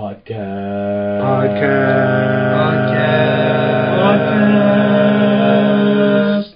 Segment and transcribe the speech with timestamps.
[0.00, 1.20] Podcast.
[1.20, 2.00] Podcast.
[6.40, 6.54] Podcast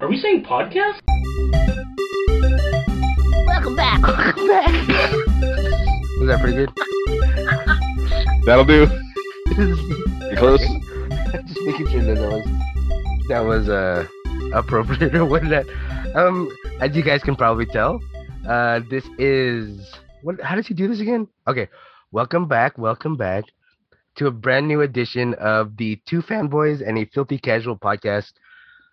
[0.00, 0.98] Are we saying podcast?
[3.46, 4.02] Welcome back.
[4.02, 4.72] Welcome back.
[6.18, 6.70] Was that pretty good?
[8.44, 8.88] That'll do.
[10.30, 10.58] You close?
[10.58, 12.44] Just making sure that that was
[13.28, 14.04] that was uh
[14.52, 15.66] appropriate or what that.
[16.16, 16.50] Um,
[16.80, 18.00] as you guys can probably tell,
[18.48, 20.40] uh, this is what?
[20.40, 21.28] How does he do this again?
[21.46, 21.68] Okay,
[22.12, 23.44] welcome back, welcome back
[24.16, 28.32] to a brand new edition of the Two Fanboys and a Filthy Casual podcast.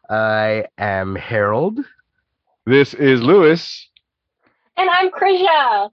[0.09, 1.79] I am Harold,
[2.65, 3.89] This is Lewis.
[4.77, 5.89] And I'm Krisha.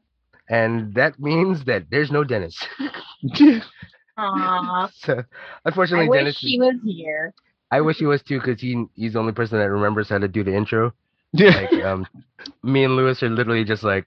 [0.48, 2.59] and that means that there's no Dennis.
[4.19, 4.91] Aww.
[4.93, 5.23] so,
[5.95, 6.39] I unfortunately, wish Dennis.
[6.41, 7.34] he was here.
[7.70, 10.29] I wish he was too, because he he's the only person that remembers how to
[10.29, 10.93] do the intro.
[11.33, 11.51] Yeah.
[11.51, 12.06] like um
[12.62, 14.06] me and Lewis are literally just like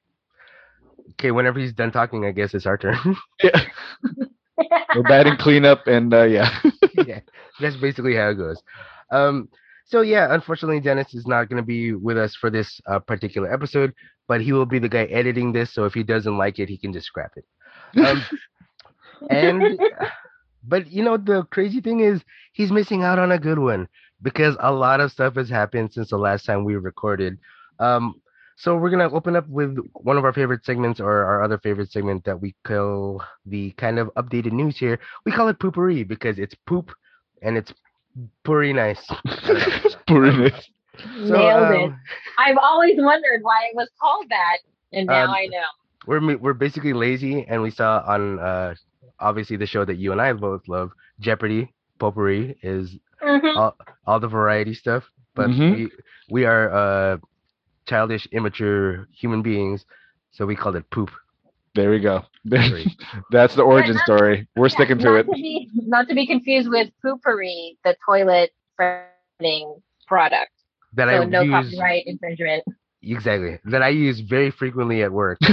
[1.19, 2.97] okay whenever he's done talking I guess it's our turn
[3.43, 3.61] yeah.
[4.95, 6.49] We're batting cleanup and uh, yeah.
[7.05, 7.19] yeah
[7.59, 8.61] that's basically how it goes
[9.11, 9.49] um
[9.85, 13.51] so yeah unfortunately Dennis is not going to be with us for this uh, particular
[13.51, 13.93] episode
[14.27, 16.77] but he will be the guy editing this so if he doesn't like it he
[16.77, 17.45] can just scrap it
[18.05, 18.23] um
[19.29, 19.79] and
[20.67, 23.87] but you know the crazy thing is he's missing out on a good one
[24.21, 27.37] because a lot of stuff has happened since the last time we recorded
[27.79, 28.15] um
[28.57, 31.91] so we're gonna open up with one of our favorite segments or our other favorite
[31.91, 36.39] segment that we call the kind of updated news here we call it poopery because
[36.39, 36.91] it's poop
[37.43, 37.73] and it's
[38.43, 39.05] pretty nice
[40.07, 40.69] Pretty nice.
[41.27, 41.91] So, Nailed it.
[41.91, 41.99] um,
[42.39, 44.57] I've always wondered why it was called that,
[44.93, 45.63] and now Um, I know.
[46.07, 48.73] we're we're basically lazy and we saw on uh
[49.19, 53.55] obviously the show that you and I both love Jeopardy potpourri is Mhm.
[53.57, 53.75] all,
[54.07, 55.03] all the variety stuff
[55.35, 55.71] but Mhm.
[55.71, 55.91] we
[56.29, 57.17] we are uh
[57.87, 59.85] childish immature human beings
[60.31, 61.09] so we called it poop
[61.75, 62.23] There we go.
[63.31, 64.47] That's the origin not- story.
[64.55, 65.23] We're Yeah, sticking to it.
[65.29, 70.51] To be, not to be confused with Poo-Pourri, the toilet freshening product.
[70.97, 72.63] that so I no use copyright infringement.
[73.03, 75.37] exactly that I use very frequently at work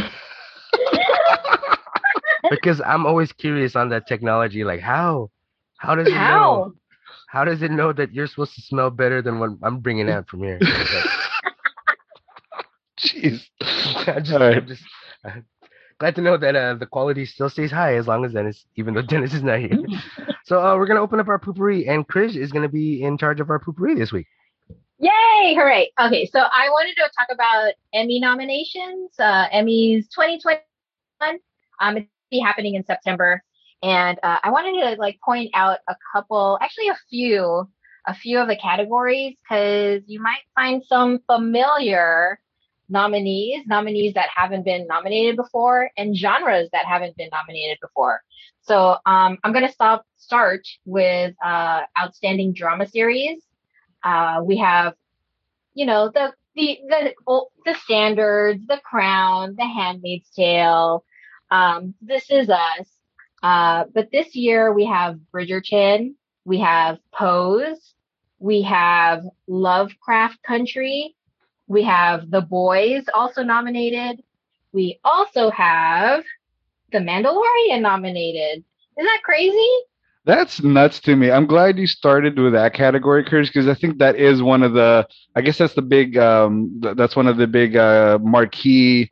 [2.50, 5.30] because I'm always curious on that technology like how
[5.78, 6.72] how does it know How?
[7.28, 10.28] how does it know that you're supposed to smell better than what I'm bringing out
[10.28, 11.04] from here Like,
[12.98, 13.42] Jeez.
[13.60, 14.56] I'm just, All right.
[14.56, 14.82] I'm just
[15.24, 15.30] uh,
[15.98, 18.94] glad to know that uh, the quality still stays high as long as Dennis, even
[18.94, 19.78] though Dennis is not here.
[20.44, 23.40] so uh, we're gonna open up our poopery, and Krish is gonna be in charge
[23.40, 24.26] of our poopery this week.
[24.98, 25.54] Yay!
[25.54, 25.90] Hooray!
[26.00, 29.10] Okay, so I wanted to talk about Emmy nominations.
[29.18, 30.60] Uh, Emmys 2021.
[31.80, 33.42] Um, it's be happening in September,
[33.82, 37.68] and uh, I wanted to like point out a couple, actually a few,
[38.06, 42.38] a few of the categories because you might find some familiar
[42.88, 48.22] nominees, nominees that haven't been nominated before, and genres that haven't been nominated before.
[48.62, 53.42] So um, I'm gonna stop start with uh, outstanding drama series
[54.04, 54.94] uh, we have,
[55.72, 57.14] you know, the the the
[57.64, 61.04] the standards, The Crown, The Handmaid's Tale,
[61.50, 62.88] um, This Is Us.
[63.42, 66.14] Uh, but this year we have Bridgerton,
[66.44, 67.94] we have Pose,
[68.38, 71.14] we have Lovecraft Country,
[71.66, 74.22] we have The Boys also nominated.
[74.72, 76.24] We also have
[76.92, 78.64] The Mandalorian nominated.
[78.96, 79.70] Isn't that crazy?
[80.26, 81.30] That's nuts to me.
[81.30, 84.72] I'm glad you started with that category, Chris, because I think that is one of
[84.72, 85.06] the.
[85.36, 86.16] I guess that's the big.
[86.16, 89.10] Um, th- that's one of the big uh, marquee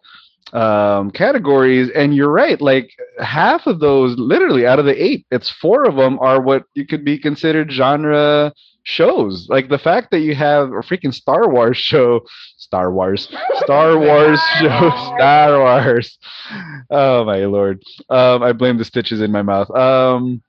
[0.53, 1.91] um, categories.
[1.94, 2.60] And you're right.
[2.60, 6.64] Like half of those, literally out of the eight, it's four of them are what
[6.75, 8.53] you could be considered genre
[8.84, 9.47] shows.
[9.48, 12.20] Like the fact that you have a freaking Star Wars show,
[12.56, 13.28] Star Wars,
[13.62, 16.19] Star Wars show, Star Wars.
[16.91, 17.82] Oh my lord.
[18.10, 19.70] Um, I blame the stitches in my mouth.
[19.70, 20.42] Um,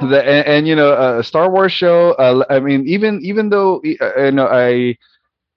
[0.00, 2.12] the and, and you know a Star Wars show.
[2.12, 4.96] Uh, I mean, even even though uh, you know I.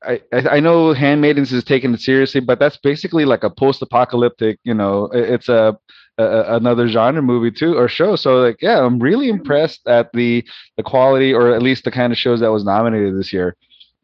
[0.07, 4.73] I, I know Handmaidens is taking it seriously, but that's basically like a post-apocalyptic, you
[4.73, 5.77] know, it's a,
[6.17, 8.15] a another genre movie too or show.
[8.15, 10.45] So like, yeah, I'm really impressed at the
[10.77, 13.55] the quality or at least the kind of shows that was nominated this year.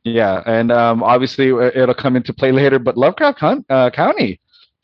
[0.04, 2.80] Yeah, and um, obviously uh, it'll come into play later.
[2.80, 4.40] But Lovecraft Con- uh, County,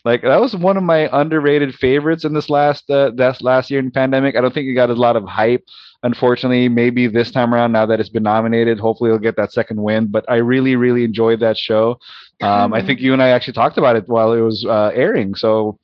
[0.05, 3.11] like that was one of my underrated favorites in this last uh,
[3.41, 4.35] last year in pandemic.
[4.35, 5.63] I don't think it got a lot of hype.
[6.03, 9.81] Unfortunately, maybe this time around, now that it's been nominated, hopefully it'll get that second
[9.81, 10.07] win.
[10.07, 11.99] But I really, really enjoyed that show.
[12.41, 15.35] Um, I think you and I actually talked about it while it was uh, airing.
[15.35, 15.77] So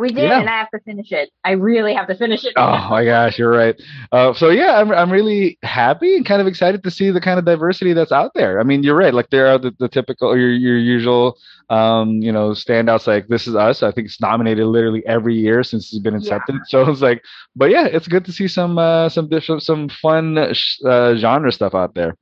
[0.00, 0.40] We did, Yeah.
[0.40, 1.30] and I have to finish it.
[1.44, 2.54] I really have to finish it.
[2.56, 3.80] Oh my gosh, you're right.
[4.10, 7.38] Uh, so yeah, I'm I'm really happy and kind of excited to see the kind
[7.38, 8.58] of diversity that's out there.
[8.60, 9.12] I mean, you're right.
[9.14, 11.36] Like there are the, the typical your your usual
[11.70, 13.82] um, you know, standouts like This Is Us.
[13.82, 16.38] I think it's nominated literally every year since it's been Yeah.
[16.66, 17.22] So it's like,
[17.54, 21.52] but yeah, it's good to see some uh, some different some fun sh- uh, genre
[21.52, 22.16] stuff out there.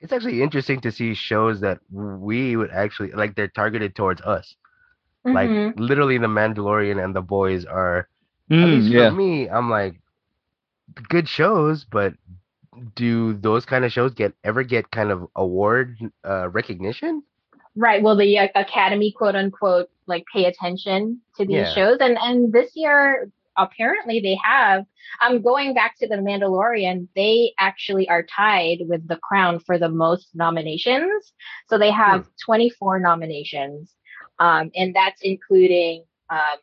[0.00, 3.34] It's actually interesting to see shows that we would actually like.
[3.34, 4.54] They're targeted towards us.
[5.32, 5.74] Like Mhm.
[5.74, 8.08] literally, The Mandalorian and The Boys are.
[8.60, 9.10] at Mm, least yeah.
[9.10, 10.00] for me, I'm like
[11.08, 12.14] good shows, but
[12.94, 17.22] do those kind of shows get ever get kind of award uh, recognition?
[17.76, 18.02] Right.
[18.02, 21.70] Well, the uh, Academy, quote unquote, like pay attention to these Yeah.
[21.70, 24.84] shows, and and this year apparently they have.
[25.20, 27.08] I'm going back to the Mandalorian.
[27.14, 31.32] They actually are tied with The Crown for the most nominations.
[31.68, 33.94] So they have 24 nominations,
[34.38, 36.58] um, and that's including um,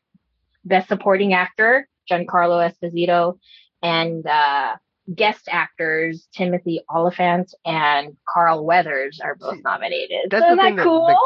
[0.65, 3.37] Best Supporting Actor Giancarlo Esposito
[3.83, 4.75] and uh,
[5.15, 10.29] guest actors Timothy Olyphant and Carl Weathers are both See, nominated.
[10.29, 11.17] That's so the isn't thing that cool?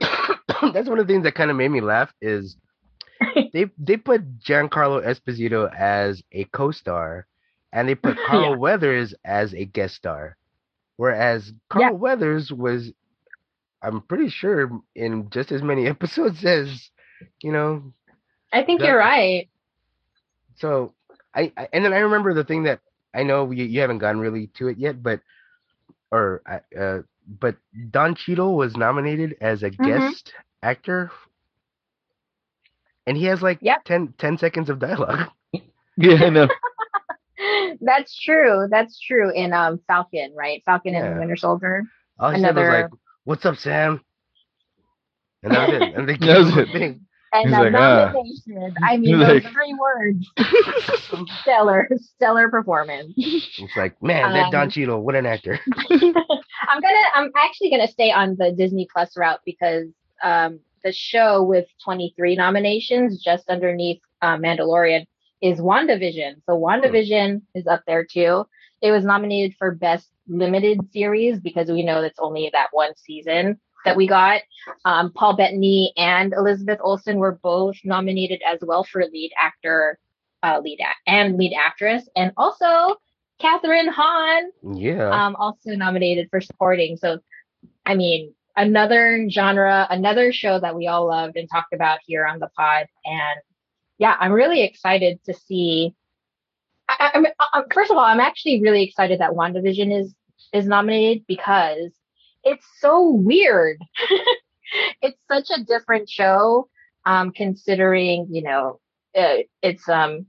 [0.00, 2.56] that- that's one of the things that kind of made me laugh is
[3.52, 7.26] they they put Giancarlo Esposito as a co-star,
[7.72, 8.56] and they put Carl Yeah.
[8.56, 10.36] Weathers as a guest star,
[10.96, 11.90] whereas Carl Yeah.
[11.90, 12.92] Weathers was,
[13.82, 16.90] I'm pretty sure, in just as many episodes as,
[17.42, 17.92] you know,
[18.52, 19.48] I think That- you're right.
[20.56, 20.92] so
[21.34, 22.80] I, I and then I remember the thing that
[23.14, 25.20] I know you, you haven't gotten really to it yet, but
[26.12, 26.42] or
[26.78, 27.56] uh, but
[27.90, 29.86] Don Cheadle was nominated as a Mhm.
[29.86, 30.32] guest
[30.62, 31.10] actor,
[33.06, 33.84] and he has like Yep.
[33.84, 35.28] 10, 10 seconds of dialogue.
[35.96, 36.48] Yeah, no.
[37.80, 38.66] That's true.
[38.70, 39.30] That's true.
[39.32, 40.62] In um Falcon, right?
[40.64, 41.14] Falcon and Yeah.
[41.14, 41.82] the Winter Soldier.
[42.18, 42.90] All he said was Another- like,
[43.24, 44.00] "What's up, Sam?"
[45.42, 45.94] And that was it.
[45.94, 46.72] And they That was gave him a it.
[46.72, 47.06] thing.
[47.32, 48.12] And He's a like, ah.
[48.12, 48.74] nomination.
[48.82, 50.30] I mean, He's those like- three words.
[51.42, 53.12] stellar, stellar performance.
[53.16, 55.58] It's like, man, that Don Um, Cheadle, what an actor.
[55.90, 57.06] I'm gonna.
[57.14, 59.86] I'm actually gonna stay on the Disney Plus route because
[60.22, 65.06] um, the show with 23 nominations, just underneath uh, Mandalorian,
[65.40, 66.42] is WandaVision.
[66.46, 68.44] So WandaVision is up there too.
[68.82, 73.60] It was nominated for Best Limited Series because we know that's only that one season
[73.84, 74.42] that we got.
[74.84, 79.98] Um, Paul Bettany and Elizabeth Olsen were both nominated as well for lead actor,
[80.42, 82.96] uh, lead act and lead actress, and also
[83.40, 85.10] Kathryn Hahn Yeah.
[85.10, 86.96] um, also nominated for supporting.
[86.96, 87.18] So,
[87.86, 92.38] I mean, another genre, another show that we all loved and talked about here on
[92.38, 92.86] the pod.
[93.04, 93.40] And
[93.98, 95.94] yeah, I'm really excited to see.
[97.00, 100.14] I, I'm- I, first of all, I'm actually really excited that WandaVision is
[100.52, 101.92] is nominated because
[102.44, 103.78] it's so weird.
[105.02, 106.68] it's such a different show,
[107.06, 108.80] um, considering you know
[109.18, 110.26] uh, it's um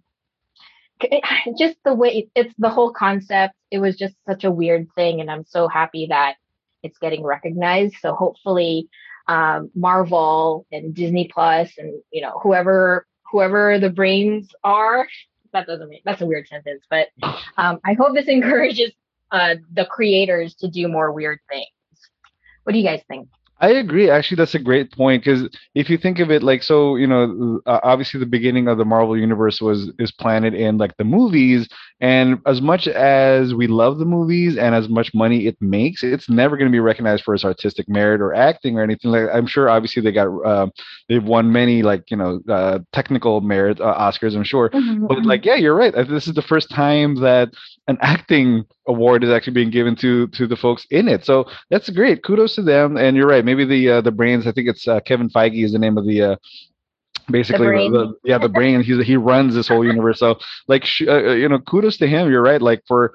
[1.58, 5.32] just the way it's the whole concept it was just such a weird thing and
[5.32, 6.36] i'm so happy that
[6.84, 8.88] it's getting recognized so hopefully
[9.28, 15.08] um, marvel and disney plus and you know whoever whoever the brains are
[15.54, 17.08] that doesn't make that's a weird sentence but
[17.58, 18.92] um, i hope this encourages
[19.32, 21.68] uh, the creators to do more weird things.
[22.64, 23.30] What do you guys think
[23.62, 24.10] I agree.
[24.10, 27.62] Actually, that's a great point because if you think of it like so, you know,
[27.68, 31.70] uh, obviously the beginning of the Marvel universe was is planted in like the movies,
[32.00, 36.28] and as much as we love the movies and as much money it makes, it's
[36.28, 39.30] never going to be recognized for its artistic merit or acting or anything like.
[39.32, 40.68] I'm sure, obviously, they got uh,
[41.08, 44.36] they've won many like you know uh, technical merit uh, Oscars.
[44.36, 44.72] I'm sure,
[45.08, 45.94] but like yeah, you're right.
[45.94, 47.50] This is the first time that
[47.88, 51.26] an acting award is actually being given to to the folks in it.
[51.26, 52.24] So that's great.
[52.24, 52.98] Kudos to them.
[52.98, 53.46] And you're right.
[53.46, 54.48] Maybe the uh, the brains.
[54.48, 56.22] I think it's uh, Kevin Feige is the name of the.
[56.22, 56.36] Uh,
[57.30, 58.82] Basically, the, the- yeah, the brain.
[58.82, 60.20] He's he runs this whole universe.
[60.20, 62.30] So, like, sh- uh, uh, you know, kudos to him.
[62.30, 62.62] You're right.
[62.62, 63.14] Like for,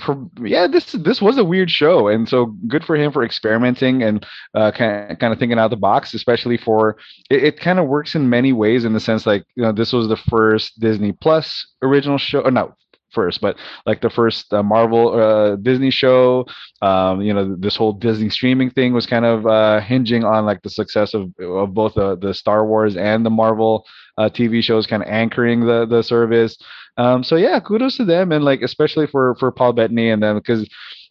[0.00, 4.02] for yeah, this this was a weird show, and so good for him for experimenting
[4.02, 6.14] and uh, kind of, kind of thinking out the box.
[6.14, 6.96] Especially for
[7.30, 9.92] it, it kind of works in many ways in the sense like you know this
[9.92, 12.40] was the first Disney Plus original show.
[12.42, 12.74] Or no,
[13.12, 16.46] first, but like the first uh, Marvel uh, Disney show.
[16.82, 20.62] Um, you know, this whole Disney streaming thing was kind of uh, hinging on like
[20.62, 23.86] the success of of both the the Star Wars and the Marvel
[24.16, 26.56] uh, TV shows, kind of anchoring the the service.
[26.96, 30.36] Um, so yeah, kudos to them, and like especially for for Paul Bettany and them
[30.36, 30.68] because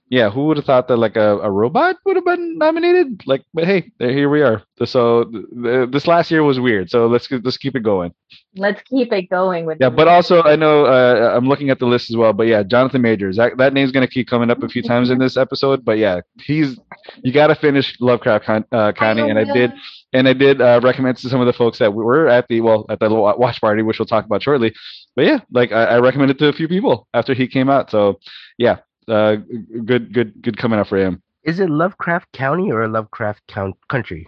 [0.09, 3.23] yeah, who would have thought that like a, a robot would have been nominated?
[3.25, 4.63] Like, but hey, there, here we are.
[4.85, 6.89] So th- th- this last year was weird.
[6.89, 8.13] So let's let's keep it going.
[8.55, 9.79] Let's keep it going with.
[9.81, 12.31] Yeah, but also I know uh, I'm looking at the list as well.
[12.31, 13.35] But yeah, Jonathan Majors.
[13.35, 15.83] That that name's gonna keep coming up a few times in this episode.
[15.83, 16.79] But yeah, he's
[17.23, 19.73] you got to finish Lovecraft Con- uh, County, and I did
[20.13, 22.85] and I did uh, recommend to some of the folks that were at the well
[22.89, 24.73] at the watch party, which we'll talk about shortly.
[25.15, 27.91] But yeah, like I, I recommended to a few people after he came out.
[27.91, 28.19] So
[28.57, 29.37] yeah, uh,
[29.85, 31.21] good good good coming out for him.
[31.43, 34.27] Is it Lovecraft County or Lovecraft Count Country?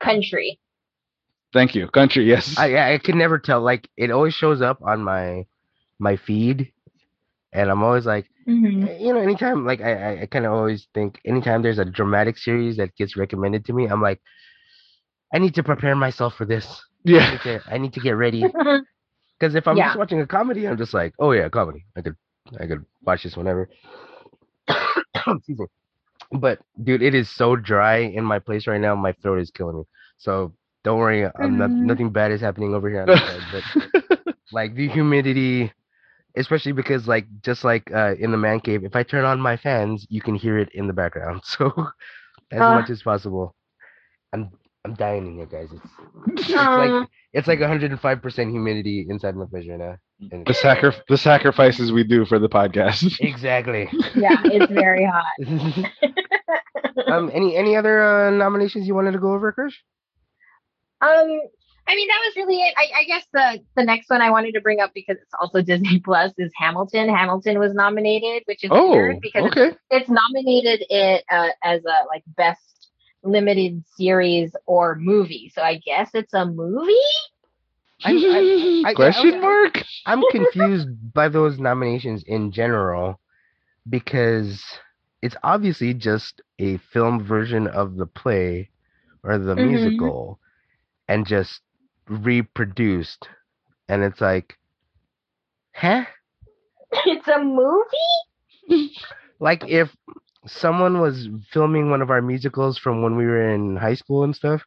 [0.00, 0.58] country.
[1.52, 2.24] Thank you, country.
[2.24, 2.54] Yes.
[2.58, 3.60] I I I can never tell.
[3.60, 5.46] Like it always shows up on my
[5.98, 6.72] my feed,
[7.52, 8.88] and I'm always like, Mhm.
[8.88, 11.84] eh, you know, anytime like I I, I kind of always think anytime there's a
[11.84, 14.20] dramatic series that gets recommended to me, I'm like,
[15.34, 16.66] I need to prepare myself for this.
[17.06, 17.30] I yeah.
[17.30, 18.42] need to, I need to get ready
[19.38, 19.86] because if I'm Yeah.
[19.86, 21.86] just watching a comedy, I'm just like, oh yeah, comedy.
[21.96, 22.16] I could
[22.60, 23.68] I could watch this whenever.
[25.26, 25.66] Excuse me.
[26.32, 28.94] But dude, it is so dry in my place right now.
[28.94, 29.84] My throat is killing me.
[30.18, 30.52] So
[30.84, 31.80] don't worry, I'm not, Mhm.
[31.80, 33.50] nothing bad is happening over here side.
[33.50, 33.64] But
[34.50, 35.72] like the humidity,
[36.36, 39.56] especially because like just like uh, in the man cave, if I turn on my
[39.56, 41.42] fans, you can hear it in the background.
[41.46, 41.72] So
[42.50, 42.68] as Ah.
[42.68, 43.54] much as possible,
[44.32, 44.50] I'm
[44.98, 45.68] dying in here, guys.
[45.72, 49.96] It's it's like it's like 105 percent humidity inside my place right now.
[50.32, 53.18] And the sacri- the sacrifices we do for the podcast.
[53.20, 53.88] exactly.
[54.14, 55.86] yeah, it's very hot.
[57.06, 59.74] um, any any other uh, nominations you wanted to go over, Krish?
[61.00, 61.40] Um,
[61.88, 62.74] I mean, that was really it.
[62.76, 65.62] I, I guess the the next one I wanted to bring up because it's also
[65.62, 67.08] Disney Plus is Hamilton.
[67.08, 72.06] Hamilton was nominated, which is oh, weird because it's, it's nominated it uh, as a
[72.08, 72.60] like best
[73.22, 75.50] limited series or movie.
[75.54, 76.92] So I guess it's a movie.
[78.04, 79.82] I- I- I- Question I- mark?
[80.06, 83.20] I'm confused by those nominations in general
[83.88, 84.62] because
[85.22, 88.70] it's obviously just a film version of the play
[89.22, 89.56] or the Mhm.
[89.56, 90.38] musical
[91.08, 91.62] and just
[92.08, 93.28] reproduced.
[93.88, 94.58] And it's like,
[95.74, 96.04] huh?
[97.06, 98.92] it's a movie.
[99.40, 99.94] Like if
[100.46, 104.34] someone was filming one of our musicals from when we were in high school and
[104.34, 104.62] stuff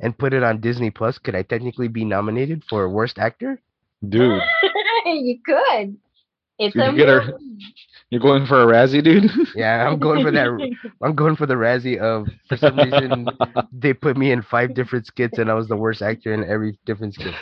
[0.00, 3.60] and put it on Disney Plus, could I technically be nominated for worst actor?
[4.08, 4.42] Dude,
[5.06, 5.96] you could.
[6.58, 7.58] It's Did a you get her- movie.
[8.10, 9.30] you're going for a Razzie, dude?
[9.56, 10.46] Yeah, I'm going for that.
[11.02, 13.26] I'm going for the Razzie of for some reason
[13.72, 16.78] they put me in five different skits and I was the worst actor in every
[16.84, 17.34] different skit.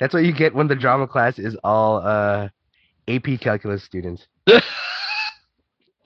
[0.00, 2.48] That's what you get when the drama class is all uh
[3.08, 4.26] AP calculus students.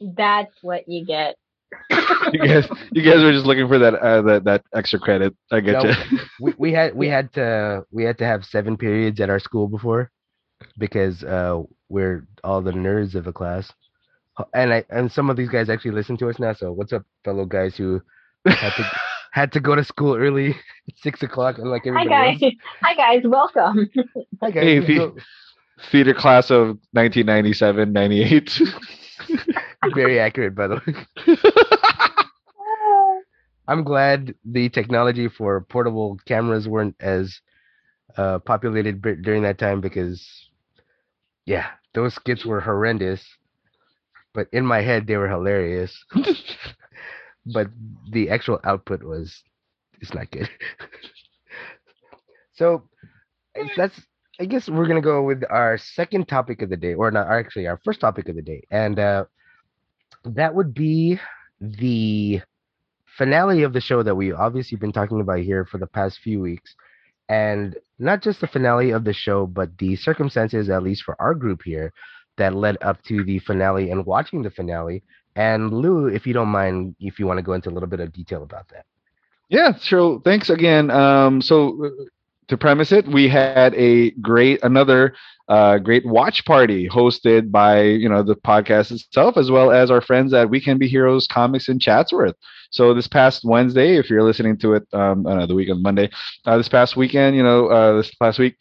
[0.01, 1.37] That's what you get.
[2.31, 5.35] you guys, you guys were just looking for that uh, that that extra credit.
[5.51, 6.19] I get No, you.
[6.41, 9.67] We we had we had to we had to have seven periods at our school
[9.69, 10.11] before
[10.79, 13.73] because uh we're all the nerds of the class.
[14.55, 16.53] And I and some of these guys actually listen to us now.
[16.53, 18.01] So what's up, fellow guys who
[18.47, 18.85] had to
[19.33, 20.55] had to go to school early
[20.97, 22.39] six o'clock and like Hi guys.
[22.43, 22.53] else.
[22.83, 23.23] Hi guys.
[23.25, 23.91] Welcome.
[24.43, 24.63] Hi guys.
[24.63, 25.17] Hey, we if you- go-
[25.91, 28.61] Theater class of 1997, 98.
[29.85, 31.27] Very accurate, by the way.
[33.69, 37.41] I'm glad the technology for portable cameras weren't as
[38.17, 40.51] uh, populated dur- during that time because,
[41.47, 43.25] yeah, those skits were horrendous.
[44.35, 46.05] But in my head, they were hilarious.
[47.47, 47.69] but
[48.11, 49.43] the actual output was,
[50.01, 50.49] it's not good.
[52.55, 52.89] so
[53.77, 54.01] that's,
[54.41, 57.67] I guess we're gonna go with our second topic of the day, or not actually
[57.67, 59.25] our first topic of the day, and uh,
[60.35, 61.19] that would be
[61.61, 62.41] the
[63.17, 66.41] finale of the show that we've obviously been talking about here for the past few
[66.41, 66.75] weeks.
[67.29, 71.35] And not just the finale of the show, but the circumstances, at least for our
[71.35, 71.93] group here,
[72.37, 75.03] that led up to the finale and watching the finale.
[75.35, 78.01] And Lou, if you don't mind, if you want to go into a little bit
[78.01, 78.85] of detail about that.
[79.49, 80.91] Yeah, so thanks again.
[80.91, 82.05] Um, so uh,
[82.49, 85.15] to premise it, we had a great, another
[85.49, 90.01] uh, great watch party hosted by you know the podcast itself, as well as our
[90.01, 92.35] friends at We Can Be Heroes Comics in Chatsworth.
[92.71, 96.11] So this past Wednesday, if you're listening to it, um, know, the week on Monday,
[96.47, 98.57] uh, this past weekend, you know, uh, this past week,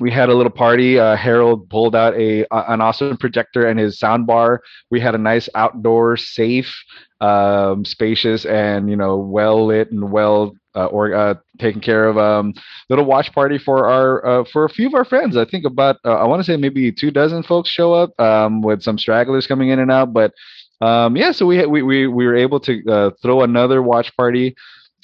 [0.00, 0.98] we had a little party.
[0.98, 4.60] Uh, Harold pulled out a an awesome projector and his sound bar.
[4.90, 6.74] We had a nice outdoor, safe,
[7.22, 12.18] um, spacious, and you know, well lit and well uh, or uh, taken care of
[12.18, 12.52] um,
[12.90, 15.36] little watch party for our uh, for a few of our friends.
[15.36, 18.62] I think about uh, I want to say maybe two dozen folks show up um,
[18.62, 20.32] with some stragglers coming in and out, but.
[20.80, 24.56] Um, yeah, so we, we we we were able to uh, throw another watch party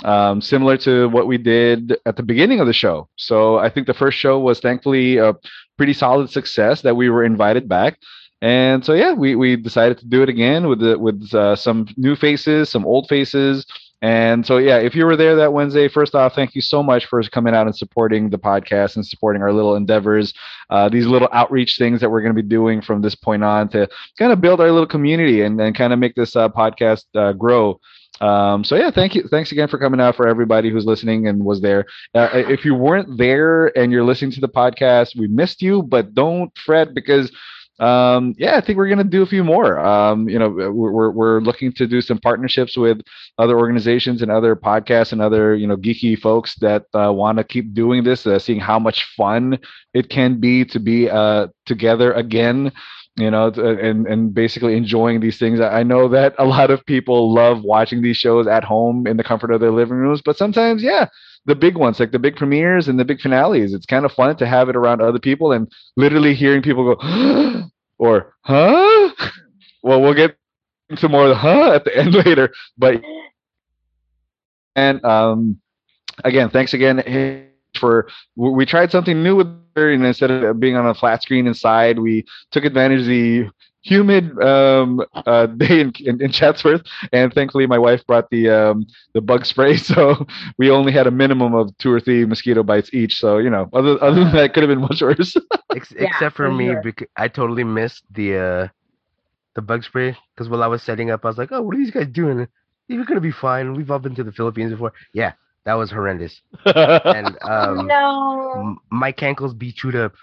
[0.04, 3.08] um, similar to what we did at the beginning of the show.
[3.16, 5.34] So I think the first show was thankfully a
[5.76, 7.98] pretty solid success that we were invited back.
[8.40, 11.88] And so yeah, we, we decided to do it again with the with uh, some
[11.96, 13.66] new faces, some old faces,
[14.00, 17.06] and so yeah, if you were there that Wednesday, first off, thank you so much
[17.06, 20.32] for coming out and supporting the podcast and supporting our little endeavors,
[20.70, 23.68] uh, these little outreach things that we're going to be doing from this point on
[23.70, 27.04] to kind of build our little community and, and kind of make this uh, podcast
[27.16, 27.80] uh, grow.
[28.20, 29.26] Um, so yeah, thank you.
[29.28, 31.84] Thanks again for coming out for everybody who's listening and was there.
[32.14, 36.14] Uh, if you weren't there and you're listening to the podcast, we missed you, but
[36.14, 37.32] don't fret because
[37.78, 39.78] um, yeah, I think we're going to do a few more.
[39.78, 43.00] Um, you know, we're, we're looking to do some partnerships with
[43.38, 47.44] other organizations and other podcasts and other, you know, geeky folks that uh, want to
[47.44, 49.58] keep doing this, uh, seeing how much fun
[49.94, 52.72] it can be to be uh, together again
[53.16, 57.32] you know and and basically enjoying these things i know that a lot of people
[57.34, 60.82] love watching these shows at home in the comfort of their living rooms but sometimes
[60.82, 61.06] yeah
[61.46, 63.72] the big ones, like the big premieres and the big finales.
[63.72, 67.64] It's kind of fun to have it around other people and literally hearing people go,
[67.98, 69.10] or huh?
[69.80, 70.36] Well, we'll get
[70.90, 72.52] into more of the huh at the end later.
[72.76, 73.00] But
[74.74, 75.60] and um,
[76.24, 80.86] again, thanks again for we tried something new with her, and instead of being on
[80.86, 83.48] a flat screen inside, we took advantage of the
[83.82, 86.82] humid um, uh, day in, in, in, Chatsworth,
[87.12, 90.26] and thankfully my wife brought the um, the bug spray, so
[90.58, 93.16] we only had a minimum of two or three mosquito bites each.
[93.16, 95.36] So you know, other other than that, could have been much worse.
[95.74, 96.80] Ex- yeah, except for, for me, sure.
[96.82, 98.68] because I totally missed the uh,
[99.54, 101.78] the bug spray because while I was setting up, I was like, "Oh, what are
[101.78, 102.46] these guys doing?
[102.88, 103.74] You're gonna be fine.
[103.74, 105.32] We've all been to the Philippines before." Yeah,
[105.64, 106.40] that was horrendous.
[106.64, 110.14] and um, no, m- my cankles be chewed up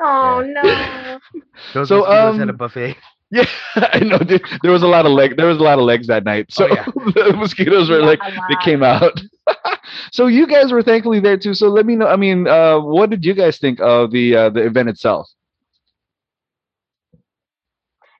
[0.00, 1.18] Oh no!
[1.74, 2.96] Those so um, at a buffet.
[3.28, 4.18] Yeah, I know.
[4.18, 5.36] Dude, there was a lot of leg.
[5.36, 6.46] There was a lot of legs that night.
[6.48, 6.84] So oh, yeah.
[7.24, 9.20] the mosquitoes were yeah, like they came out.
[10.12, 11.52] so you guys were thankfully there too.
[11.52, 12.06] So let me know.
[12.06, 15.28] I mean, uh, what did you guys think of the uh, the event itself?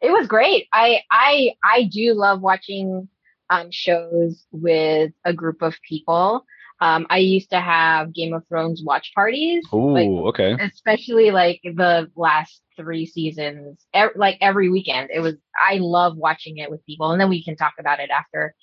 [0.03, 0.67] It was great.
[0.73, 3.09] I I I do love watching
[3.49, 6.45] um, shows with a group of people.
[6.81, 9.65] Um, I used to have Game of Thrones watch parties.
[9.73, 10.57] Oh, like, okay.
[10.61, 15.11] Especially like the last three seasons, like every weekend.
[15.13, 18.11] It was I love watching it with people, and then we can talk about it
[18.11, 18.55] after,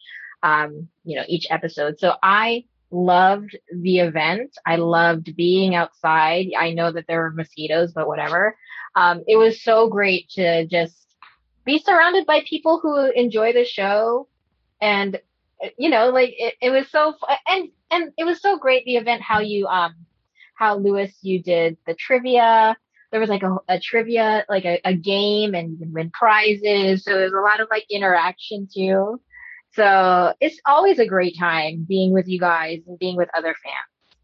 [0.44, 2.00] um, you know, each episode.
[2.00, 4.56] So I loved the event.
[4.66, 6.48] I loved being outside.
[6.58, 8.56] I know that there were mosquitoes, but whatever.
[8.96, 11.08] Um, it was so great to just
[11.66, 14.28] be surrounded by people who enjoy the show
[14.82, 15.20] and
[15.78, 17.16] you know like it, it was so
[17.48, 19.94] and and it was so great the event how you um
[20.56, 22.78] how Lewis you did the trivia.
[23.12, 27.04] There was like a, a trivia like a, a game and you can win prizes.
[27.04, 29.20] So there's a lot of like interaction too.
[29.74, 34.18] So it's always a great time being with you guys and being with other fans.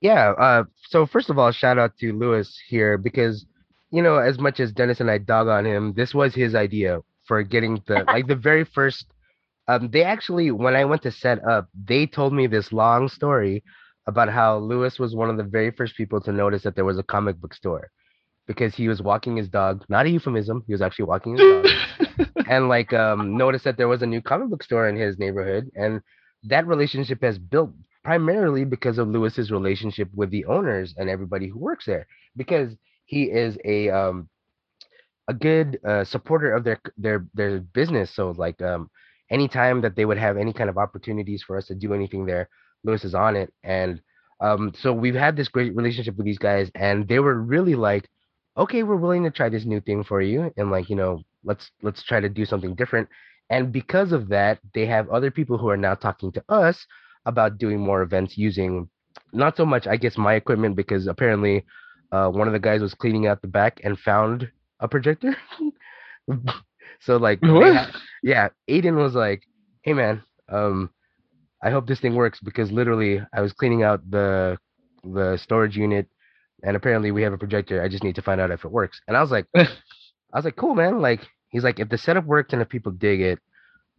[0.00, 0.32] Yeah.
[0.32, 3.46] Uh, so first of all, shout out to Lewis here because,
[3.90, 7.00] you know, as much as Dennis and I dog on him, this was his idea
[7.24, 9.06] for getting the like the very first
[9.68, 13.62] um, they actually, when I went to set up, they told me this long story
[14.06, 16.98] about how Lewis was one of the very first people to notice that there was
[16.98, 17.90] a comic book store
[18.46, 19.84] because he was walking his dog.
[19.88, 20.64] Not a euphemism.
[20.66, 21.66] He was actually walking his dog,
[22.48, 25.70] and like um, noticed that there was a new comic book store in his neighborhood,
[25.74, 26.00] and
[26.44, 27.70] that relationship has built
[28.04, 32.74] primarily because of Lewis's relationship with the owners and everybody who works there, because
[33.06, 34.28] he is a um,
[35.28, 38.14] a good uh, supporter of their their their business.
[38.14, 38.90] So like um,
[39.32, 42.48] anytime that they would have any kind of opportunities for us to do anything there,
[42.84, 43.52] Lewis is on it.
[43.64, 44.00] And
[44.40, 48.08] um, so we've had this great relationship with these guys, and they were really like,
[48.56, 51.70] okay, we're willing to try this new thing for you, and like you know, let's
[51.82, 53.08] let's try to do something different.
[53.50, 56.86] And because of that, they have other people who are now talking to us
[57.26, 58.88] about doing more events using
[59.32, 61.64] not so much, I guess, my equipment because apparently
[62.10, 65.36] uh, one of the guys was cleaning out the back and found a projector.
[67.02, 67.40] So like,
[68.22, 69.42] yeah, Aiden was like,
[69.82, 70.90] "Hey man, um,
[71.62, 74.58] I hope this thing works because literally I was cleaning out the
[75.04, 76.08] the storage unit,
[76.62, 77.82] and apparently we have a projector.
[77.82, 79.66] I just need to find out if it works." And I was like, I
[80.34, 83.20] was like, "Cool, man." Like, he's like, "If the setup works and if people dig
[83.20, 83.40] it,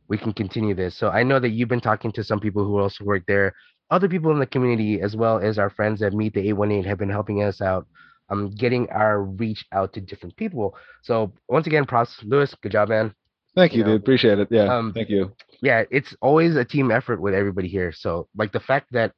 [0.08, 2.80] we can continue this." So I know that you've been talking to some people who
[2.80, 3.54] also work there.
[3.92, 6.98] Other people in the community, as well as our friends at Meet the 818, have
[6.98, 7.86] been helping us out
[8.34, 10.76] um, getting our reach out to different people.
[11.04, 12.56] So once again, props, Lewis.
[12.62, 13.14] Good job, man.
[13.56, 14.02] Thank you, you know, dude.
[14.02, 14.48] Appreciate it.
[14.50, 14.76] Yeah.
[14.76, 15.32] Um, thank you.
[15.62, 17.92] Yeah, it's always a team effort with everybody here.
[17.92, 19.14] So like the fact that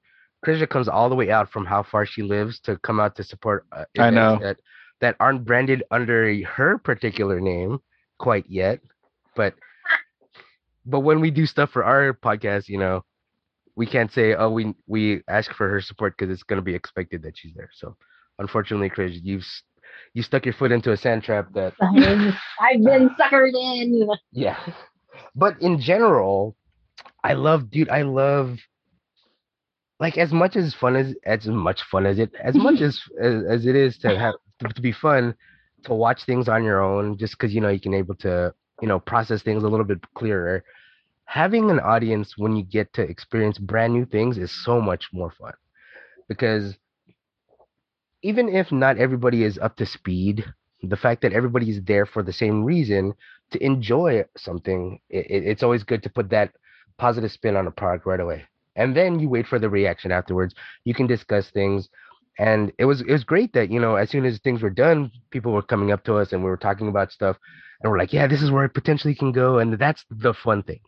[0.46, 3.24] Krisha comes all the way out from how far she lives to come out to
[3.24, 4.58] support uh, I know that
[5.02, 7.80] that aren't branded under her particular name
[8.20, 8.80] quite yet,
[9.36, 9.56] but
[10.86, 13.04] but when we do stuff for our podcast, you know,
[13.76, 16.76] we can't say oh we we ask for her support because it's going to be
[16.76, 17.70] expected that she's there.
[17.74, 17.96] So
[18.40, 19.46] unfortunately, Chris, you've
[20.14, 24.10] you stuck your foot into a sand trap that I've been suckered in.
[24.32, 24.58] yeah.
[25.36, 26.56] But in general,
[27.24, 27.90] I love, dude.
[27.90, 28.58] I love
[30.00, 33.44] like as much as fun as as much fun as it as much as as,
[33.50, 35.36] as it is to have to, to be fun
[35.84, 38.88] to watch things on your own just because you know you can able to you
[38.88, 40.64] know process things a little bit clearer
[41.26, 45.32] having an audience when you get to experience brand new things is so much more
[45.40, 45.54] fun
[46.28, 46.76] because
[48.26, 50.46] even if not everybody is up to speed
[50.84, 53.14] the fact that everybody is there for the same reason
[53.52, 56.50] to enjoy something it, it's always good to put that
[56.98, 58.44] positive spin on a product right away.
[58.76, 60.54] And then you wait for the reaction afterwards.
[60.84, 61.90] You can discuss things.
[62.38, 65.10] And it was it was great that you know as soon as things were done
[65.32, 67.38] people were coming up to us and we were talking about stuff
[67.82, 69.60] and we're like yeah this is where it potentially can go.
[69.60, 70.82] And that's the fun thing.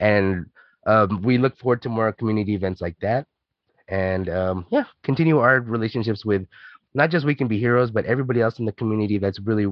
[0.00, 0.46] And
[0.86, 3.26] um, we look forward to more community events like that
[3.88, 6.46] and um, yeah continue our relationships with
[6.94, 9.66] not just we can be heroes but everybody else in the community that's really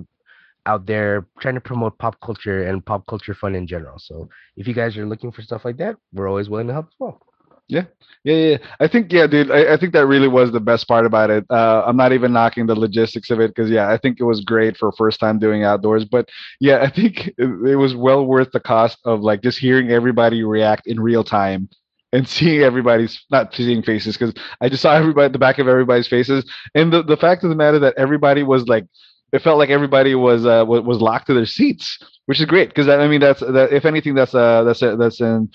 [0.67, 4.67] out there trying to promote pop culture and pop culture fun in general so if
[4.67, 7.21] you guys are looking for stuff like that we're always willing to help as well
[7.69, 7.85] Yeah,
[8.25, 8.35] yeah.
[8.35, 9.51] Yeah, I think, yeah, dude.
[9.51, 11.45] I, I think that really was the best part about it.
[11.51, 14.41] Uh, I'm not even knocking the logistics of it because, yeah, I think it was
[14.45, 16.05] great for first time doing outdoors.
[16.05, 16.29] But
[16.61, 20.45] yeah, I think it, it was well worth the cost of like just hearing everybody
[20.45, 21.69] react in real time
[22.17, 26.09] and seeing everybody's not seeing faces because I just saw everybody the back of everybody's
[26.09, 26.51] faces.
[26.75, 28.87] And the the fact of the matter that everybody was like,
[29.33, 32.89] it felt like everybody was uh was, locked to their seats, which is great because
[32.89, 35.51] I mean that's that if anything that's uh that's a, that's an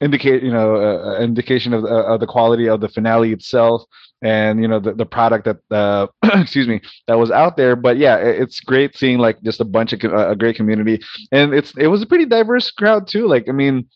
[0.00, 3.82] indicate you know uh, indication of, uh, of the quality of the finale itself
[4.22, 6.06] and you know the, the product that uh
[6.40, 7.76] excuse me that was out there.
[7.76, 11.02] But yeah it, it's great seeing like just a bunch of co- a great community.
[11.32, 13.26] And it's it was a pretty diverse crowd too.
[13.26, 13.86] Like i mean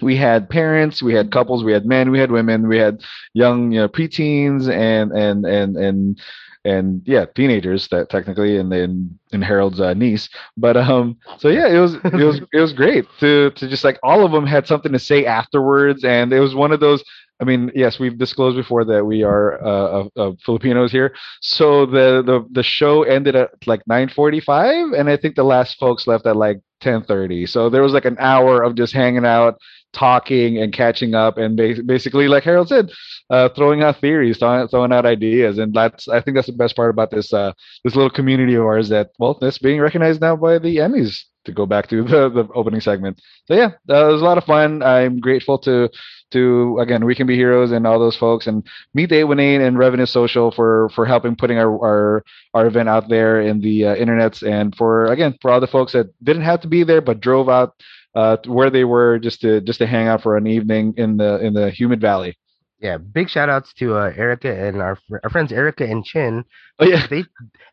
[0.00, 3.02] we had parents we had couples we had men we had women we had
[3.34, 6.20] young you know preteens and and and and
[6.64, 10.28] and yeah teenagers that technically and then and harold's uh, niece.
[10.56, 13.98] But um so yeah it was it was it was great to to just like
[14.02, 16.04] all of them had something to say afterwards.
[16.04, 17.02] And it was one of those
[17.40, 21.14] i mean yes we've disclosed before that we are uh, filipinos here.
[21.40, 26.06] So the, the the show ended at like 9:45 and i think the last folks
[26.06, 29.58] left at like 10:30 so there was like an hour of just hanging out
[29.92, 32.90] talking and catching up and ba- basically like harold said
[33.30, 35.58] uh, throwing out theories throwing, throwing out ideas.
[35.58, 37.52] And that's i think that's the best part about this uh,
[37.84, 41.52] this little community of ours that well that's being recognized now by the emmys to
[41.52, 43.20] go back to the, the opening segment.
[43.46, 44.82] So yeah that was a lot of fun.
[44.82, 45.90] I'm grateful to
[46.30, 50.06] to again we can be heroes and all those folks and meet 818 and revenue
[50.06, 52.24] social for for helping putting our our,
[52.54, 55.92] our event out there in the uh, internets and for again for all the folks
[55.92, 57.74] that didn't have to be there but drove out
[58.20, 61.30] uh, where they were just to just to hang out for an evening in the
[61.46, 62.32] in the humid valley.
[62.80, 66.44] Yeah big shout outs to uh, erica and our, fr- our friends erica and chin.
[66.80, 67.06] Oh yeah.
[67.12, 67.24] They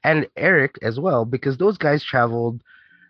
[0.03, 2.61] and eric as well because those guys traveled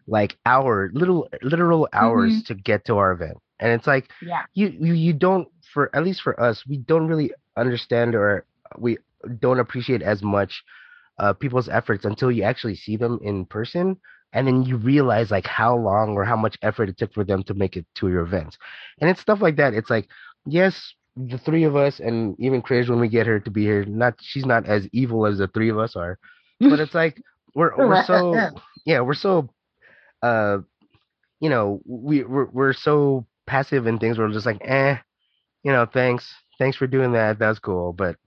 [0.08, 3.38] like hour little literal hours to get to our event.
[3.60, 4.44] And it's like Yeah.
[4.54, 8.46] you, you you don't for at least for us we don't really understand or
[8.78, 8.98] we
[9.40, 10.64] don't appreciate as much
[11.20, 13.98] uh, people's efforts until you actually see them in person
[14.36, 17.44] and then you realize like how long or how much effort it took for them
[17.44, 18.58] to make it to your events
[19.00, 19.74] and it's stuff like that.
[19.74, 20.08] It's like
[20.46, 23.86] yes the three of us and even Krish when we get her to be here
[23.86, 26.20] not she's not as evil as the three of us are
[26.60, 27.22] but it's like
[27.56, 28.36] we're we're so
[28.86, 29.50] yeah we're so
[30.22, 30.58] uh
[31.40, 34.98] you know we we're, we're so passive in things we're just like eh
[35.64, 37.40] you know thanks thanks for doing that.
[37.40, 37.94] That's cool.
[37.94, 38.18] But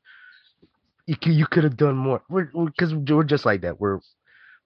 [1.07, 2.23] you you could have done more.
[2.29, 3.81] We're because we're, we're just like that.
[3.81, 4.01] We're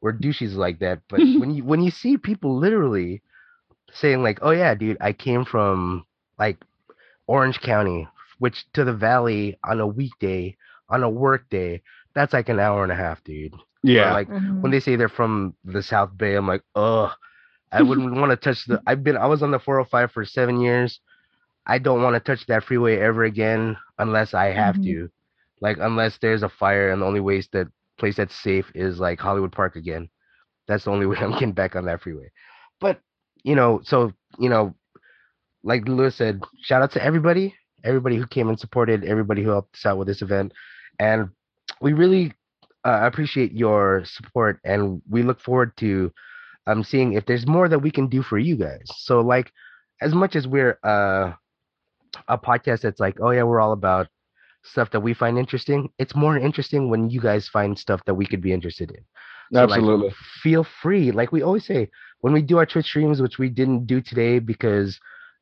[0.02, 3.22] we're douches like that but when you when you see people literally
[3.92, 6.04] saying like oh yeah dude i came from
[6.38, 6.58] like
[7.26, 10.56] orange county which to the valley on a weekday
[10.90, 11.82] on a work day
[12.14, 13.54] that's like an hour and a half dude
[13.96, 14.60] Or, yeah like Mhm.
[14.60, 17.10] when they say they're from the South Bay, I'm like, ugh,
[17.72, 18.80] I wouldn't want to touch the.
[18.86, 21.00] I've been, I was on the 405 for seven years.
[21.66, 24.82] I don't want to touch that freeway ever again unless I have Mhm.
[24.82, 25.08] to,
[25.60, 27.68] like unless there's a fire and the only ways that
[28.02, 30.08] place that's safe is like Hollywood Park again.
[30.66, 32.32] That's the only way I'm getting back on that freeway.
[32.80, 33.00] But
[33.44, 34.74] you know, so you know,
[35.62, 39.76] like Lewis said, shout out to everybody, everybody who came and supported, everybody who helped
[39.76, 40.52] us out with this event,
[40.98, 41.28] and
[41.80, 42.32] we really
[42.84, 46.12] uh, appreciate your support, and we look forward to
[46.66, 48.82] um seeing if there's more that we can do for you guys.
[48.96, 49.52] So like,
[50.00, 51.32] as much as we're uh
[52.28, 54.08] a podcast that's like, oh yeah, we're all about
[54.62, 55.90] stuff that we find interesting.
[55.98, 59.04] It's more interesting when you guys find stuff that we could be interested in.
[59.52, 61.10] So, like, absolutely feel free.
[61.12, 64.38] Like we always say, when we do our Twitch streams, which we didn't do today
[64.38, 64.98] because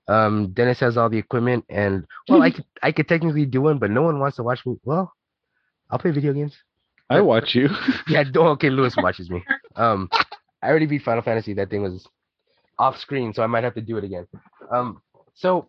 [0.08, 3.78] um Dennis has all the equipment and well I could I could technically do one,
[3.78, 4.76] but no one wants to watch me.
[4.84, 5.12] Well,
[5.90, 6.56] I'll play video games.
[7.08, 7.68] I watch you.
[8.08, 9.44] Yeah, okay, Lewis watches me.
[9.76, 10.08] Um,
[10.62, 11.54] I already beat Final Fantasy.
[11.54, 12.06] That thing was
[12.78, 14.26] off screen, so I might have to do it again.
[14.72, 15.02] Um,
[15.34, 15.68] so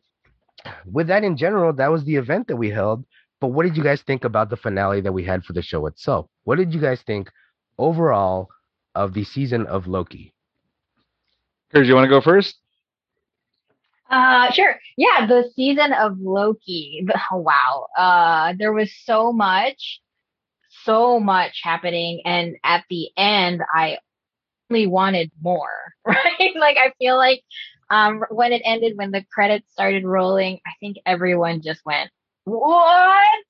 [0.85, 3.03] with that in general, that was the event that we held.
[3.41, 5.87] But what did you guys think about the finale that we had for the show
[5.87, 6.27] itself?
[6.45, 7.29] What did you guys think
[7.77, 8.49] overall
[8.95, 10.33] of the season of Loki?
[11.73, 12.55] Kurt, you want to go first?
[14.09, 14.79] Uh, sure.
[14.97, 17.05] Yeah, the season of Loki.
[17.31, 17.87] Wow.
[17.97, 20.01] Uh, there was so much,
[20.83, 23.97] so much happening, and at the end, I
[24.69, 25.69] only wanted more.
[26.05, 26.53] Right?
[26.59, 27.43] Like I feel like,
[27.89, 32.11] um, when it ended, when the credits started rolling, I think everyone just went,
[32.45, 33.45] "What?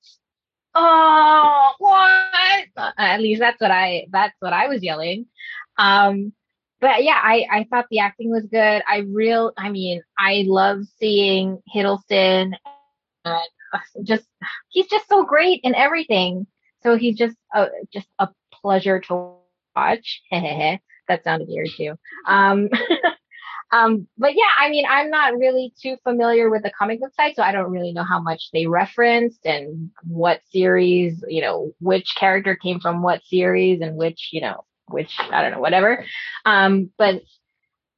[0.74, 4.06] Oh, what?" Uh, at least that's what I.
[4.10, 5.26] That's what I was yelling.
[5.78, 6.32] Um,
[6.82, 8.82] but yeah, I, I thought the acting was good.
[8.88, 12.54] I real, I mean, I love seeing Hiddleston
[13.24, 14.26] and uh, just,
[14.68, 16.44] he's just so great in everything.
[16.82, 19.34] So he's just, a, just a pleasure to
[19.76, 20.22] watch.
[20.32, 21.94] that sounded weird too.
[22.26, 22.68] Um,
[23.72, 27.32] um, but yeah, I mean, I'm not really too familiar with the comic book side,
[27.34, 32.14] so I don't really know how much they referenced and what series, you know, which
[32.18, 36.04] character came from what series and which, you know, which I don't know, whatever.
[36.44, 37.22] Um, but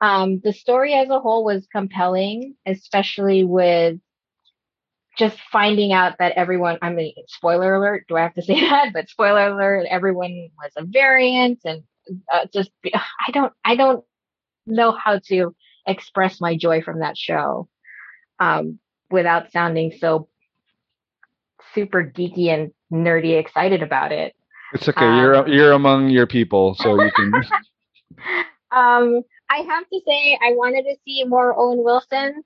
[0.00, 3.98] um, the story as a whole was compelling, especially with
[5.18, 8.92] just finding out that everyone, I mean, spoiler alert, do I have to say that?
[8.92, 11.82] But spoiler alert, everyone was a variant and
[12.32, 14.04] uh, just, I don't, I don't
[14.66, 15.54] know how to
[15.86, 17.68] express my joy from that show
[18.38, 18.78] um,
[19.10, 20.28] without sounding so
[21.74, 24.34] super geeky and nerdy excited about it.
[24.72, 25.16] It's okay.
[25.16, 27.32] you're Um, you're among your people, so you can.
[28.74, 32.42] Um, I have to say, I wanted to see more Owen Wilson.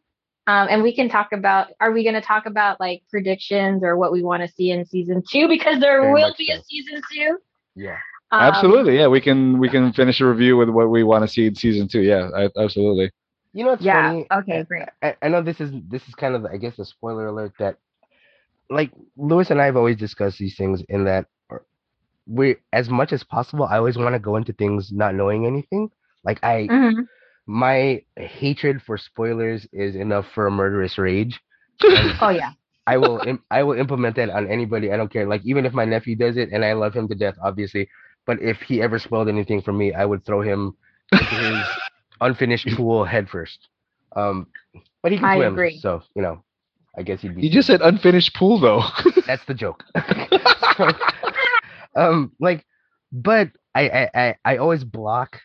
[0.47, 3.97] Um, and we can talk about, are we going to talk about like predictions or
[3.97, 5.49] what we want to see in season two?
[5.49, 7.39] Because there Very will be a season two.
[7.75, 7.99] Yeah.
[8.31, 9.07] Um, absolutely, yeah.
[9.09, 11.89] We can we can finish a review with what we want to see in season
[11.89, 12.01] two.
[12.01, 13.11] Yeah, I, absolutely.
[13.53, 14.03] You know what's Yeah.
[14.09, 14.27] funny?
[14.31, 14.89] Okay, great.
[15.03, 17.77] I, I know this is this is kind of I guess a spoiler alert that
[18.71, 21.27] like Lewis and I have always discussed these things in that
[22.27, 25.91] we as much as possible I always want to go into things not knowing anything.
[26.25, 27.07] Like I Mhm.
[27.47, 31.41] my hatred for spoilers is enough for a murderous rage.
[32.21, 32.53] Oh, yeah.
[32.87, 34.93] I will im- I will implement that on anybody.
[34.93, 35.27] I don't care.
[35.27, 37.89] Like even if my nephew does it and I love him to death, obviously.
[38.29, 40.77] But if he ever spoiled anything for me, I would throw him
[41.13, 41.65] into his
[42.21, 43.69] unfinished pool head first.
[44.15, 44.49] Um,
[45.03, 45.79] but he can I swim, agree.
[45.79, 46.45] so you know,
[46.97, 47.43] I guess he'd be.
[47.43, 48.83] You just said unfinished pool though.
[49.27, 49.83] that's the joke.
[50.77, 50.91] So,
[51.97, 52.65] um, like,
[53.11, 55.41] but I, I I I always block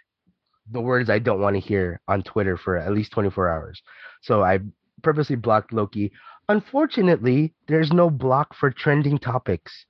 [0.70, 3.82] the words I don't want to hear on Twitter for at least 24 hours.
[4.22, 4.60] So I
[5.02, 6.12] purposely blocked Loki.
[6.50, 9.86] Unfortunately, there's no block for trending topics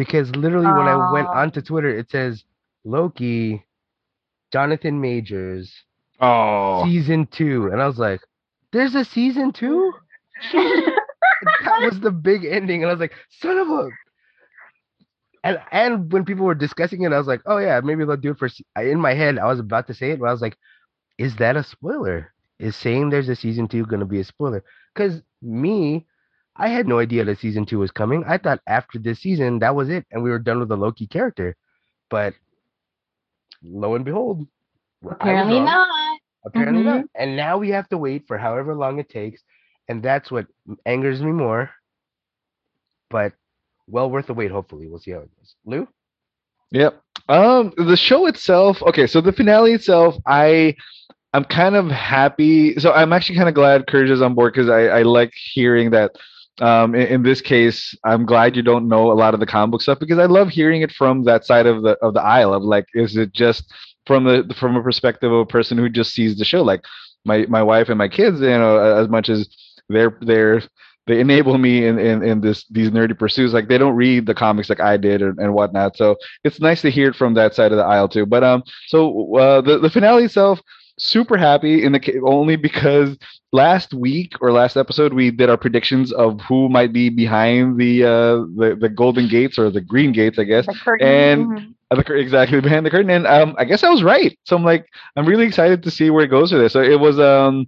[0.00, 2.42] because literally when I went onto Twitter, it says
[2.84, 3.62] Loki,
[4.50, 5.70] Jonathan Majors,
[6.20, 8.22] oh, season two, and I was like,
[8.72, 9.92] "There's a season two?
[10.54, 13.90] that was the big ending, and I was like, "Son of a."
[15.44, 18.30] And and when people were discussing it, I was like, "Oh yeah, maybe they'll do
[18.30, 20.40] it for." se-" In my head, I was about to say it, but I was
[20.40, 20.56] like,
[21.18, 22.32] "Is that a spoiler?
[22.58, 26.06] Is saying there's a season two going to be a spoiler?" Because me,
[26.60, 28.24] I had no idea that season two was coming.
[28.26, 31.06] I thought after this season that was it, and we were done with the Loki
[31.06, 31.56] character.
[32.10, 32.34] But
[33.62, 34.46] lo and behold,
[35.10, 35.64] Apparently wrong.
[35.66, 36.20] not.
[36.46, 36.84] Apparently Mhm.
[36.84, 37.04] not.
[37.14, 39.42] And now we have to wait for however long it takes,
[39.88, 40.46] and that's what
[40.86, 41.70] angers me more.
[43.10, 43.32] But
[43.88, 44.50] well worth the wait.
[44.50, 45.56] Hopefully, we'll see how it goes.
[45.64, 45.88] Lou,
[46.72, 47.02] Yep.
[47.28, 48.82] Um, the show itself.
[48.82, 50.76] Okay, so the finale itself, I,
[51.32, 52.78] I'm kind of happy.
[52.78, 55.90] So I'm actually kind of glad Courage is on board because I, I like hearing
[55.90, 56.12] that.
[56.60, 59.72] Um, in, in this case, I'm glad you don't know a lot of the comic
[59.72, 62.52] book stuff because I love hearing it from that side of the of the aisle.
[62.52, 63.72] Of like, is it just
[64.06, 66.62] from the from a perspective of a person who just sees the show?
[66.62, 66.82] Like
[67.24, 69.48] my my wife and my kids, you know, as much as
[69.88, 70.62] they're they're
[71.06, 73.52] they enable me in, in, in this these nerdy pursuits.
[73.52, 75.96] Like they don't read the comics like I did and, and whatnot.
[75.96, 78.26] So it's nice to hear it from that side of the aisle too.
[78.26, 80.60] But um, so uh, the the finale itself,
[81.00, 83.16] super happy in the only because
[83.52, 88.04] last week or last episode we did our predictions of who might be behind the
[88.04, 90.68] uh the, the golden gates or the green gates, I guess.
[91.00, 91.74] And- mhm.
[91.90, 94.64] Uh, the exactly behind the curtain and um i guess i was right so i'm
[94.64, 94.86] like
[95.16, 97.66] i'm really excited to see where it goes with this so it was um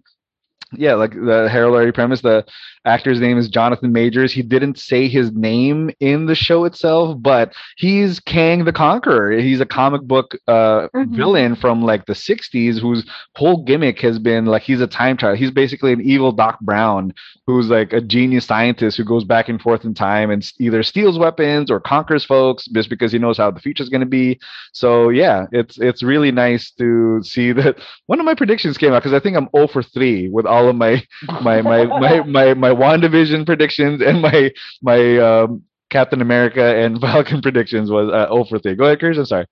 [0.77, 2.45] yeah like the harold already premise the
[2.85, 4.33] actor's name is Jonathan Majors.
[4.33, 9.33] He didn't say his name in the show itself, but he's Kang the Conqueror.
[9.39, 11.17] He's a comic book uh, Mhm.
[11.17, 13.05] villain from like the 60s whose
[13.37, 15.37] whole gimmick has been like he's a time traveler.
[15.37, 17.13] He's basically an evil Doc Brown
[17.47, 21.19] who's like a genius scientist who goes back and forth in time and either steals
[21.19, 24.39] weapons or conquers folks just because he knows how the future is going to be.
[24.73, 29.03] So yeah, it's it's really nice to see that one of my predictions came out
[29.03, 31.03] because I think I'm 0 for 3 with all of my
[31.43, 34.51] my my my my, my WandaVision predictions and my
[34.83, 38.75] my um, Captain America and Falcon predictions was uh, 0 for 3.
[38.77, 39.19] Go ahead, Chris.
[39.19, 39.47] I'm sorry.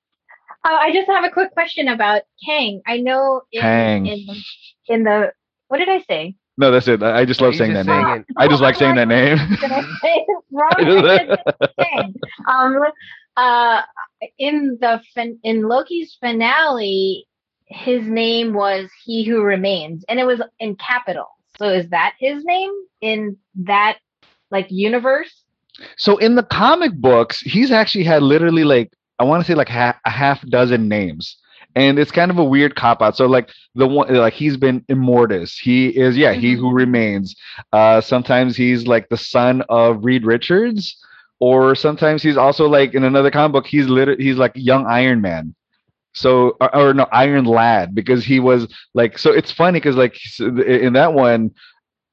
[0.64, 2.83] Uh, I just have a quick question about Kang.
[2.87, 4.06] I know in Kang.
[4.06, 4.26] in
[4.88, 5.33] in the
[5.68, 6.35] what did I say?
[6.59, 7.02] No, that's it.
[7.02, 8.20] I I just love saying just that name.
[8.28, 8.35] it.
[8.37, 9.38] I just like saying that name.
[9.61, 10.70] Did I say wrong?
[10.76, 11.38] I said
[11.80, 12.14] Kang.
[12.46, 12.78] Um,
[13.37, 13.83] uh,
[14.38, 17.26] in the fin- in Loki's finale,
[17.64, 21.28] his name was He Who Remains, and it was in capitals.
[21.61, 22.70] So is that his name
[23.03, 23.99] in that
[24.51, 25.44] like universe?
[25.99, 29.68] So in the comic books, he's actually had literally like I want to say like
[29.68, 31.37] ha- a half dozen names,
[31.77, 33.14] and it's kind of a weird cop out.
[33.14, 35.59] So like the one like he's been Immortus.
[35.61, 37.37] He is yeah he who remains.
[37.75, 40.96] Uh, sometimes he's like the son of Reed Richards,
[41.40, 45.20] or sometimes he's also like in another comic book he's literally he's like young Iron
[45.20, 45.55] Man.
[46.12, 50.18] So or, or no Iron Lad because he was like so it's funny because like
[50.40, 51.51] in that one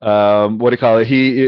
[0.02, 1.48] um what do you call it he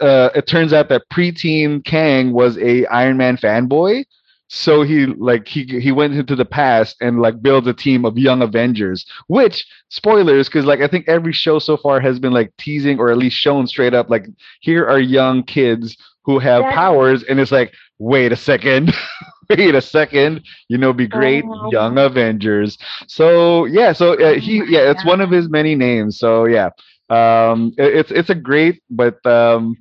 [0.00, 4.02] uh it turns out that preteen kang was a iron man fanboy
[4.48, 8.16] so he like he he went into the past and like builds a team of
[8.16, 12.50] young avengers which spoilers because like i think every show so far has been like
[12.56, 14.26] teasing or at least shown straight up like
[14.60, 15.94] here are young kids
[16.24, 16.72] who have Yeah.
[16.72, 18.94] powers and it's like wait a second
[19.50, 20.42] wait a second.
[20.68, 21.70] You know be great Oh.
[21.70, 22.78] young avengers.
[23.06, 26.18] So yeah so uh, Oh he yeah it's one of his many names.
[26.18, 26.70] So yeah.
[27.10, 29.76] Um it- it's it's a great but um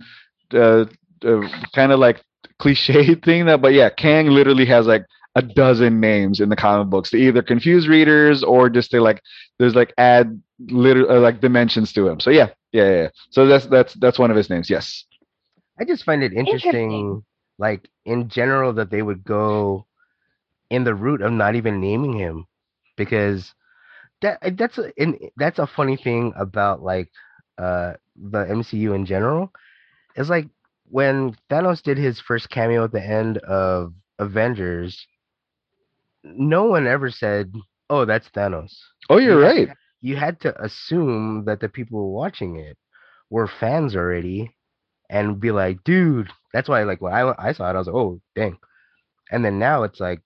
[0.53, 0.85] uh,
[1.25, 2.21] uh, kind of like
[2.59, 6.89] cliche thing that but yeah kang literally has like a dozen names in the comic
[6.89, 9.21] books to either confuse readers or just to like
[9.57, 12.19] there's like add liter- uh, like dimensions to him.
[12.19, 13.09] So yeah yeah yeah yeah.
[13.31, 14.69] so that's that's that's one of his names.
[14.69, 15.05] Yes.
[15.79, 17.23] I just find it interesting, Interesting.
[17.63, 19.85] Like in general, that they would go
[20.69, 22.45] in the route of not even naming him,
[22.97, 23.53] because
[24.21, 27.09] that uh, that's a in, that's a funny thing about like
[27.57, 29.51] uh the MCU in general.
[30.15, 30.47] It's like
[30.89, 35.07] when Thanos did his first cameo at the end of Avengers,
[36.23, 37.53] no one ever said,
[37.89, 38.73] "Oh, that's Thanos."
[39.09, 42.77] oh you're You had- right You had to assume that the people watching it
[43.29, 44.51] were fans already,
[45.13, 46.83] and be like, "Dude," that's why.
[46.83, 48.57] Like when I I saw it, I was like, "Oh, dang!"
[49.31, 50.21] And then now it's like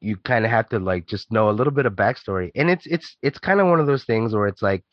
[0.00, 2.86] you kind of have to like just know a little bit of backstory, and it's
[2.86, 4.84] it's it's kind of one of those things where it's like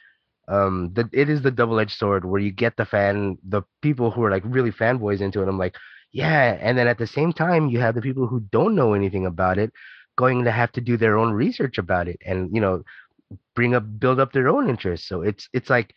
[0.49, 4.23] um the it is the double-edged sword where you get the fan the people who
[4.23, 5.75] are like really fanboys into it i'm like
[6.11, 9.25] yeah and then at the same time you have the people who don't know anything
[9.25, 9.71] about it
[10.17, 12.83] going to have to do their own research about it and you know
[13.55, 15.93] bring up build up their own interests so it's it's like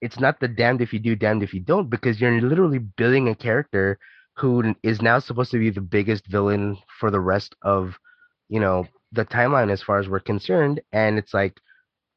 [0.00, 3.28] it's not the damned if you do damned if you don't because you're literally building
[3.28, 3.98] a character
[4.36, 7.94] who is now supposed to be the biggest villain for the rest of
[8.48, 10.80] you know the timeline as far as we're concerned.
[10.92, 11.56] And it's like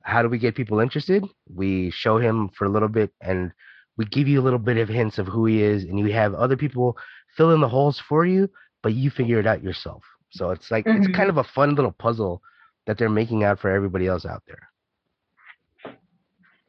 [0.03, 1.23] how do we get people interested?
[1.53, 3.51] We show him for a little bit and
[3.97, 6.33] we give you a little bit of hints of who he is and you have
[6.33, 6.97] other people
[7.35, 8.49] fill in the holes for you
[8.83, 10.03] but you figure it out yourself.
[10.31, 11.13] So it's like it's Mhm.
[11.13, 12.41] kind of a fun little puzzle
[12.85, 14.69] that they're making out for everybody else out there.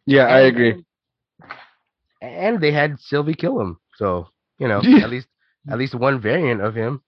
[0.07, 0.85] Yeah i agree
[2.23, 5.29] and they had Sylvie kill him so you know at least
[5.71, 7.03] at least one variant of him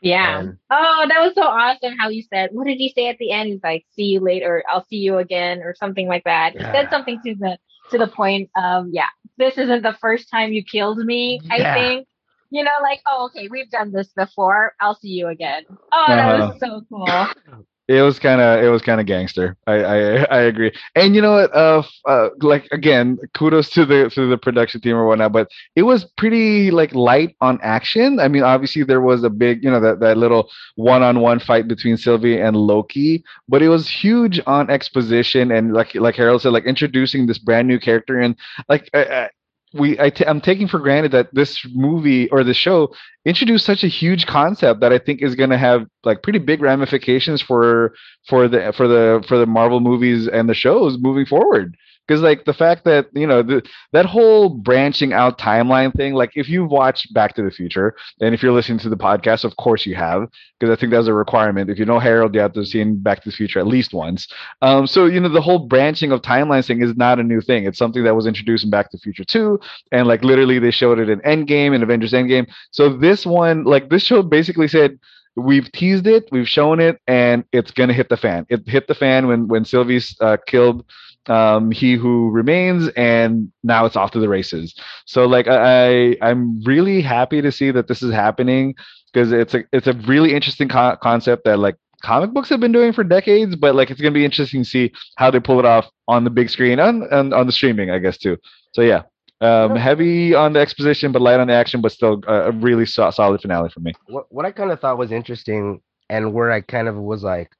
[0.00, 0.40] Yeah.
[0.40, 3.30] And- oh, that was so awesome how you said, what did he say at the
[3.32, 3.48] end?
[3.48, 6.52] He's like, see you later, I'll see you again, or something like that.
[6.52, 7.58] He said something to the
[7.90, 11.74] to the point of, yeah, this isn't the first time you killed me, I Yeah.
[11.74, 12.08] think.
[12.50, 14.74] You know, like, oh, okay, we've done this before.
[14.78, 15.64] I'll see you again.
[15.70, 16.52] Oh, that Uh-huh.
[16.52, 17.64] was so cool.
[17.86, 19.56] It was kind of it was kind of gangster.
[19.66, 20.72] I, I i agree.
[20.94, 24.96] And you know what uh, uh like again kudos to the to the production team
[24.96, 28.20] or whatnot but it was pretty like light on action.
[28.20, 31.96] I mean obviously there was a big you know that, that little one-on-one fight between
[31.96, 36.64] sylvie and loki but it was huge on exposition and like like harold said like
[36.64, 38.36] introducing this brand new character and
[38.68, 39.28] like I, I,
[39.74, 43.82] we I t- i'm taking for granted that this movie or the show introduced such
[43.84, 47.94] a huge concept that I think is going to have like pretty big ramifications for
[48.28, 51.76] for the for the for the Marvel movies and the shows moving forward.
[52.06, 53.62] Because like the fact that you know the,
[53.92, 58.34] that whole branching out timeline thing like if you've watched back to the future and
[58.34, 61.12] if you're listening to the podcast of course you have because i think that's a
[61.12, 61.70] requirement.
[61.70, 63.92] If you know harold you have to have seen back to the future at least
[63.92, 64.28] once.
[64.62, 67.64] Um, so you know the whole branching of timelines thing is not a new thing.
[67.64, 69.58] It's something that was introduced in back to the future 2
[69.92, 72.46] and like literally they showed it in endgame and avengers endgame.
[72.70, 74.98] So this one like this show basically said
[75.36, 78.46] we've teased it, we've shown it, and it's gonna hit the fan.
[78.48, 80.84] It hit the fan when when Sylvie's uh, killed
[81.28, 84.74] um, He Who Remains, and now it's off to the races.
[85.06, 88.74] So like I I'm really happy to see that this is happening
[89.12, 92.72] because it's a it's a really interesting co- concept that like comic books have been
[92.72, 95.64] doing for decades, but like it's gonna be interesting to see how they pull it
[95.64, 98.36] off on the big screen and, and on the streaming, I guess too.
[98.72, 99.02] So yeah.
[99.40, 102.86] Um, heavy on the exposition, but light on the action, but still a, a really
[102.86, 103.92] so- solid finale for me.
[104.06, 107.50] What what I kind of thought was interesting, and where I kind of was like,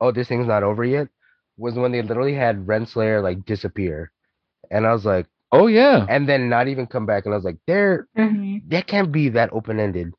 [0.00, 1.08] "Oh, this thing's not over yet,"
[1.58, 4.12] was when they literally had Renslayer like disappear,
[4.70, 7.44] and I was like, Oh yeah, and then not even come back, and I was
[7.44, 8.62] like, "There, Mhm.
[8.68, 10.12] that can't be that open ended,"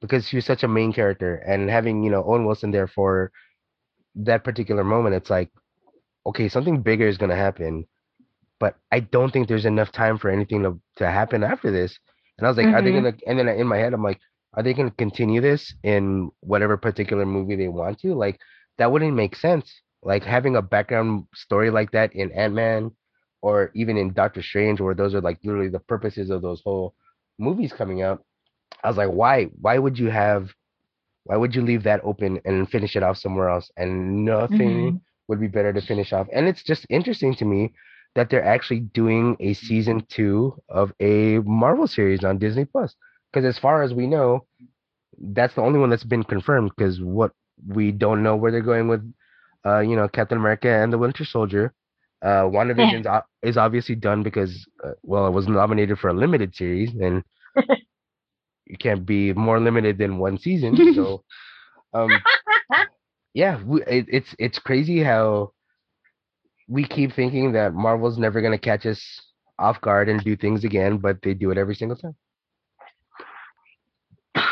[0.00, 3.32] because she was such a main character, and having you know Owen Wilson there for
[4.16, 5.50] that particular moment, it's like,
[6.26, 7.86] okay, something bigger is gonna happen,
[8.60, 11.98] but I don't think there's enough time for anything to to happen after this.
[12.38, 12.94] And I was like, are they Mhm.
[12.94, 13.14] gonna?
[13.26, 14.20] And then in my head, I'm like,
[14.54, 18.14] are they gonna continue this in whatever particular movie they want to?
[18.14, 18.38] Like,
[18.78, 19.82] that wouldn't make sense.
[20.02, 22.92] Like having a background story like that in Ant Man,
[23.42, 26.94] or even in Doctor Strange, where those are like literally the purposes of those whole
[27.38, 28.24] movies coming out.
[28.82, 29.44] I was like, why?
[29.60, 30.50] Why would you have?
[31.24, 33.70] Why would you leave that open and finish it off somewhere else?
[33.76, 35.00] And nothing Mhm.
[35.28, 36.28] would be better to finish off.
[36.32, 37.72] And it's just interesting to me
[38.14, 42.94] that they're actually doing a season two of a Marvel series on Disney Plus.
[43.32, 44.46] Because as far as we know,
[45.32, 46.72] that's the only one that's been confirmed.
[46.76, 47.32] Because what
[47.66, 49.02] we don't know where they're going with,
[49.66, 51.72] uh, you know, Captain America and the Winter Soldier.
[52.22, 56.54] Uh, WandaVision's o- is obviously done because, uh, well, it was nominated for a limited
[56.54, 57.22] series, and
[58.66, 60.82] you can't be more limited than one season.
[60.90, 61.24] So,
[61.94, 62.24] um,
[63.34, 65.52] yeah, we, it, it's it's crazy how
[66.68, 69.02] we keep thinking that Marvel's never gonna catch us
[69.58, 72.14] off guard and do things again, but they do it every single time.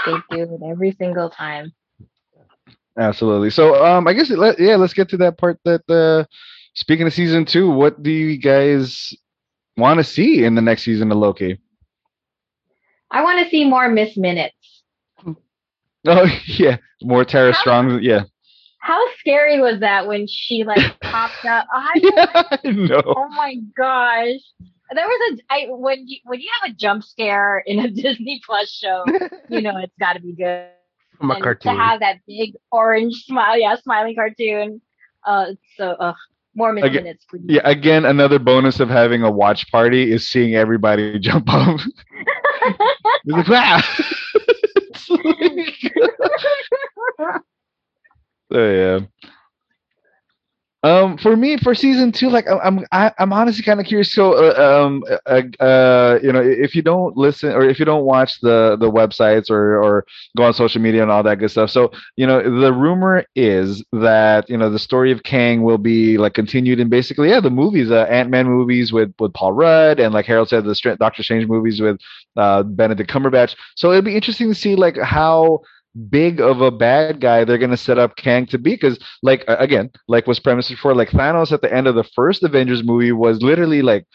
[0.04, 1.72] They do it every single time.
[2.99, 3.51] Absolutely.
[3.51, 5.59] So um, I guess let, yeah, let's get to that part.
[5.64, 6.24] That uh,
[6.74, 9.14] speaking of season two, what do you guys
[9.76, 11.59] want to see in the next season of Loki?
[13.11, 14.55] I want to see more Miss Minutes.
[16.07, 18.03] Oh yeah, more Tara How- Strong.
[18.03, 18.22] Yeah,
[18.78, 21.66] How scary was that when she like popped up?
[21.74, 23.03] I yeah, I know.
[23.05, 24.40] oh my gosh.
[24.94, 28.40] There was a I when you when you have a jump scare in a Disney
[28.46, 29.05] Plus show,
[29.49, 30.68] you know it's got to be good.
[31.18, 31.74] From a cartoon.
[31.74, 34.80] to have that big orange smile, yeah, smiling cartoon.
[35.26, 36.14] Uh, so uh,
[36.54, 37.42] more Again- Minutes, please.
[37.46, 41.80] Yeah, again, another bonus of having a watch party is seeing everybody jump up.
[43.24, 44.04] like, ah!
[48.50, 49.00] So yeah.
[50.85, 54.12] Um, for me, for season two, like I'm, I'm, I- I'm honestly kind of curious.
[54.12, 58.05] So, uh, um, uh, uh, you know, if you don't listen or if you don't
[58.05, 60.07] watch the the websites or or
[60.37, 61.70] go on social media and all that good stuff.
[61.70, 66.16] So, you know, the rumor is that you know the story of Kang will be
[66.16, 69.99] like continued in basically yeah the movies, uh, Ant Man movies with with Paul Rudd
[69.99, 71.99] and like Harold said, the Str- Doctor Strange movies with
[72.37, 73.57] uh, Benedict Cumberbatch.
[73.74, 75.62] So it'll be interesting to see like how
[76.11, 79.45] big of a bad guy they're going to set up Kang to be because like
[79.49, 83.12] again like was premised before like Thanos at the end of the first Avengers movie
[83.12, 84.07] was literally like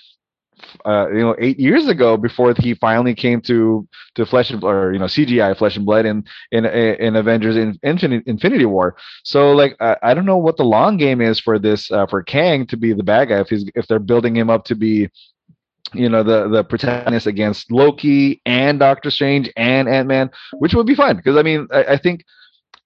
[0.85, 4.93] uh, you know eight years ago before he finally came to to flesh and or
[4.93, 8.95] you know CGI flesh and blood in in in Avengers in Infinity Infinity War.
[9.23, 12.23] So like I, I don't know what the long game is for this uh, for
[12.23, 15.09] Kang to be the bad guy if he's if they're building him up to be
[15.93, 20.87] you know the the protagonist against Loki and Doctor Strange and Ant Man, which would
[20.87, 22.23] be fun because I mean I, I think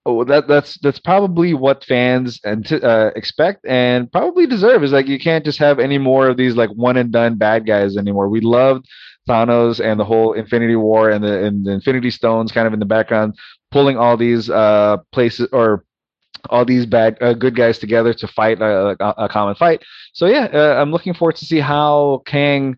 [0.06, 5.08] oh, that that's that's probably what fans and uh, expect and probably deserve is like
[5.08, 8.30] you can't just have any more of these like one and done bad guys anymore.
[8.30, 8.88] We loved
[9.30, 12.80] Thanos and the whole Infinity War and the and the Infinity Stones kind of in
[12.80, 13.38] the background
[13.72, 15.84] pulling all these uh places or
[16.50, 19.84] all these bad uh, good guys together to fight a, a, a common fight.
[20.14, 22.78] So yeah, uh, I'm looking forward to see how Kang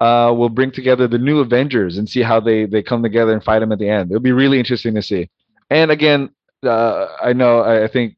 [0.00, 3.44] uh, will bring together the new Avengers and see how they they come together and
[3.44, 4.10] fight them at the end.
[4.10, 5.28] It'll be really interesting to see.
[5.68, 6.30] And again,
[6.64, 8.16] uh, I know I, I think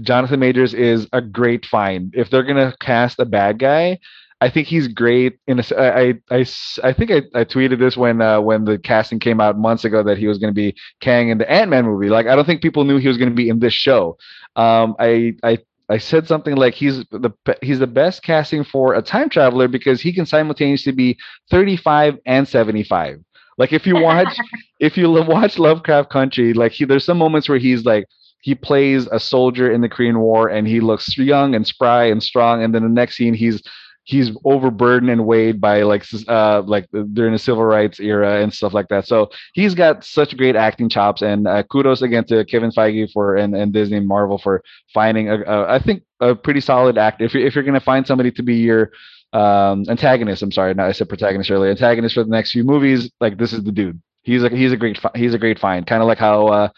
[0.00, 2.14] Jonathan Majors is a great find.
[2.14, 3.98] If they're gonna cast a bad guy,
[4.40, 5.38] I think he's great.
[5.46, 6.46] In a, I, I,
[6.84, 10.02] I think I, I tweeted this when uh, when the casting came out months ago
[10.02, 12.10] that he was going to be Kang in the Ant Man movie.
[12.10, 14.18] Like I don't think people knew he was going to be in this show.
[14.54, 15.58] Um, I I
[15.88, 17.30] I said something like he's the
[17.62, 21.16] he's the best casting for a time traveler because he can simultaneously be
[21.50, 23.22] 35 and 75.
[23.56, 24.38] Like if you watch
[24.80, 28.06] if you watch Lovecraft Country, like he there's some moments where he's like
[28.42, 32.22] he plays a soldier in the Korean War and he looks young and spry and
[32.22, 33.62] strong, and then the next scene he's
[34.06, 38.72] he's overburdened and weighed by like uh like during the civil rights era and stuff
[38.72, 39.06] like that.
[39.06, 43.36] So he's got such great acting chops, and uh, kudos again to Kevin Feige for
[43.36, 44.62] and, and Disney and Marvel for
[44.94, 47.24] finding a, a I think a pretty solid actor.
[47.24, 48.92] If you're if you're gonna find somebody to be your
[49.32, 53.10] um antagonist, I'm sorry, not I said protagonist earlier, antagonist for the next few movies,
[53.20, 54.00] like this is the dude.
[54.22, 56.68] He's a he's a great he's a great find, kind of like how uh,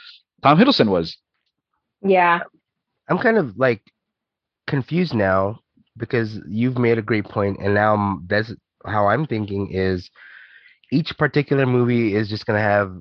[0.43, 1.17] Tom Hiddleston was.
[2.03, 2.41] yeah.
[3.11, 3.83] I'm kind of like
[4.67, 5.61] confused now
[5.99, 8.53] because you've made a great point, and now that's
[8.87, 10.09] how I'm thinking is
[10.91, 12.93] each particular movie is just gonna have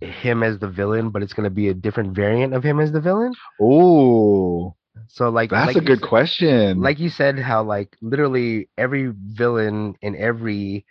[0.00, 3.00] him as the villain, but it's gonna be a different variant of him as the
[3.00, 3.32] villain.
[3.60, 4.74] Oh,
[5.08, 6.80] So like that's like a good said- question.
[6.80, 10.84] Like you said, how like literally every villain in every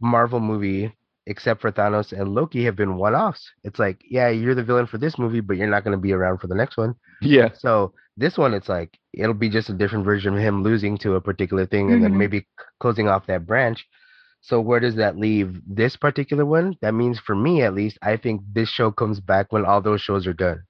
[0.00, 0.94] Marvel movie
[1.28, 3.50] except for Thanos and Loki have been one-offs.
[3.64, 6.38] It's like, yeah, you're the villain for this movie, but you're not gonna be around
[6.38, 6.94] for the next one.
[7.20, 10.96] yeah, So this one, it's like it'll be just a different version of him losing
[10.98, 12.02] to a particular thing, and Mhm.
[12.04, 12.46] then maybe
[12.80, 13.86] closing off that branch.
[14.40, 16.76] So where does that leave this particular one?
[16.80, 20.00] That means for me, at least, I think this show comes back when all those
[20.00, 20.62] shows are done,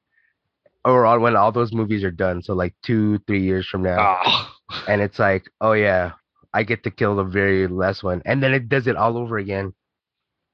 [0.84, 2.42] or all, when all those movies are done.
[2.42, 4.54] So like two, three years from now, Ah.
[4.88, 6.12] and it's like, oh yeah,
[6.54, 9.36] I get to kill the very last one, and then it does it all over
[9.38, 9.74] again,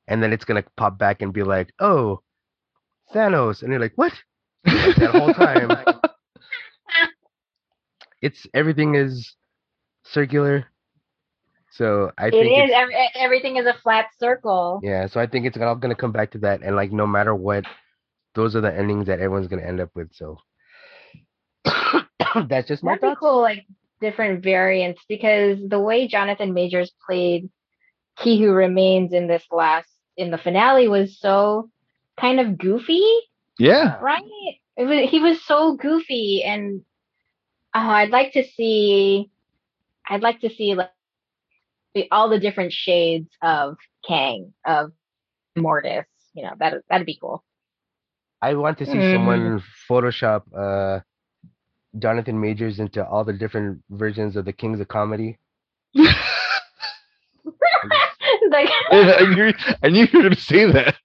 [0.09, 2.23] and then it's gonna pop back and be like, oh,
[3.15, 4.13] Thanos, and you're like, what?
[4.67, 5.71] Like that whole time
[8.23, 9.37] it's everything is
[10.05, 10.67] circular.
[11.73, 12.71] So I It think is.
[12.71, 14.81] it's, Every, everything is a flat circle.
[14.83, 15.07] yeah.
[15.07, 17.65] So I think it's all gonna come back to that, and like no matter what,
[18.35, 20.13] those are the endings that everyone's gonna end up with.
[20.15, 20.39] So
[22.49, 23.21] that's just my That'd be thoughts.
[23.21, 23.67] cool, like
[24.01, 27.51] different variants, because the way Jonathan Majors played
[28.21, 31.71] He Who Remains in this last in the finale was so
[32.21, 33.03] kind of goofy,
[33.59, 33.99] yeah.
[34.01, 34.23] right?
[34.77, 36.83] It was, he was so goofy, and
[37.75, 39.31] oh, I'd like to see,
[40.09, 40.91] I'd like to see like
[42.11, 44.93] all the different shades of Kang, of
[45.57, 46.07] Mortis.
[46.35, 47.45] You know, that that'd be cool.
[48.41, 49.11] I want to see Mm.
[49.13, 51.01] someone Photoshop uh
[51.99, 55.39] Jonathan Majors into all the different versions of the Kings of Comedy.
[58.51, 59.53] like, I knew,
[59.83, 60.97] I knew you were going to say that.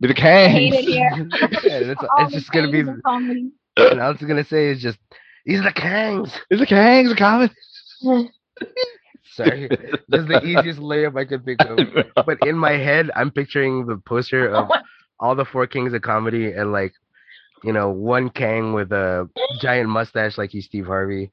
[0.00, 1.32] Be the I hate it Kangs.
[1.64, 2.82] Yeah, it's, it's just gonna be.
[3.76, 3.92] Kangs of comedy.
[3.92, 4.98] And I was gonna say is just
[5.46, 6.32] these are the Kangs.
[6.50, 7.50] Is the Kangs a common?
[9.34, 9.68] Sorry,
[10.08, 11.78] this is the easiest layup I could think of.
[12.26, 14.70] but in my head, I'm picturing the poster of
[15.18, 16.92] all the four kings of comedy and like,
[17.64, 19.28] you know, one Kang with a
[19.60, 21.32] giant mustache like he's Steve Harvey.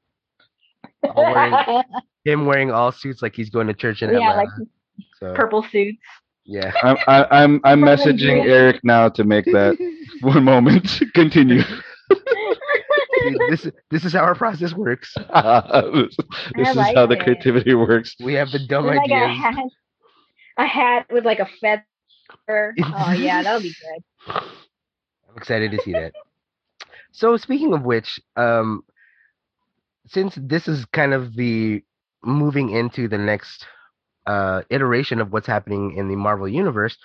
[1.04, 1.82] All wearing,
[2.24, 4.38] him wearing all suits like he's going to church in yeah, Atlanta.
[4.38, 4.68] like
[5.20, 5.98] so purple suits.
[6.44, 6.72] yeah.
[6.82, 8.44] I'm I, I'm I'm messaging.
[8.46, 9.76] Eric now to make that
[10.22, 11.62] one moment continue.
[13.22, 15.14] See, this this is how our process works.
[15.16, 16.16] this
[16.56, 18.14] this is like how the creativity works.
[18.20, 19.54] We have the dumb With, like a hat,
[20.58, 21.84] a hat with like a feather.
[22.78, 24.34] Oh yeah, that'll be good.
[24.34, 26.12] I'm excited to see that.
[27.12, 28.84] So speaking of which, um,
[30.06, 31.82] since this is kind of the
[32.24, 33.66] moving into the next
[34.26, 36.96] uh, iteration of what's happening in the Marvel universe,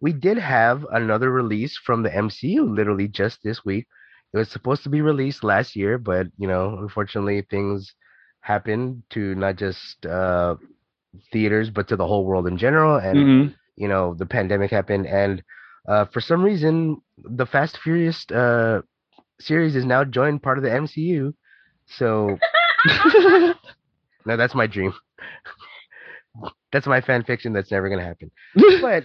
[0.00, 3.86] we did have another release from the MCU literally just this week.
[4.32, 7.94] It was supposed to be released last year, but you know, unfortunately, things
[8.40, 10.56] happened to not just uh,
[11.32, 13.54] theaters but to the whole world in general, and Mhm.
[13.76, 15.42] you know the pandemic happened and
[15.88, 18.80] uh, for some reason the fast furious uh,
[19.40, 21.32] series is now joined part of the mcu
[21.86, 22.38] so
[24.26, 24.92] no that's my dream.
[26.72, 28.30] That's my fan fiction that's never going to happen.
[28.80, 29.04] But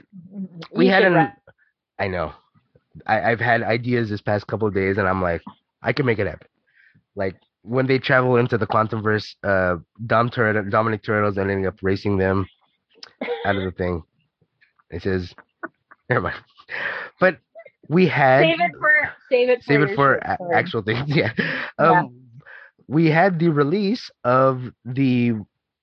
[0.75, 1.31] we You had an
[1.99, 2.33] i know
[3.05, 5.41] I, i've had ideas this past couple of days and i'm like
[5.81, 6.47] i can make it happen.
[7.15, 11.75] Like when they travel into the quantum verse uh Dom Toretto, dominic toretto's ending up
[11.81, 12.45] racing them
[13.45, 14.03] out of the thing.
[14.89, 15.33] It says
[16.09, 16.35] never mind.
[17.19, 17.37] But
[17.89, 18.91] we had Save it for
[19.29, 21.31] save it for save it for a- actual things yeah.
[21.77, 22.21] Um
[22.87, 25.33] we had the release of the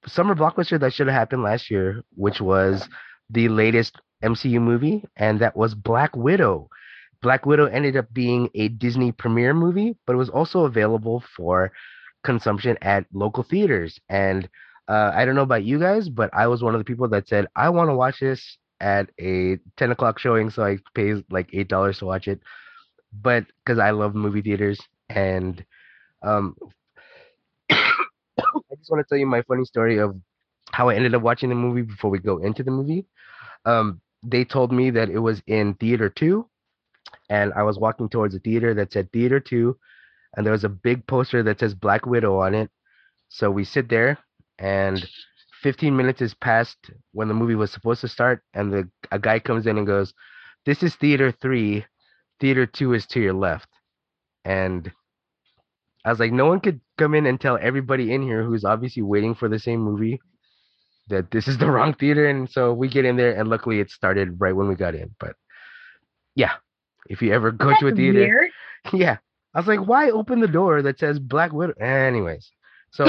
[0.06, 2.88] summer blockbuster that should have happened last year which was
[3.30, 6.68] the latest mcu movie and that was black widow
[7.22, 11.72] black widow ended up being a disney premiere movie but it was also available for
[12.24, 14.48] consumption at local theaters and
[14.88, 17.28] uh, i don't know about you guys but i was one of the people that
[17.28, 21.48] said i want to watch this at a 10 o'clock showing so i paid like
[21.52, 22.40] eight dollars to watch it
[23.22, 25.64] but because I love movie theaters and
[26.22, 26.56] Um,
[27.70, 30.16] I just want to tell you my funny story of
[30.72, 33.06] how I ended up watching the movie before we go into the movie.
[33.64, 36.48] Um, they told me that it was in theater two,
[37.28, 39.78] and I was walking towards a theater that said theater two,
[40.36, 42.70] and there was a big poster that says Black Widow on it.
[43.28, 44.18] So we sit there,
[44.58, 45.04] and
[45.62, 46.76] 15 minutes is past
[47.12, 50.12] when the movie was supposed to start, and the a guy comes in and goes,
[50.66, 51.86] "This is theater three,
[52.40, 53.68] theater two is to your left,"
[54.44, 54.92] and
[56.04, 59.02] I was like, no one could come in and tell everybody in here who's obviously
[59.02, 60.20] waiting for the same movie
[61.08, 62.28] that this is the wrong theater.
[62.28, 65.14] And so we get in there, and luckily it started right when we got in.
[65.18, 65.36] But
[66.34, 66.52] yeah,
[67.08, 68.50] if you ever go to a theater, weird.
[68.92, 69.16] yeah,
[69.54, 71.74] I was like, why open the door that says Black Widow?
[71.80, 72.50] Anyways,
[72.90, 73.06] so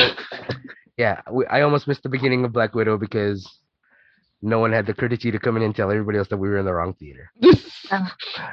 [0.98, 3.48] yeah, we, I almost missed the beginning of Black Widow because
[4.42, 6.58] no one had the courtesy to come in and tell everybody else that we were
[6.58, 7.32] in the wrong theater.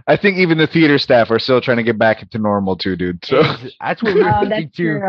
[0.06, 2.96] I think even the theater staff are still trying to get back into normal too,
[2.96, 3.24] dude.
[3.24, 5.00] So Ex- That's what we were Oh, thinking too.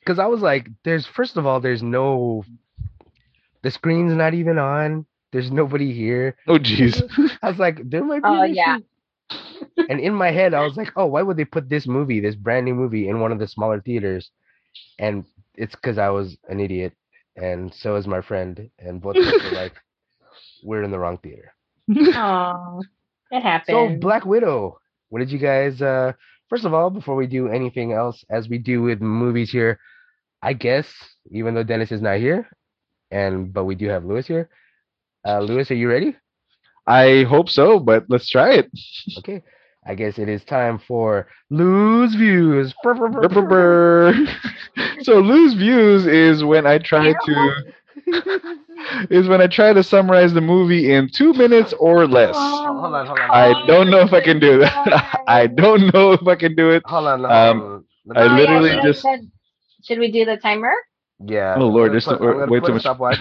[0.00, 2.44] because I was like, there's first of all, there's no,
[3.62, 5.06] the screen's not even on.
[5.32, 6.36] There's nobody here.
[6.48, 7.02] oh jeez.
[7.42, 8.28] I was like, there might be.
[8.28, 8.78] Oh, an yeah.
[9.88, 12.34] And in my head, I was like, oh, why would they put this movie, this
[12.34, 14.30] brand new movie, in one of the smaller theaters?
[14.98, 16.92] And it's because I was an idiot,
[17.36, 19.74] and so is my friend, and both of us were like,
[20.62, 21.52] we're in the wrong theater.
[22.14, 22.82] Oh,
[23.30, 23.94] it happened.
[23.94, 23.96] So.
[24.00, 25.80] Black Widow, what did you guys?
[25.82, 26.12] uh
[26.48, 29.78] First of all, before we do anything else, as we do with movies here,
[30.42, 30.86] I guess
[31.30, 32.48] even though Dennis is not here,
[33.10, 34.48] and but we do have Lewis here.
[35.26, 36.16] Uh Lewis, are you ready?
[36.86, 38.70] I hope so, but let's try it.
[39.18, 39.42] Okay.
[39.86, 42.74] I guess it is time for Lou's views.
[42.82, 44.12] Brr, brr, brr, Brr, brr, brr.
[44.12, 45.02] brr.
[45.02, 47.54] so Lou's views is when I try to
[49.10, 52.34] is when I try to summarize the movie in two minutes or less.
[52.36, 53.30] Oh, hold on, hold on.
[53.30, 55.20] I don't know if I can do that.
[55.28, 56.82] I don't know if I can do it.
[56.86, 57.20] Hold on.
[57.20, 57.84] Hold Um, on.
[58.06, 59.30] Let I me- yeah, literally should just- should-
[59.84, 60.72] Should we do the timer?
[61.26, 61.56] Yeah.
[61.58, 63.18] Oh, Lord, I'm gonna there's put- no- way too much- stopwatch.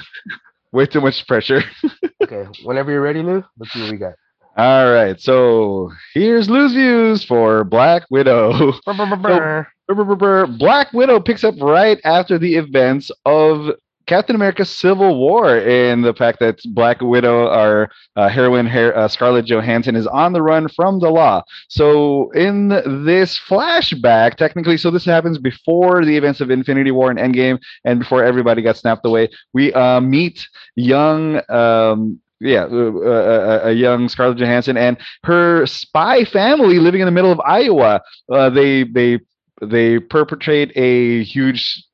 [0.73, 1.61] Way too much pressure.
[2.23, 2.47] Okay.
[2.63, 4.13] Whenever you're ready, Lou, let's see what we got.
[4.55, 8.71] All right, so here's Lou's views for Black Widow.
[8.85, 10.47] Brr, brr, brr, brr.
[10.47, 13.75] Black Widow picks up right after the events of
[14.05, 19.07] Captain America: Civil War, and the fact that Black Widow, our uh, heroine Her- uh,
[19.07, 21.43] Scarlett Johansson, is on the run from the law.
[21.69, 27.19] So in this flashback, technically, so this happens before the events of Infinity War and
[27.19, 29.29] Endgame, and before everybody got snapped away.
[29.53, 31.41] We uh, meet young.
[31.49, 37.11] Um, yeah, uh, uh, a young Scarlett Johansson and her spy family living in the
[37.11, 38.01] middle of Iowa.
[38.29, 39.19] Uh, they they
[39.61, 41.85] they perpetrate a huge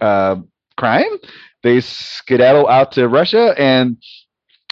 [0.00, 0.36] uh,
[0.78, 1.18] crime.
[1.62, 3.96] They skedaddle out to Russia, and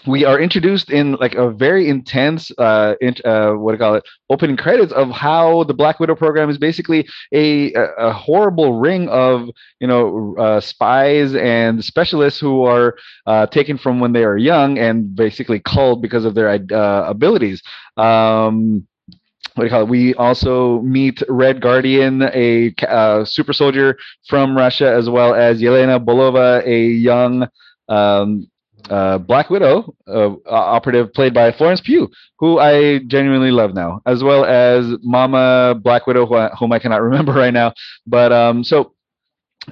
[0.07, 4.05] we are introduced in like a very intense, uh, uh, what do you call it,
[4.30, 9.09] opening credits of how the Black Widow program is basically a a, a horrible ring
[9.09, 9.49] of
[9.80, 14.78] you know uh, spies and specialists who are uh, taken from when they are young
[14.78, 17.62] and basically culled because of their uh, abilities.
[17.97, 18.87] Um,
[19.57, 19.88] what do you call it?
[19.88, 23.96] We also meet Red Guardian, a uh, super soldier
[24.28, 27.48] from Russia, as well as Yelena Belova, a young
[27.88, 28.50] um,
[28.90, 34.22] uh, Black Widow uh, operative played by Florence Pugh, who I genuinely love now, as
[34.22, 37.72] well as Mama Black Widow, who I, whom I cannot remember right now.
[38.07, 38.92] But um, so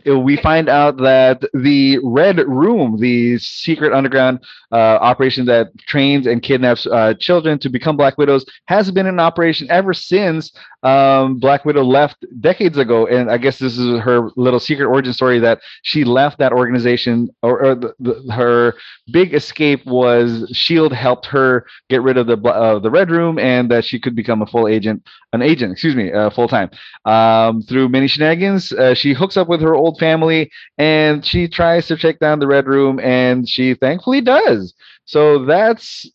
[0.06, 4.40] we find out that the Red Room, the secret underground
[4.72, 9.20] uh, operation that trains and kidnaps uh, children to become Black Widows, has been in
[9.20, 10.52] operation ever since
[10.84, 13.06] um, Black Widow left decades ago.
[13.06, 17.30] And I guess this is her little secret origin story that she left that organization,
[17.42, 18.74] or, or the, the, her
[19.10, 23.70] big escape was Shield helped her get rid of the uh, the Red Room, and
[23.70, 26.70] that she could become a full agent, an agent, excuse me, uh, full time.
[27.04, 31.86] Um, through many shenanigans, uh, she hooks up with her old family, and she tries
[31.88, 34.74] to take down the Red Room, and she thankfully does.
[35.06, 36.08] So that's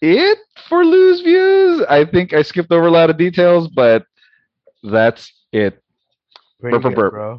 [0.00, 1.82] it for Lou's views.
[1.88, 4.04] I think I skipped over a lot of details, but
[4.84, 5.82] that's it.
[6.60, 7.10] Pretty Burp, burp, good, burp.
[7.10, 7.38] bro.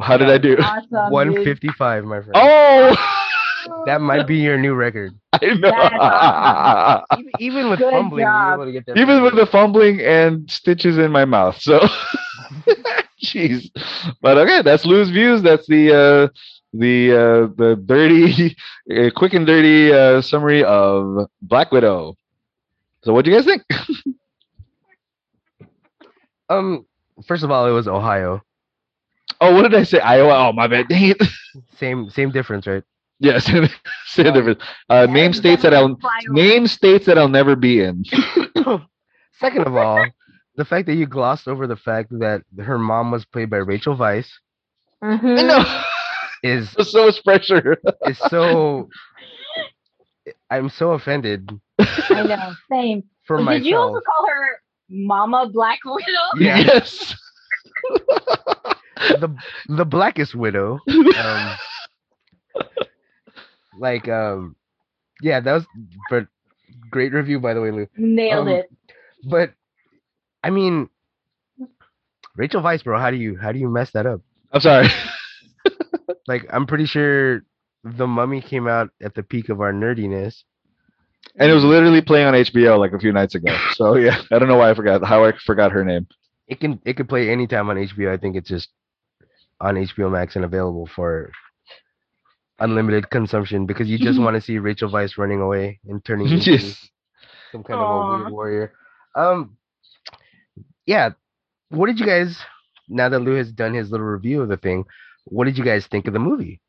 [0.00, 0.56] How did I do?
[0.58, 0.88] Awesome.
[0.90, 1.10] dude.
[1.10, 2.32] 155, my friend.
[2.34, 2.96] Oh,
[3.86, 5.12] That might be your new record.
[5.32, 7.04] I That's know.
[7.10, 8.96] Even, even with Good fumbling, you're able to get that.
[8.96, 11.60] Even with the fumbling and stitches in my mouth.
[11.60, 11.80] So,
[13.22, 13.70] jeez.
[14.20, 15.42] But okay, that's Lou's views.
[15.42, 16.28] That's the uh,
[16.72, 18.56] the uh, the dirty,
[18.94, 22.16] uh, quick and dirty uh, summary of Black Widow.
[23.02, 23.62] So, what do you guys think?
[26.50, 26.86] Um,
[27.26, 28.42] first of all, it was Ohio.
[29.40, 30.00] Oh, what did I say?
[30.00, 30.48] Iowa.
[30.48, 30.88] Oh, my bad.
[30.88, 31.22] Dang it.
[31.78, 32.82] Same same difference, right?
[33.20, 33.38] Yeah,
[34.06, 34.62] same difference.
[34.88, 35.98] Uh, name states that I'll
[36.28, 38.04] name states that I'll never be in.
[39.40, 40.04] Second of all,
[40.56, 43.96] the fact that you glossed over the fact that her mom was played by Rachel
[43.96, 44.30] Weisz
[45.02, 45.38] Mhm.
[45.38, 45.82] I know.
[46.42, 47.78] is so much pressure.
[48.06, 48.88] is so.
[50.50, 52.52] I'm so offended I know.
[52.70, 53.04] Same.
[53.26, 53.64] for Did myself.
[53.66, 54.60] you also call her
[54.90, 56.04] Mama Black Widow?
[56.38, 57.14] Yes.
[58.98, 59.34] the
[59.68, 60.78] the blackest widow.
[60.88, 61.56] Um,
[63.78, 64.56] like um,
[65.22, 65.66] yeah, that was
[66.10, 66.26] but
[66.90, 67.86] great review by the way, Lou.
[67.96, 68.70] Nailed Um, it.
[69.24, 69.52] But
[70.42, 70.88] I mean,
[72.36, 74.20] Rachel Weisz, bro, how do you how do you mess that up?
[74.52, 74.88] I'm sorry.
[76.26, 77.42] Like, I'm pretty sure
[77.82, 80.42] the Mummy came out at the peak of our nerdiness.
[81.36, 83.56] And it was literally playing on HBO like a few nights ago.
[83.74, 86.06] So yeah, I don't know why I forgot how I forgot her name.
[86.48, 88.12] It can it could play anytime on HBO.
[88.12, 88.68] I think it's just
[89.60, 91.30] on HBO Max and available for
[92.58, 96.52] unlimited consumption because you just want to see Rachel Weisz running away and turning into
[96.52, 96.88] Yes.
[97.52, 98.72] some kind of a weird warrior.
[99.14, 99.56] Um,
[100.86, 101.10] yeah.
[101.70, 102.38] What did you guys?
[102.88, 104.84] Now that Lou has done his little review of the thing,
[105.26, 106.60] what did you guys think of the movie?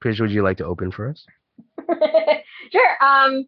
[0.00, 1.24] Chris, would you like to open for us?
[2.76, 2.96] Sure.
[3.00, 3.46] Um.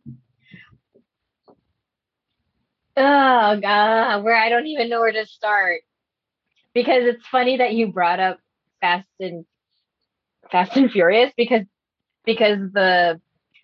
[2.96, 5.82] Oh God, where I don't even know where to start
[6.74, 8.38] because it's funny that you brought up
[8.80, 9.44] Fast and
[10.50, 11.62] Fast and Furious because
[12.24, 13.20] because the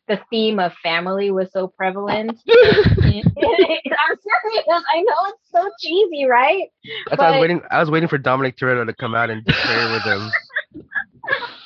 [0.07, 2.39] the theme of family was so prevalent.
[2.49, 3.33] I'm serious.
[3.39, 6.65] I know it's so cheesy, right?
[7.09, 7.63] That's why I was waiting.
[7.71, 10.31] I was waiting for Dominic Toretto to come out and declare with him.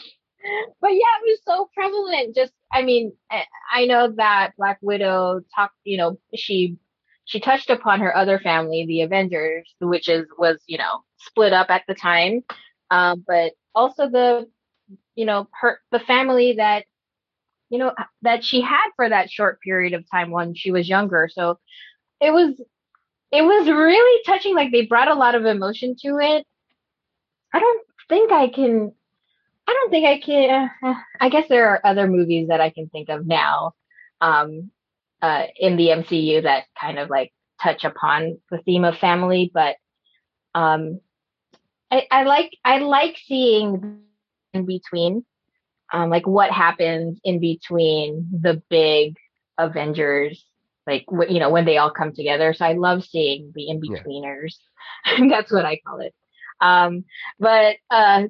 [0.80, 2.34] but yeah, it was so prevalent.
[2.34, 3.44] Just, I mean, I-
[3.86, 6.76] know that Black Widow talked, you know, she
[7.24, 11.70] she touched upon her other family, the Avengers, which is was, you know, split up
[11.70, 12.42] at the time.
[12.90, 14.49] Um, but also the,
[15.16, 16.84] you know, her the family that,
[17.70, 21.28] you know, that she had for that short period of time when she was younger.
[21.32, 21.59] So
[22.20, 22.61] it was
[23.32, 24.55] it was really touching.
[24.57, 26.46] Like they brought a lot of emotion to it.
[27.53, 28.92] I don't think I can
[29.68, 30.70] I don't think I can.
[30.82, 33.74] Uh, I guess there are other movies that I can think of now,
[34.22, 34.70] um,
[35.20, 39.50] uh, in the MCU that kind of like touch upon the theme of family.
[39.52, 39.76] But
[40.54, 41.00] um,
[41.90, 44.00] I, I like I like seeing
[44.54, 45.24] in between,
[45.92, 49.16] um, like what happens in between the big
[49.58, 50.46] Avengers,
[50.86, 52.54] like wh- you know when they all come together.
[52.54, 54.54] So I love seeing the in betweeners.
[55.28, 56.14] That's what I call it.
[56.60, 57.04] Um,
[57.38, 58.28] but uh,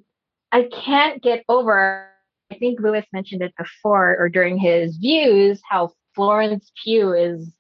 [0.52, 2.08] I can't get over.
[2.50, 7.52] I think Lewis mentioned it before or during his views how Florence Pugh is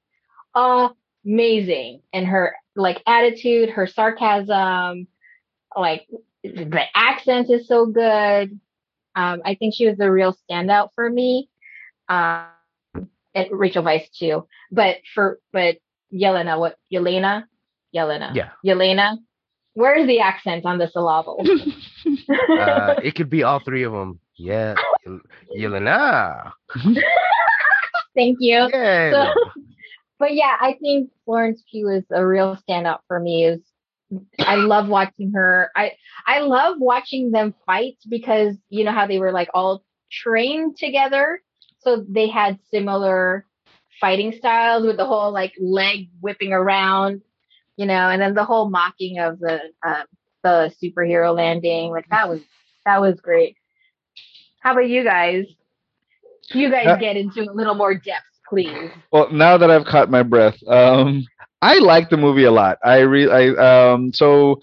[0.54, 5.06] amazing and her like attitude, her sarcasm,
[5.76, 6.06] like
[6.42, 8.58] the accent is so good.
[9.14, 11.50] Um, I think she was the real standout for me.
[12.08, 12.46] Um,
[13.34, 15.76] and Rachel Weisz too, but for but
[16.12, 17.44] Yelena, what Yelena,
[17.94, 18.50] Yelena, Yeah.
[18.64, 19.18] Yelena.
[19.74, 21.44] Where's the accent on the syllable?
[22.28, 24.20] Uh, it could be all three of them.
[24.36, 24.74] Yeah,
[25.56, 26.52] Yelena.
[28.14, 28.68] Thank you.
[28.72, 29.12] Yeah.
[29.12, 29.34] So,
[30.18, 33.46] but yeah, I think Florence Pugh is a real standout for me.
[33.46, 33.60] Is
[34.38, 35.70] I love watching her.
[35.76, 35.92] I
[36.26, 41.42] I love watching them fight because you know how they were like all trained together,
[41.80, 43.44] so they had similar
[44.00, 47.22] fighting styles with the whole like leg whipping around,
[47.76, 50.04] you know, and then the whole mocking of the um,
[50.48, 51.90] the superhero landing.
[51.90, 52.40] Like that was
[52.84, 53.56] that was great.
[54.60, 55.46] How about you guys?
[56.52, 58.90] You guys Uh, get into a little more depth, please.
[59.12, 61.24] Well, now that I've caught my breath, um,
[61.62, 62.78] I like the movie a lot.
[62.84, 64.60] I re I um so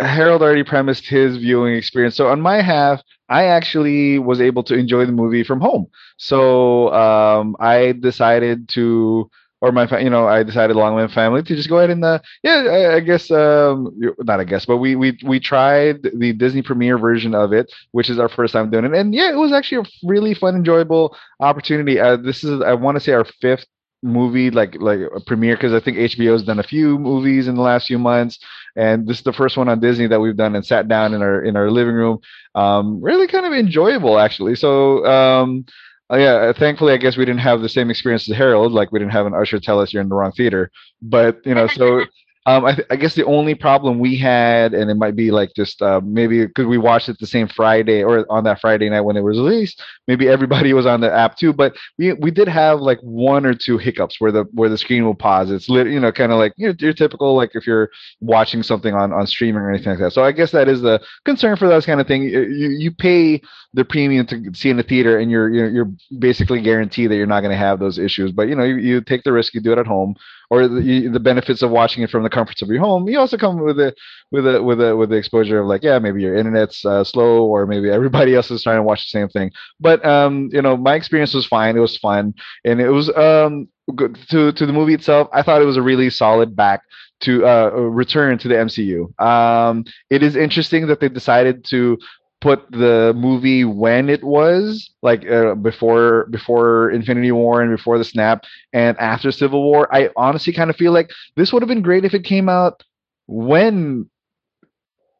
[0.00, 2.16] Harold already premised his viewing experience.
[2.16, 5.86] So on my half, I actually was able to enjoy the movie from home.
[6.18, 9.30] So um, I decided to,
[9.64, 12.04] or my, you know, I decided along with my family to just go ahead and,
[12.04, 16.32] uh, yeah, I, I guess, um, not I guess, but we we we tried the
[16.32, 19.36] Disney premiere version of it, which is our first time doing it, and yeah, it
[19.36, 21.98] was actually a really fun, enjoyable opportunity.
[21.98, 23.66] Uh, this is, I want to say, our fifth
[24.02, 27.62] movie like like a premiere because I think HBO's done a few movies in the
[27.62, 28.38] last few months,
[28.76, 31.22] and this is the first one on Disney that we've done and sat down in
[31.22, 32.18] our in our living room.
[32.54, 34.56] Um, really kind of enjoyable actually.
[34.56, 35.64] So um,
[36.12, 38.72] uh, yeah, thankfully I guess we didn't have the same experience as Harold.
[38.72, 40.70] Like we didn't have an usher tell us you're in the wrong theater,
[41.02, 42.04] but you know so.
[42.46, 45.54] Um, I, th- I guess the only problem we had, and it might be like
[45.56, 49.00] just uh, maybe because we watched it the same Friday or on that Friday night
[49.00, 51.54] when it was released, maybe everybody was on the app too.
[51.54, 55.06] But we we did have like one or two hiccups where the where the screen
[55.06, 55.50] will pause.
[55.50, 57.88] It's lit, you know, kind of like your your typical like if you're
[58.20, 60.12] watching something on on streaming or anything like that.
[60.12, 62.24] So I guess that is the concern for those kind of thing.
[62.24, 63.40] You you pay
[63.72, 67.26] the premium to see in the theater, and you're you're, you're basically guaranteed that you're
[67.26, 68.32] not going to have those issues.
[68.32, 70.14] But you know, you, you take the risk, you do it at home
[70.50, 73.08] or the, the benefits of watching it from the comforts of your home.
[73.08, 73.94] You also come with a
[74.30, 77.44] with a with a with the exposure of like, yeah, maybe your internet's uh, slow,
[77.44, 79.50] or maybe everybody else is trying to watch the same thing.
[79.80, 81.76] But um, you know, my experience was fine.
[81.76, 85.28] It was fun, and it was um good to to the movie itself.
[85.32, 86.82] I thought it was a really solid back
[87.20, 89.18] to uh, return to the MCU.
[89.22, 91.98] Um, it is interesting that they decided to
[92.44, 98.04] put the movie when it was like uh, before before Infinity War and before the
[98.04, 99.88] snap and after Civil War.
[99.90, 102.82] I honestly kind of feel like this would have been great if it came out
[103.26, 104.10] when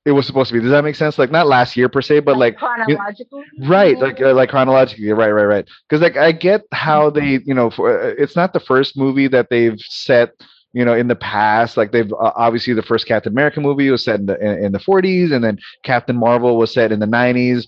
[0.04, 0.60] it was supposed to be.
[0.60, 1.18] Does that make sense?
[1.18, 3.44] Like not last year per se, but like chronologically.
[3.62, 7.54] right like uh, like chronologically right right right because like i get how they you
[7.54, 10.28] know for, uh, it's not the first movie that they've set
[10.74, 14.04] you know in the past like they've uh, obviously the first captain america movie was
[14.04, 17.06] set in the in, in the 40s and then captain marvel was set in the
[17.06, 17.66] 90s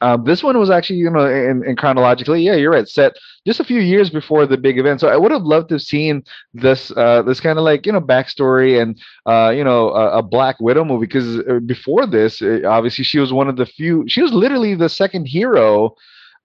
[0.00, 3.60] um, this one was actually, you know, in, in chronologically, yeah, you're right, set just
[3.60, 5.00] a few years before the big event.
[5.00, 7.92] So I would have loved to have seen this, uh, this kind of like, you
[7.92, 11.06] know, backstory and, uh, you know, a, a Black Widow movie.
[11.06, 14.04] Because uh, before this, uh, obviously, she was one of the few.
[14.08, 15.94] She was literally the second hero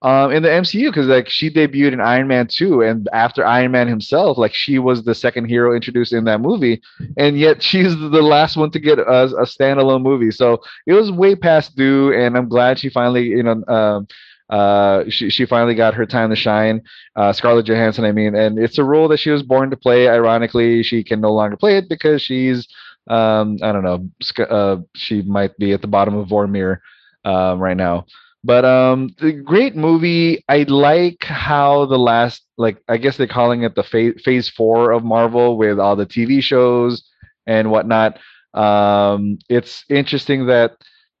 [0.02, 3.72] um, in the MCU because like she debuted in Iron Man 2 and after Iron
[3.72, 6.80] Man himself like she was the second hero introduced in that movie
[7.18, 10.30] and yet she's the last one to get a, a standalone movie.
[10.30, 14.06] So it was way past due and I'm glad she finally you know um,
[14.48, 16.82] uh, she, she finally got her time to shine
[17.16, 20.08] uh, Scarlett Johansson I mean and it's a role that she was born to play.
[20.08, 22.66] Ironically she can no longer play it because she's
[23.08, 24.08] um, I don't know
[24.48, 26.78] uh, she might be at the bottom of Vormir
[27.24, 28.06] um, right now
[28.44, 30.44] but um, the great movie.
[30.48, 34.90] I like how the last, like, I guess they're calling it the phase phase four
[34.92, 37.02] of Marvel with all the TV shows
[37.46, 38.18] and whatnot.
[38.54, 40.76] Um, it's interesting that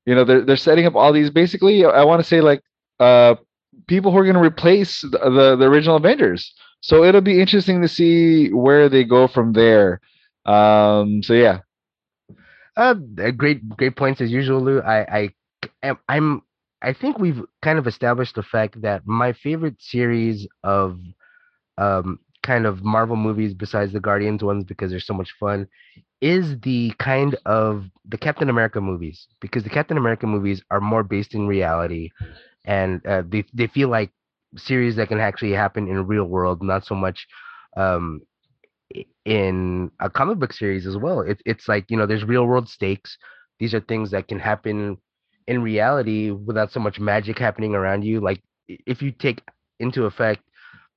[0.06, 1.30] you know they're they're setting up all these.
[1.30, 2.62] Basically, I want to say like
[2.98, 3.36] uh,
[3.86, 6.52] people who are going to replace the, the the original Avengers.
[6.80, 10.00] So it'll be interesting to see where they go from there.
[10.46, 11.60] Um, so yeah,
[12.76, 12.94] Uh,
[13.36, 14.80] great, great points as usual, Lou.
[14.80, 15.30] I, I,
[15.82, 16.42] am, I'm,
[16.82, 20.98] I think we've kind of established the fact that my favorite series of,
[21.78, 25.66] um, kind of Marvel movies besides the Guardians ones because they're so much fun,
[26.20, 31.02] is the kind of the Captain America movies because the Captain America movies are more
[31.02, 32.10] based in reality,
[32.64, 34.10] and uh, they they feel like
[34.56, 37.26] series that can actually happen in real world, not so much
[37.76, 38.22] um,
[39.24, 41.20] in a comic book series as well.
[41.20, 43.16] It, it's like you know, there's real world stakes.
[43.58, 44.96] These are things that can happen
[45.46, 48.20] in reality without so much magic happening around you.
[48.20, 49.42] Like if you take
[49.80, 50.42] into effect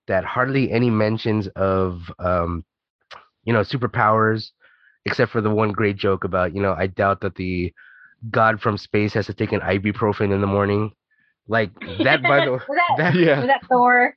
[0.07, 2.63] that hardly any mentions of um,
[3.43, 4.51] you know superpowers,
[5.05, 7.73] except for the one great joke about you know I doubt that the
[8.31, 10.91] god from space has to take an ibuprofen in the morning.
[11.47, 11.71] Like
[12.01, 13.43] that by the was that, that Yeah.
[13.43, 14.15] was that Thor?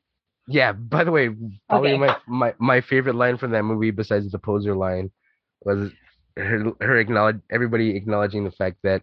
[0.48, 1.30] yeah, by the way,
[1.68, 1.96] probably Okay.
[1.96, 5.10] my, my my favorite line from that movie besides the poser line
[5.62, 5.90] was
[6.36, 9.02] her her acknowledge everybody acknowledging the fact that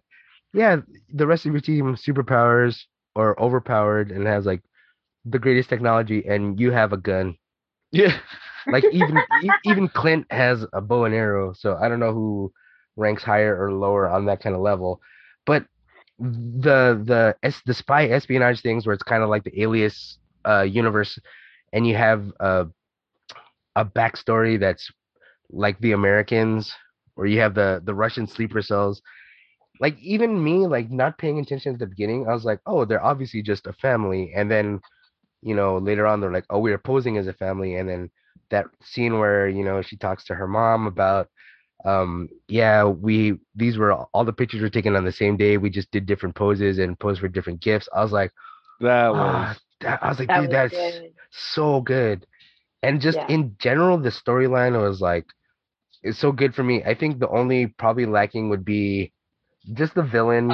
[0.54, 0.78] yeah,
[1.12, 2.82] the rest of your team superpowers
[3.16, 4.62] or overpowered and has like
[5.24, 7.36] the greatest technology and you have a gun.
[7.92, 8.18] yeah.
[8.70, 9.18] Like even
[9.64, 12.52] even Clint has a bow and arrow, so I don't know who
[12.96, 15.00] ranks higher or lower on that kind of level.
[15.46, 15.66] But
[16.18, 17.36] the the
[17.66, 21.18] the spy espionage things where it's kind of like the alias uh universe
[21.72, 22.66] and you have a
[23.76, 24.90] a backstory that's
[25.50, 26.72] like the Americans
[27.16, 29.02] or you have the the Russian sleeper cells
[29.80, 33.04] like even me like not paying attention at the beginning i was like oh they're
[33.04, 34.80] obviously just a family and then
[35.42, 38.10] you know later on they're like oh we're posing as a family and then
[38.50, 41.28] that scene where you know she talks to her mom about
[41.84, 45.56] um yeah we these were all all the pictures were taken on the same day
[45.58, 48.32] we just did different poses and posed for different gifts i was like
[48.80, 51.14] That was ah, that, i was like That dude was that's good.
[51.32, 52.26] so good
[52.82, 53.28] and just Yeah.
[53.28, 55.26] in general the storyline was like
[56.02, 59.12] it's so good for me i think the only probably lacking would be
[59.72, 60.52] just the villain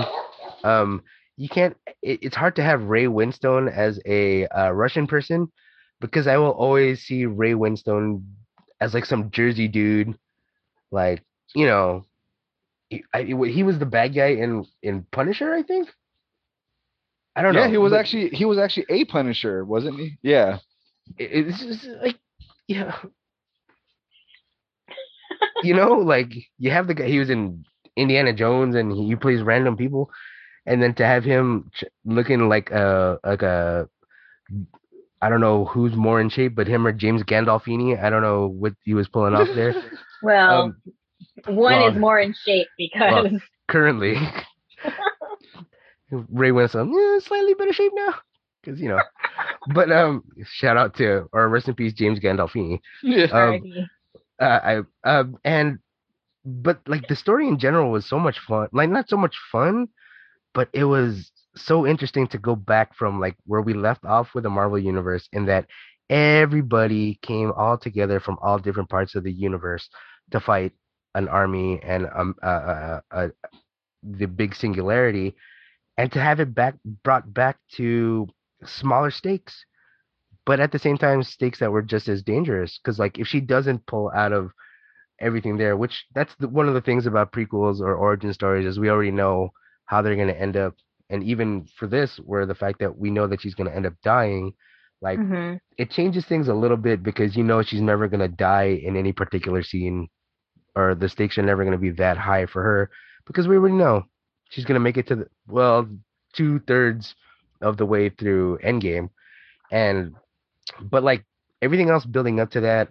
[0.64, 1.02] um
[1.36, 5.50] you can't it, it's hard to have ray winstone as a uh, russian person
[6.00, 8.22] because i will always see ray winstone
[8.80, 10.16] as like some jersey dude
[10.90, 11.22] like
[11.54, 12.04] you know
[12.88, 15.88] he, I, he was the bad guy in in punisher i think
[17.36, 20.18] i don't know yeah, he was but- actually he was actually a Punisher, wasn't he?
[20.22, 20.58] Yeah.
[21.18, 22.18] it- it's just like
[22.68, 22.96] yeah
[25.62, 27.64] you know like you have the guy he was in
[28.00, 30.10] indiana jones and he plays random people
[30.66, 33.88] and then to have him ch- looking like a like a
[35.22, 38.48] i don't know who's more in shape but him or james gandolfini i don't know
[38.48, 39.74] what he was pulling off there.
[40.22, 40.82] Well, um,
[41.46, 43.32] one well, is more in shape because
[43.68, 44.16] currently
[46.10, 48.14] ray winstone yeah, slightly better shape now
[48.62, 49.02] because you know.
[49.74, 52.80] But um shout out to or rest in peace james gandolfini.
[53.02, 53.26] Yeah.
[53.30, 53.62] um,
[54.40, 55.78] Uh, I um and
[56.44, 58.68] but like the story in general was so much fun.
[58.72, 59.88] Like not so much fun,
[60.54, 64.44] but it was so interesting to go back from like where we left off with
[64.44, 65.66] the Marvel universe in that
[66.08, 69.88] everybody came all together from all different parts of the universe
[70.30, 70.72] to fight
[71.14, 73.28] an army and um uh, uh, uh,
[74.02, 75.34] the big singularity
[75.98, 76.74] and to have it back
[77.04, 78.26] brought back to
[78.64, 79.64] smaller stakes
[80.46, 83.40] but at the same time stakes that were just as dangerous because like if she
[83.40, 84.50] doesn't pull out of
[85.20, 88.78] everything there which that's the, one of the things about prequels or origin stories is
[88.78, 89.50] we already know
[89.86, 90.74] how they're going to end up.
[91.10, 93.86] And even for this where the fact that we know that she's going to end
[93.86, 94.52] up dying
[95.00, 98.28] like hmm it changes things a little bit because you know she's never going to
[98.28, 100.08] die in any particular scene
[100.74, 102.90] or the stakes are never going to be that high for her
[103.26, 104.02] because we already know
[104.50, 105.86] she's going to make it to the well
[106.34, 107.14] two thirds
[107.60, 109.08] of the way through endgame.
[109.70, 110.14] And
[110.80, 111.24] but like
[111.62, 112.88] everything else building up to that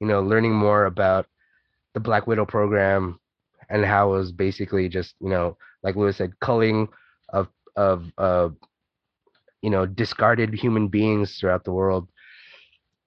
[0.00, 1.26] you know learning more about
[1.94, 3.18] the black widow program
[3.70, 6.88] and how it was basically just you know like lewis said culling
[7.30, 8.48] of of uh
[9.62, 12.08] you know discarded human beings throughout the world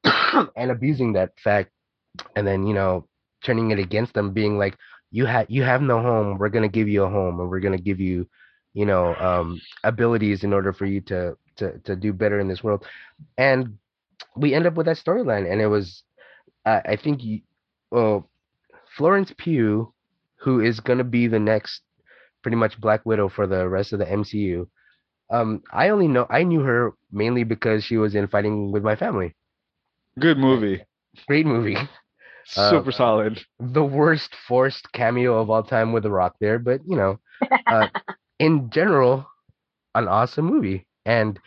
[0.56, 1.72] and abusing that fact
[2.36, 3.08] and then you know
[3.44, 4.76] turning it against them being like
[5.12, 6.38] you have you have no home.
[6.38, 8.28] We're to give you a home and we're to give you
[8.74, 12.64] you know um abilities in order for you to to to do better in this
[12.64, 12.86] world.
[13.38, 13.78] And
[14.36, 16.04] we end up with that storyline and it was
[16.66, 17.42] i think you,
[17.92, 18.30] well
[18.98, 19.94] florence pugh
[20.42, 21.82] who is going to be the next
[22.42, 24.68] pretty much black widow for the rest of the mcu
[25.32, 28.96] um i only know i knew her mainly because she was in fighting with my
[28.96, 29.34] family
[30.20, 30.84] Good movie.
[31.28, 31.78] great movie
[32.56, 33.40] Uh, Super solid.
[33.60, 37.20] the worst forced cameo of all time with The Rock there, but you know,
[37.70, 37.88] uh,
[38.40, 39.26] in general,
[39.96, 40.86] an awesome movie.
[41.06, 41.40] And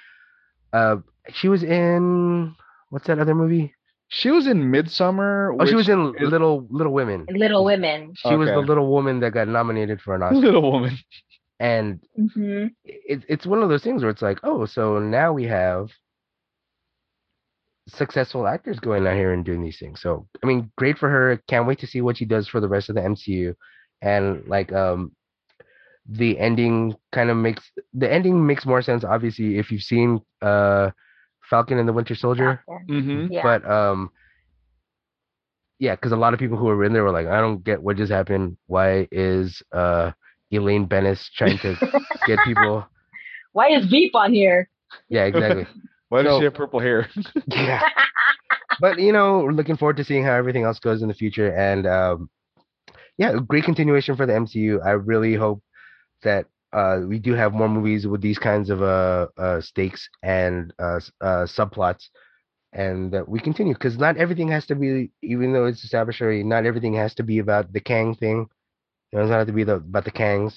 [0.73, 0.97] uh,
[1.33, 2.55] she was in
[2.91, 3.75] what's that other movie?
[4.09, 5.55] She was in Midsommar.
[5.59, 7.27] Oh, she was in is- Little Little Women.
[7.31, 8.15] Little Women.
[8.17, 10.37] She was the little woman that got nominated for an Oscar.
[10.39, 10.97] Little Woman.
[11.61, 15.45] and hmm it, it's one of those things where it's like, oh, so now we
[15.45, 15.91] have
[17.89, 20.01] successful actors going out here and doing these things.
[20.01, 21.41] So I mean, great for her.
[21.49, 23.55] Can't wait to see what she does for the rest of the MCU.
[24.03, 25.13] And like um
[26.11, 30.91] the ending kind of makes the ending makes more sense obviously if you've seen uh
[31.49, 32.63] Falcon and the Winter Soldier.
[32.89, 33.33] Mm-hmm.
[33.33, 33.43] Yeah.
[33.43, 34.11] But um
[35.79, 37.83] yeah, because a lot of people who were in there were like, I don't get
[37.83, 38.57] what just happened.
[38.67, 40.13] Why is uh
[40.51, 41.77] Elaine Benes trying to
[42.27, 42.87] get people
[43.53, 44.69] Why is Veep on here?
[45.09, 45.67] Yeah, exactly.
[46.09, 47.09] Why does So- she have purple hair?
[47.47, 47.83] yeah.
[48.81, 51.53] But you know, we're looking forward to seeing how everything else goes in the future.
[51.55, 52.31] And um
[53.17, 54.85] yeah, great continuation for the MCU.
[54.85, 55.61] I really hope
[56.23, 60.73] that uh we do have more movies with these kinds of uh, uh stakes and
[60.79, 62.09] uh, uh subplots
[62.73, 66.43] and that we continue because not everything has to be even though it's established already
[66.45, 68.47] not everything has to be about the kang thing
[69.13, 70.55] it doesn't have to be the, about the kangs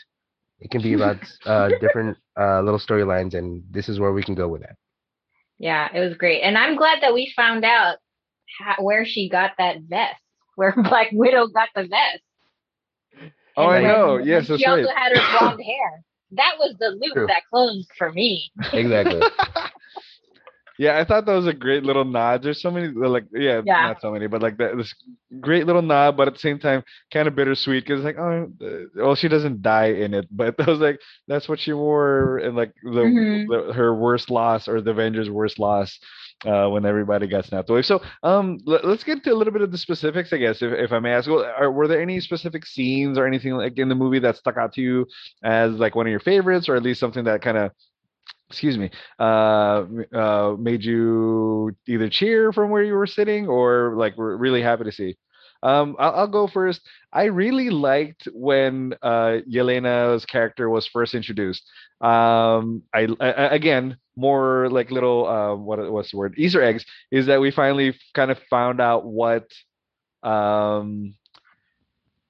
[0.59, 4.35] it can be about uh different uh little storylines and this is where we can
[4.35, 4.75] go with that
[5.59, 6.41] Yeah, it was great.
[6.41, 7.97] And I'm glad that we found out
[8.59, 10.19] how, where she got that vest,
[10.55, 12.23] where Black Widow got the vest.
[13.61, 14.17] Oh, I know.
[14.17, 14.79] Yes, that's She right.
[14.83, 16.03] also had her blonde hair.
[16.31, 17.27] That was the loop True.
[17.27, 18.51] that closed for me.
[18.73, 19.21] exactly
[20.77, 22.41] Yeah, I thought that was a great little nod.
[22.41, 23.81] There's so many like yeah, Yeah.
[23.89, 24.95] not so many, but like that this
[25.39, 26.83] great little nod, but at the same time
[27.13, 30.69] kind of bittersweet because like oh, uh, well she doesn't die in it, but I
[30.71, 33.47] was like that's what she wore and like the, Mhm.
[33.67, 35.99] the her worst loss or the Avengers' worst loss
[36.45, 37.81] uh, when everybody got snapped away.
[37.81, 40.71] So um, let, us get to a little bit of the specifics, I guess, if,
[40.73, 41.29] if I may ask.
[41.29, 44.57] Well, are, were there any specific scenes or anything like in the movie that stuck
[44.57, 45.07] out to you
[45.43, 47.71] as like one of your favorites, or at least something that kind of
[48.49, 54.17] excuse me, uh, uh, made you either cheer from where you were sitting or like
[54.17, 55.15] were really happy to see?
[55.63, 56.81] Um, I'll, I'll go first.
[57.13, 61.63] I really liked when uh, Yelena's character was first introduced.
[62.01, 67.27] Um, I, I again more like little uh, what what's the word Easter eggs is
[67.27, 69.47] that we finally kind of found out what
[70.23, 71.15] um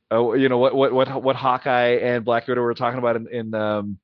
[0.10, 3.28] oh you know what what what what Hawkeye and Black Widow were talking about in,
[3.28, 3.98] in um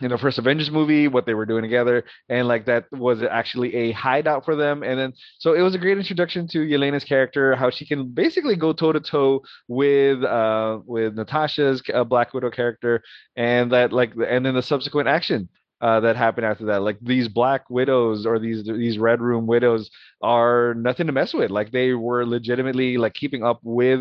[0.00, 3.74] in the first Avengers movie, what they were doing together, and like that was actually
[3.74, 4.82] a hideout for them.
[4.82, 8.56] And then so it was a great introduction to Yelena's character, how she can basically
[8.56, 13.02] go toe to toe with uh with Natasha's uh, Black Widow character,
[13.36, 15.48] and that like and then the subsequent action
[15.80, 16.82] uh, that happened after that.
[16.82, 19.90] Like these Black Widows or these these Red Room Widows
[20.22, 21.50] are nothing to mess with.
[21.50, 24.00] Like they were legitimately like keeping up with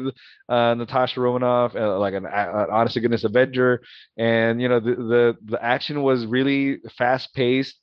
[0.49, 3.81] uh, Natasha Romanoff, uh, like an, an honest to goodness Avenger,
[4.17, 7.75] and you know the the the action was really fast paced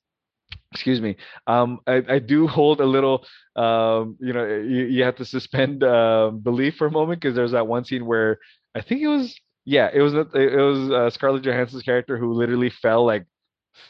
[0.73, 1.17] excuse me
[1.47, 3.25] um i, I do hold a little
[3.57, 7.53] um you know you, you have to suspend uh, belief for a moment because there's
[7.53, 8.39] that one scene where
[8.75, 9.35] i think it was
[9.65, 13.27] yeah it was it was uh, scarlett johansson's character who literally fell like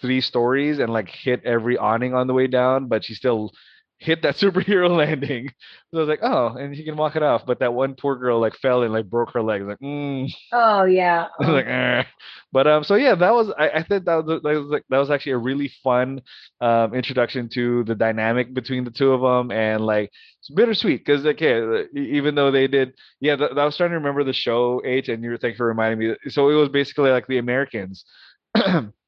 [0.01, 3.51] three stories and like hit every awning on the way down but she still
[3.99, 5.49] hit that superhero landing
[5.91, 8.16] so i was like oh and she can walk it off but that one poor
[8.16, 10.28] girl like fell and like broke her leg like mm.
[10.53, 11.28] Oh yeah.
[11.41, 12.05] I was like, eh.
[12.53, 14.99] but um, so yeah, that was I, I think that was that was like that
[14.99, 16.20] was actually a really fun
[16.61, 20.11] um introduction to the dynamic between the two of them, and like
[20.41, 23.97] it's bittersweet because like yeah, even though they did, yeah, th- I was trying to
[23.97, 26.16] remember the show H, and you were thank you for reminding me.
[26.28, 28.05] So it was basically like the Americans.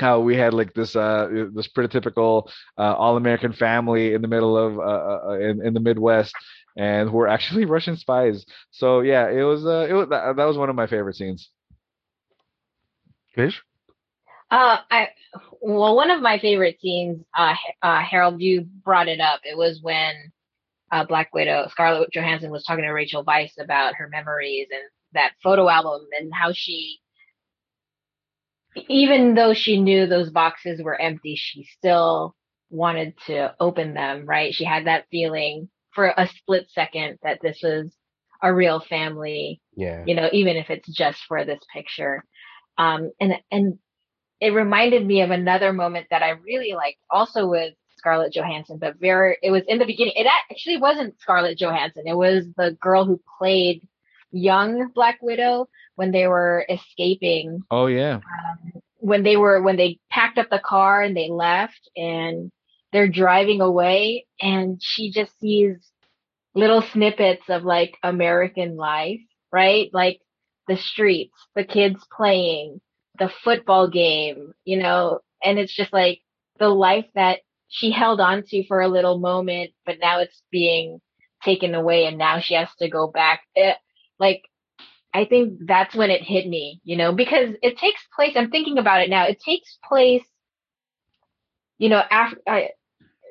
[0.00, 4.78] How we had like this uh this prototypical uh, all-American family in the middle of
[4.78, 6.34] uh, uh uh, in in the Midwest
[6.76, 8.46] and who were actually Russian spies.
[8.70, 11.50] So yeah, it was uh it was that, that was one of my favorite scenes.
[13.34, 13.62] Fish?
[14.50, 15.08] Uh, I
[15.60, 19.40] well, one of my favorite scenes, uh, uh, Harold, you brought it up.
[19.44, 20.32] It was when
[20.90, 24.82] uh, Black Widow, Scarlett Johansson, was talking to Rachel Weisz about her memories and
[25.12, 26.98] that photo album and how she,
[28.76, 32.34] even though she knew those boxes were empty, she still
[32.70, 34.26] wanted to open them.
[34.26, 34.54] Right?
[34.54, 37.92] She had that feeling for a split second that this was
[38.42, 40.04] a real family Yeah.
[40.06, 42.24] you know, even if it's just for this picture.
[42.78, 43.78] Um, and and
[44.40, 48.98] it reminded me of another moment that I really liked, also with Scarlett Johansson, but
[48.98, 50.14] very it was in the beginning.
[50.16, 52.04] It actually wasn't Scarlett Johansson.
[52.06, 53.86] It was the girl who played
[54.32, 55.68] young Black Widow
[56.00, 58.14] when they were escaping Oh yeah.
[58.16, 62.50] Um, when they were when they packed up the car and they left and
[62.90, 65.76] they're driving away and she just sees
[66.54, 69.20] little snippets of like American life,
[69.52, 69.90] right?
[69.92, 70.20] Like
[70.68, 72.80] the streets, the kids playing,
[73.18, 76.20] the football game, you know, and it's just like
[76.58, 80.98] the life that she held on to for a little moment, but now it's being
[81.44, 83.42] taken away and now she has to go back.
[83.54, 83.76] It,
[84.18, 84.42] like
[85.12, 88.34] I think that's when it hit me, you know, because it takes place.
[88.36, 89.26] I'm thinking about it now.
[89.26, 90.24] It takes place,
[91.78, 92.70] you know, after I,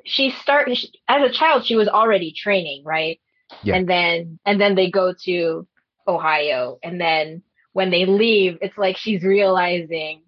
[0.04, 1.66] she start she, as a child.
[1.66, 3.20] She was already training, right?
[3.64, 3.76] Yeah.
[3.76, 5.68] And then and then they go to
[6.08, 10.24] Ohio, and then when they leave, it's like she's realizing,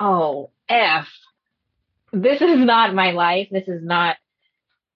[0.00, 1.08] oh f,
[2.12, 3.48] this is not my life.
[3.50, 4.16] This is not.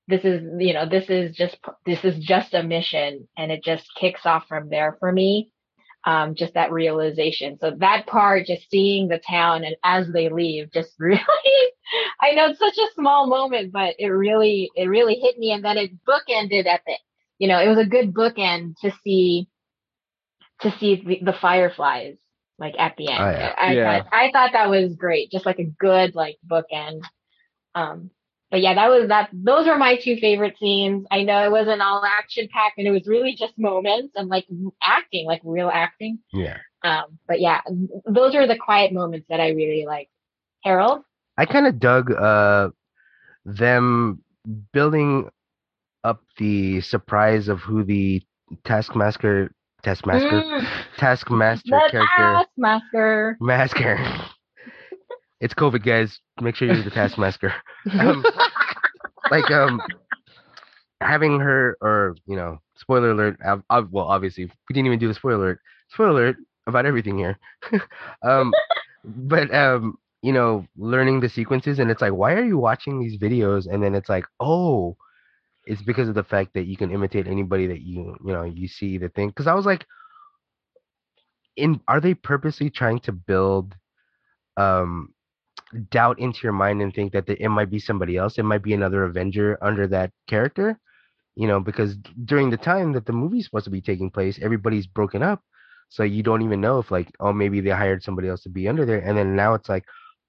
[0.08, 1.56] This is you know this is just
[1.86, 5.51] this is just a mission, and it just kicks off from there for me
[6.04, 7.58] um, just that realization.
[7.60, 11.20] So that part, just seeing the town and as they leave, just really,
[12.20, 15.52] I know it's such a small moment, but it really, it really hit me.
[15.52, 16.94] And then it bookended at the,
[17.38, 19.48] you know, it was a good bookend to see,
[20.60, 22.16] to see the, the fireflies
[22.58, 23.22] like at the end.
[23.22, 23.54] Oh, yeah.
[23.56, 24.02] I, I Yeah.
[24.02, 25.30] thought, I thought that was great.
[25.30, 27.02] Just like a good like bookend.
[27.74, 28.10] Um,
[28.52, 29.30] but yeah, that was that.
[29.32, 31.06] Those are my two favorite scenes.
[31.10, 34.46] I know it wasn't all action packed, and it was really just moments and like
[34.82, 36.18] acting, like real acting.
[36.34, 36.58] Yeah.
[36.84, 37.62] Um, but yeah,
[38.06, 40.10] those are the quiet moments that I really like.
[40.62, 41.02] Harold,
[41.38, 42.68] I kind of dug uh
[43.46, 44.22] them
[44.72, 45.30] building
[46.04, 48.22] up the surprise of who the
[48.64, 49.50] Taskmaster
[49.82, 53.38] Taskmaster Mm, Taskmaster the character Taskmaster.
[53.40, 53.98] Masker.
[55.42, 56.20] it's COVID, guys.
[56.40, 57.52] Make sure you're the Taskmaster.
[57.98, 58.24] Um,
[59.30, 59.80] like um,
[61.00, 63.38] having her, or you know, spoiler alert.
[63.44, 65.60] ob- ob- well, obviously, we didn't even do the spoiler alert.
[65.90, 66.36] Spoiler alert
[66.68, 67.38] about everything here.
[68.22, 68.52] um,
[69.04, 73.18] but um, you know, learning the sequences, and it's like, why are you watching these
[73.20, 73.66] videos?
[73.66, 74.96] And then it's like, oh,
[75.66, 78.68] it's because of the fact that you can imitate anybody that you you know you
[78.68, 79.28] see the thing.
[79.28, 79.84] Because I was like,
[81.56, 83.74] in are they purposely trying to build
[84.56, 85.12] um
[85.90, 88.62] doubt into your mind and think that the, it might be somebody else it might
[88.62, 90.78] be another avenger under that character
[91.36, 94.86] you know because during the time that the movie's supposed to be taking place everybody's
[94.86, 95.42] broken up.
[95.88, 98.68] So you don't even know if like oh maybe they hired somebody else to be
[98.68, 99.84] under there and then now it's like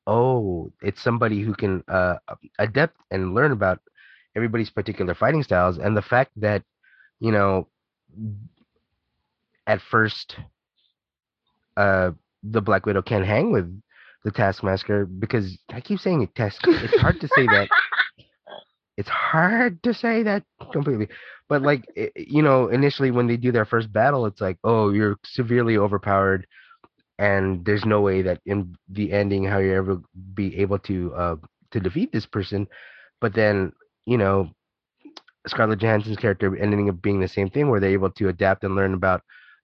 [0.07, 2.15] oh it's somebody who can uh
[2.59, 3.79] adapt and learn about
[4.35, 6.63] everybody's particular fighting styles and the fact that
[7.19, 7.67] you know
[9.67, 10.37] at first
[11.77, 12.11] uh
[12.43, 13.81] the black widow can't hang with
[14.23, 17.69] the taskmaster because i keep saying it task it's hard to say that
[18.97, 21.07] it's hard to say that completely
[21.49, 24.89] but like i- you know initially when they do their first battle it's like oh
[24.89, 26.45] you're severely overpowered
[27.19, 29.99] and there's no way that in the ending how you ever
[30.33, 31.35] be able to uh
[31.71, 32.67] to defeat this person.
[33.21, 33.71] But then
[34.05, 34.49] you know
[35.47, 38.75] scarlett johansson's character ending up being the same thing where they're able to adapt and
[38.75, 39.21] learn about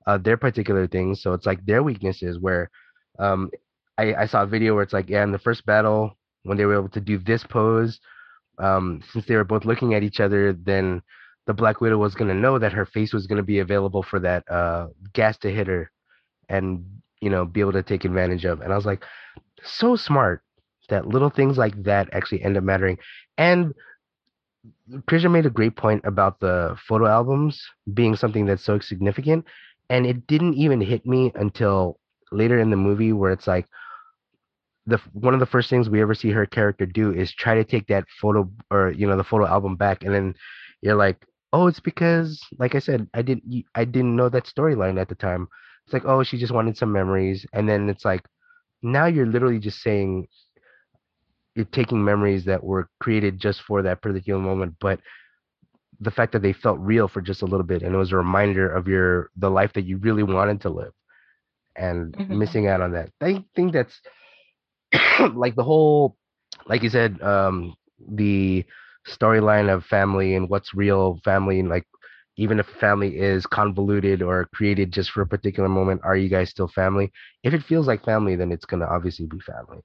[0.07, 1.21] uh, their particular things.
[1.21, 2.70] So it's like their weaknesses where
[3.20, 3.51] um
[4.00, 6.66] I, I saw a video where it's like yeah in the first battle when they
[6.66, 8.00] were able to do this pose,
[8.58, 11.01] um, since they were both looking at each other, then
[11.47, 14.50] the Black Widow was gonna know that her face was gonna be available for that
[14.50, 15.92] uh, gas to hit her,
[16.50, 16.86] and
[17.21, 18.62] you know be able to take advantage of.
[18.62, 19.04] And I was like,
[19.63, 20.42] so smart
[20.89, 22.97] that little things like that actually end up mattering.
[23.38, 23.74] And
[25.08, 27.62] Krisha made a great point about the photo albums
[27.93, 29.46] being something that's so significant,
[29.89, 32.00] and it didn't even hit me until
[32.32, 33.67] later in the movie where it's like
[34.89, 37.63] the one of the first things we ever see her character do is try to
[37.63, 40.36] take that photo or you know the photo album back, and then
[40.82, 44.99] you're like, oh, it's because like I said, I didn't I didn't know that storyline
[44.99, 45.47] at the time.
[45.86, 48.25] It's like, oh, she just wanted some memories, and then it's like,
[48.83, 50.28] now you're literally just saying
[51.55, 54.99] you're taking memories that were created just for that particular moment, but
[55.99, 58.17] the fact that they felt real for just a little bit and it was a
[58.17, 60.91] reminder of your the life that you really wanted to live
[61.75, 62.29] and Mhm.
[62.29, 63.09] missing out on that.
[63.21, 64.01] I think that's
[65.33, 66.17] like the whole
[66.67, 67.75] like you said, um
[68.13, 68.63] the
[69.07, 71.86] storyline of family and what's real family and like
[72.37, 76.49] even if family is convoluted or created just for a particular moment, are you guys
[76.49, 77.11] still family?
[77.43, 79.79] If it feels like family, then it's gonna obviously be family.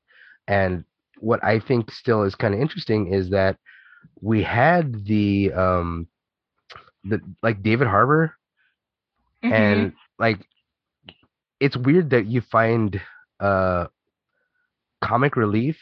[0.48, 0.85] And
[1.18, 3.56] what I think still is kind of interesting is that
[4.20, 6.09] we had the um
[7.05, 8.35] the like David Harbour
[9.43, 9.90] Mhm.
[9.90, 10.47] and like
[11.60, 13.01] it's weird that you find
[13.40, 13.86] uh
[15.06, 15.78] comic relief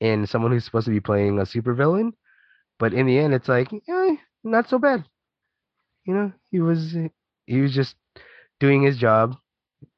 [0.00, 2.12] in someone who's supposed to be playing a supervillain,
[2.78, 5.04] but in the end it's like eh, not so bad.
[6.04, 6.94] You know, he was
[7.46, 7.96] he was just
[8.60, 9.36] doing his job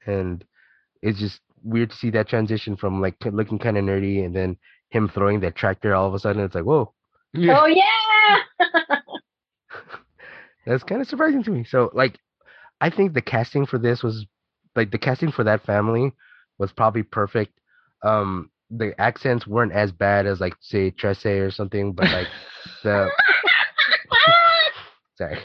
[0.06, 0.44] and
[1.02, 4.56] it's just weird to see that transition from like looking kind of nerdy and then
[4.90, 6.92] him throwing that tractor all of a sudden it's like whoa
[7.32, 7.60] Yeah.
[7.60, 8.38] Oh yeah.
[10.66, 11.64] That's kind of surprising to me.
[11.64, 12.18] So like
[12.80, 14.26] I think the casting for this was
[14.76, 16.12] like the casting for that family
[16.58, 17.58] was probably perfect.
[18.05, 22.28] Um the accents weren't as bad as like say Tresse or something, but like
[22.85, 23.10] the
[25.16, 25.39] sorry.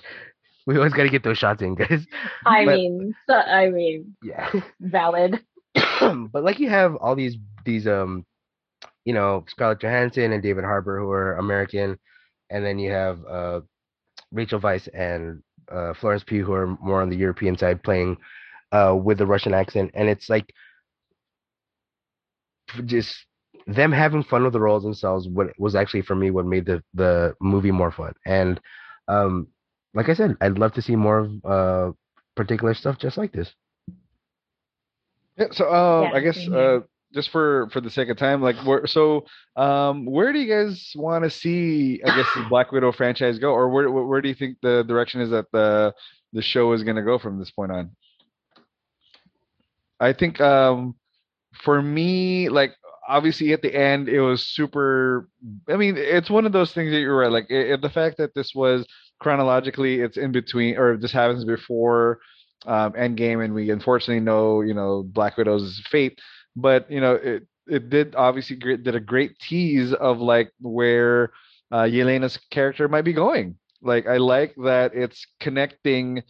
[0.65, 2.05] We always gotta get those shots in, guys.
[2.45, 4.49] I But- mean, so, I mean, Yeah.
[4.79, 5.39] valid.
[5.99, 8.25] but like you have all these these um
[9.05, 11.97] you know Scarlett Johansson and David Harbour who are American,
[12.49, 13.61] and then you have uh
[14.31, 15.41] Rachel Weisz and
[15.71, 18.17] uh Florence Pugh who are more on the European side playing
[18.71, 20.53] uh with the Russian accent, and it's like
[22.85, 23.25] just
[23.67, 26.83] them having fun with the roles themselves what was actually for me what made the
[26.93, 28.13] the movie more fun.
[28.25, 28.59] And
[29.07, 29.47] um
[29.95, 31.91] like i said i'd love to see more of uh
[32.35, 33.53] particular stuff just like this.
[35.37, 36.79] Yeah, so um, Yeah, I guess uh,
[37.13, 39.25] just for for the sake of time, like where so
[39.55, 43.51] um, where do you guys want to see I guess the Black Widow franchise go,
[43.51, 45.93] or where where where do you think the direction is that the
[46.33, 47.91] the show is going to go from this point on?
[49.99, 50.95] I think um,
[51.61, 52.73] for me, like
[53.07, 55.29] obviously at the end, it was super.
[55.69, 57.31] I mean, it's one of those things that you're right.
[57.31, 58.85] Like the fact that this was
[59.19, 62.19] chronologically, it's in between, or this happens before
[62.65, 66.19] um, Endgame, and we unfortunately know, you know, Black Widow's fate.
[66.55, 71.31] But you know, it it did obviously great, did a great tease of like where
[71.71, 73.55] uh, Yelena's character might be going.
[73.81, 76.23] Like I like that it's connecting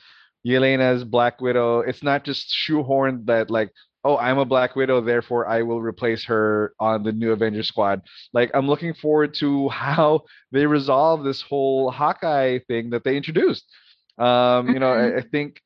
[0.45, 1.79] Yelena's Black Widow.
[1.79, 3.71] It's not just shoehorned that like,
[4.03, 8.01] oh, I'm a Black Widow, therefore I will replace her on the new Avengers squad.
[8.33, 13.65] Like I'm looking forward to how they resolve this whole Hawkeye thing that they introduced.
[14.17, 15.61] Um, you know, I, I think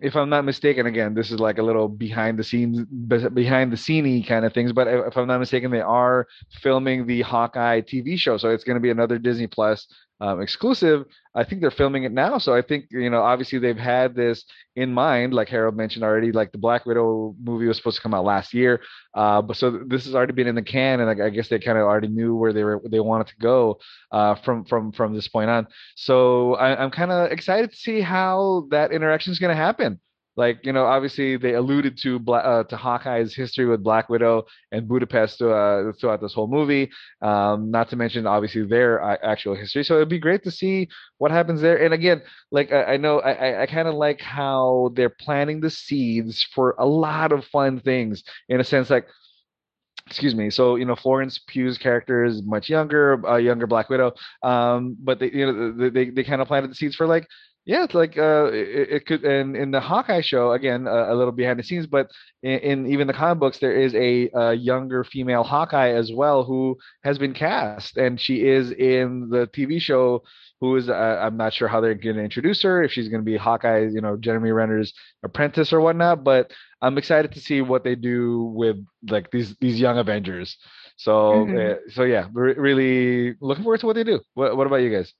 [0.00, 3.76] if I'm not mistaken, again, this is like a little behind the scenes, behind the
[3.76, 4.72] sceney kind of things.
[4.72, 6.26] But if if I'm not mistaken, they are
[6.62, 9.86] filming the Hawkeye TV show, so it's going to be another Disney Plus
[10.22, 11.04] um, exclusive.
[11.34, 14.44] I think they're filming it now, so I think you know, obviously they've had this
[14.76, 16.30] in mind, like Harold mentioned already.
[16.30, 18.80] Like the Black Widow movie was supposed to come out last year,
[19.14, 21.58] uh, but so this has already been in the can, and like, I guess they
[21.58, 23.80] kind of already knew where they were, they wanted to go
[24.12, 25.66] uh, from from from this point on.
[25.96, 30.00] So I, I'm kind of excited to see how that interaction is going to happen.
[30.36, 34.88] Like you know, obviously they alluded to uh, to Hawkeye's history with Black Widow and
[34.88, 36.90] Budapest uh, throughout this whole movie.
[37.20, 39.84] Um, not to mention obviously their uh, actual history.
[39.84, 40.88] So it'd be great to see
[41.18, 41.82] what happens there.
[41.82, 45.60] And again, like I, I know I, I, I kind of like how they're planting
[45.60, 48.22] the seeds for a lot of fun things.
[48.48, 49.06] In a sense, like
[50.08, 54.12] excuse me so you know florence pugh's character is much younger a younger black widow
[54.42, 57.26] um but they you know they they, they kind of planted the seeds for like
[57.64, 61.14] yeah it's like uh it, it could and in the hawkeye show again uh, a
[61.14, 62.08] little behind the scenes but
[62.42, 66.44] in, in even the comic books there is a, a younger female hawkeye as well
[66.44, 70.22] who has been cast and she is in the tv show
[70.60, 73.20] who is uh, i'm not sure how they're going to introduce her if she's going
[73.20, 74.92] to be hawkeye you know jeremy renner's
[75.24, 76.50] apprentice or whatnot but
[76.82, 78.76] i'm excited to see what they do with
[79.08, 80.56] like these these young avengers
[80.96, 81.56] So Mhm.
[81.58, 84.20] uh, so yeah, re- really looking forward to what they do.
[84.34, 85.12] What what about you guys?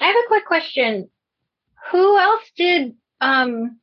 [0.00, 1.08] I have a quick question.
[1.90, 3.78] Who else did um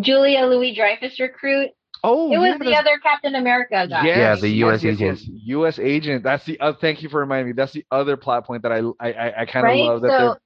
[0.00, 1.70] Julia Louis Dreyfus recruit?
[2.02, 4.06] Oh, it was the other Captain America guy.
[4.06, 5.20] Yeah, the US agent.
[5.46, 5.78] U.S.
[5.78, 6.22] agent.
[6.22, 6.60] That's the.
[6.60, 7.52] Uh, thank you for reminding me.
[7.52, 9.82] That's the other plot point that I I I, I kind of Right?
[9.84, 10.10] love that.
[10.10, 10.36] So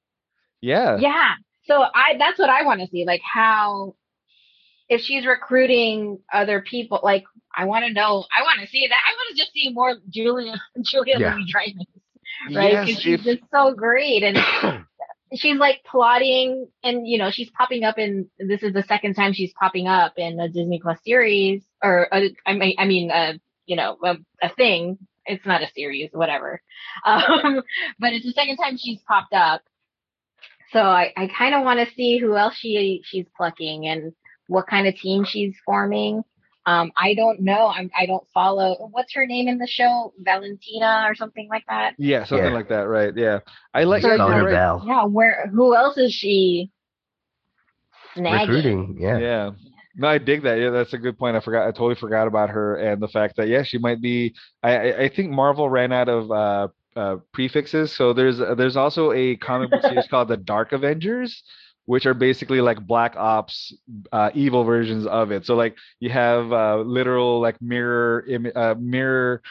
[0.61, 0.99] yeah.
[1.01, 1.35] yeah.
[1.67, 3.05] So I that's what I want to see.
[3.07, 3.97] Like how
[4.89, 7.25] if she's recruiting other people, like
[7.57, 8.25] I want to know.
[8.39, 9.01] I want to see that.
[9.07, 11.35] I want to just see more Julia Julia Yeah.
[11.35, 11.87] Louis Dreyfus,
[12.55, 12.73] right?
[12.73, 14.39] Yes, she's if- just so great and.
[15.35, 18.31] She's like plotting, and you know she's popping up in.
[18.39, 22.29] This is the second time she's popping up in a Disney Plus series, or uh,
[22.47, 23.35] I mean, I mean, uh,
[23.67, 24.97] you know, a, a thing.
[25.27, 26.63] It's not a series, whatever.
[27.05, 27.63] Um,
[27.99, 29.61] but it's the second time she's popped up.
[30.73, 34.13] So I, I kind of want to see who else she she's plucking and
[34.47, 36.23] what kind of team she's forming.
[36.69, 37.69] Um, I don't know.
[37.69, 38.91] I'm I don't follow.
[38.93, 40.13] What's her name in the show?
[40.19, 41.95] Valentina or something like that.
[41.97, 42.53] Yeah, something Yeah.
[42.53, 43.17] like that, right?
[43.17, 43.39] Yeah,
[43.73, 44.03] I like.
[44.03, 44.53] Yeah, her right.
[44.53, 44.85] Val.
[44.87, 45.05] Yeah.
[45.05, 45.47] Where?
[45.47, 46.71] Who else is she
[48.15, 48.41] snagging?
[48.41, 49.19] Recruiting, yeah.
[49.19, 49.51] Yeah.
[49.97, 50.59] No, I dig that.
[50.59, 51.37] Yeah, that's a good point.
[51.37, 51.67] I forgot.
[51.67, 54.35] I totally forgot about her and the fact that yeah, she might be.
[54.63, 59.13] I I, I think Marvel ran out of uh, uh, prefixes, so there's there's also
[59.13, 61.43] a comic book series called the Dark Avengers,
[61.89, 63.75] which are basically like Black Ops,
[64.13, 65.47] uh, evil versions of it.
[65.47, 69.43] So like you have uh, literal like mirror im- uh, mirror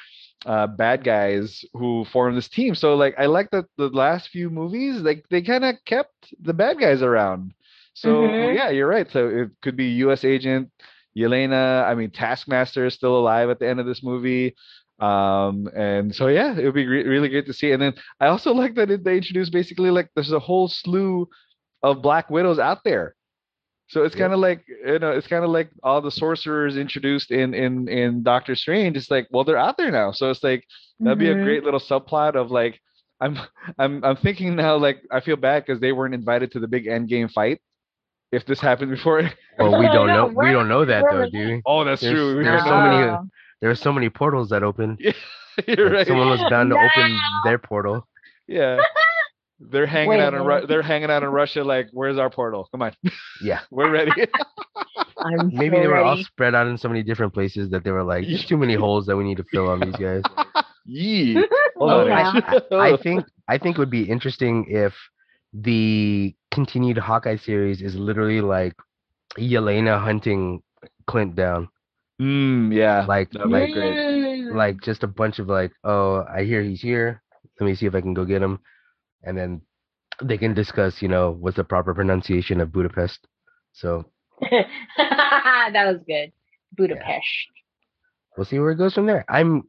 [0.45, 2.75] uh bad guys who form this team.
[2.75, 6.53] So like i like that the last few movies like they kind of kept the
[6.53, 7.53] bad guys around.
[7.93, 8.51] So Mhm.
[8.51, 9.09] yeah you're right.
[9.11, 10.71] So it could be us agent
[11.17, 14.55] yelena i mean taskmaster is still alive at the end of this movie.
[14.99, 17.71] Um and so yeah it would be re- really great to see.
[17.71, 21.27] And then i also like that it, they introduced basically like there's a whole slew
[21.83, 23.15] of black widows out there
[23.89, 24.21] so it's Yep.
[24.21, 27.87] kind of like you know, it's kind of like all the sorcerers introduced in in
[27.87, 28.97] in Doctor Strange.
[28.97, 30.11] It's like, well, they're out there now.
[30.11, 30.65] So it's like
[30.99, 31.43] that'd be a Mhm.
[31.45, 32.81] great little subplot of like,
[33.21, 33.39] I'm
[33.79, 36.85] I'm I'm thinking now like I feel bad because they weren't invited to the big
[36.87, 37.61] end game fight.
[38.33, 39.21] If this happened before,
[39.57, 40.25] Well, we don't know.
[40.35, 41.61] We don't know that though, with do we?
[41.65, 42.43] oh, that's There's- true.
[42.43, 43.17] there's so many-.
[43.61, 44.97] There are so many portals that open.
[45.65, 46.07] You're that right.
[46.07, 48.05] Someone was bound to open their portal.
[48.49, 48.81] Yeah.
[49.59, 51.63] They're hanging Wait out in Ru- they're hanging out in Russia.
[51.63, 52.67] Like, where's our portal?
[52.71, 52.93] Come on,
[53.41, 53.61] Yeah.
[53.71, 54.11] we're ready.
[55.17, 57.91] I'm Maybe so they were all spread out in so many different places that they
[57.91, 60.21] were like, there's too many holes that we need to fill on these guys.
[60.85, 61.33] Yee.
[61.75, 62.07] Hold Oh, on.
[62.07, 62.59] yeah.
[62.77, 64.93] I think I think it would be interesting if
[65.53, 68.73] the continued Hawkeye series is literally like
[69.37, 70.61] Yelena hunting
[71.07, 71.69] Clint down.
[72.21, 73.05] Mm, yeah.
[73.05, 74.51] Like like great.
[74.53, 77.21] Like just a bunch of like, oh, I hear he's here.
[77.59, 78.59] Let me see if I can go get him.
[79.23, 79.61] And then
[80.21, 83.27] they can discuss, you know, what's the proper pronunciation of Budapest.
[83.73, 84.05] So
[84.51, 86.31] that was good.
[86.75, 87.25] Budapest.
[88.35, 89.25] we'll see where it goes from there.
[89.29, 89.63] I'm,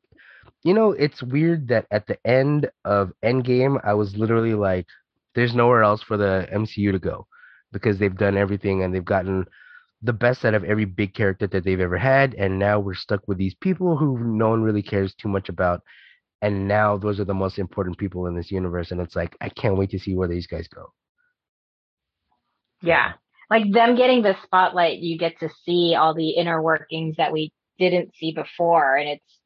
[0.65, 4.87] you know, it's weird that at the end of Endgame, I was literally like,
[5.35, 7.27] there's nowhere else for the MCU to go
[7.73, 9.47] because they've done everything and they've gotten
[10.03, 12.35] the best out of every big character that they've ever had.
[12.35, 15.83] And now we're stuck with these people who no one really cares too much about.
[16.41, 18.91] And now those are the most important people in this universe.
[18.91, 20.93] And it's like, I can't wait to see where these guys go.
[22.81, 23.15] Yeah.
[23.51, 27.53] Like them getting the spotlight, you get to see all the inner workings that we
[27.79, 28.97] didn't see before.
[28.97, 29.39] And it's,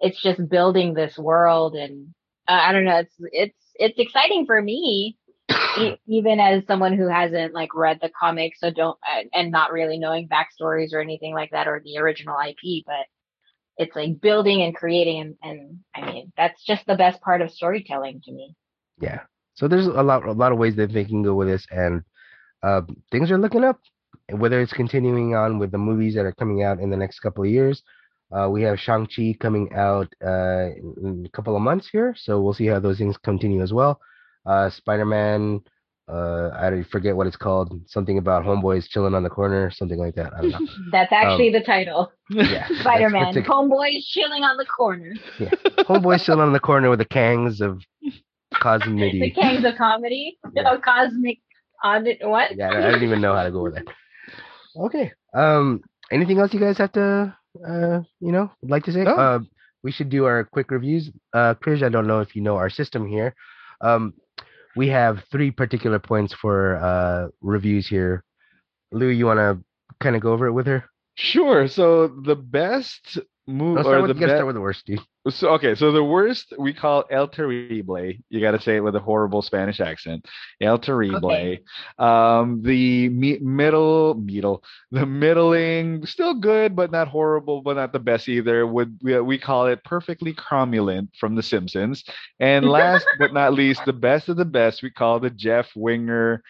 [0.00, 1.76] it's just building this world.
[1.76, 2.08] And
[2.48, 5.16] uh, I don't know, it's, it's, it's exciting for me,
[6.06, 8.98] even as someone who hasn't like read the comics, so don't,
[9.32, 13.06] and not really knowing backstories or anything like that or the original IP, but
[13.76, 15.20] it's like building and creating.
[15.20, 18.54] And, and I mean, that's just the best part of storytelling to me.
[19.00, 19.20] Yeah.
[19.54, 22.02] So there's a lot, a lot of ways that they can go with this, and
[22.62, 23.78] uh, things are looking up.
[24.30, 27.44] Whether it's continuing on with the movies that are coming out in the next couple
[27.44, 27.82] of years,
[28.32, 30.68] uh, we have Shang Chi coming out uh,
[31.02, 34.00] in a couple of months here, so we'll see how those things continue as well.
[34.46, 35.60] Uh, Spider Man,
[36.08, 40.14] uh, I forget what it's called, something about homeboys chilling on the corner, something like
[40.16, 40.32] that.
[40.34, 40.58] I don't know.
[40.92, 42.12] That's actually the title.
[42.30, 45.12] Yeah, that's Spider-Man, partic- homeboys chilling on the corner.
[45.38, 45.50] Yeah.
[45.84, 47.80] homeboys chilling on the corner with the Kangs of
[48.54, 49.12] Cosmic.
[49.12, 49.30] The cosmity.
[49.30, 50.74] Kings of Comedy, Yeah.
[50.74, 51.38] of cosmic
[51.84, 52.18] audit.
[52.26, 52.56] What?
[52.56, 53.84] Yeah, I don't even know how to go with that.
[54.76, 55.12] Okay.
[55.34, 55.82] Um.
[56.12, 59.04] Anything else you guys have to, uh, you know, like to say?
[59.04, 59.12] No.
[59.14, 59.38] Uh,
[59.84, 61.08] we should do our quick reviews.
[61.32, 63.32] Uh, Krish, I don't know if you know our system here.
[63.80, 64.14] Um,
[64.80, 68.24] we have three particular points for uh reviews here.
[68.92, 69.62] Lou, you want to
[70.00, 70.86] kind of go over it with her?
[71.16, 71.68] Sure.
[71.68, 75.00] So the best movie start or with, the you gotta start with the worst, dude.
[75.28, 78.12] So okay, so the worst we call El Terrible.
[78.30, 80.26] You got to say it with a horrible Spanish accent.
[80.62, 81.30] El Terrible.
[81.30, 81.60] Okay.
[81.98, 87.98] Um, the mi middle, middle, the middling, still good, but not horrible, but not the
[87.98, 88.66] best either.
[88.66, 92.02] Would we, we call it perfectly cromulent from The Simpsons.
[92.38, 96.42] And last but not least, the best of the best, we call the Jeff Winger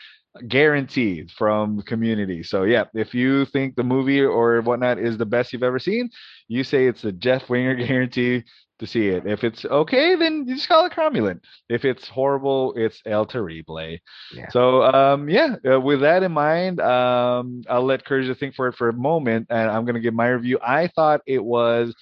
[0.49, 2.43] guaranteed from Community.
[2.43, 6.11] So yeah, if you think the movie or whatnot is the best you've ever seen,
[6.49, 8.45] you say it's a Jeff Winger guarantee
[8.79, 9.27] to see it.
[9.27, 11.41] If it's okay, then you just call it cromulent.
[11.69, 13.99] If it's horrible, it's El Terrible.
[14.35, 14.49] Yeah.
[14.51, 18.77] So um yeah, uh, with that in mind, um I'll let Curtis think for it
[18.77, 20.59] for a moment, and I'm gonna give my review.
[20.63, 21.95] I thought it was,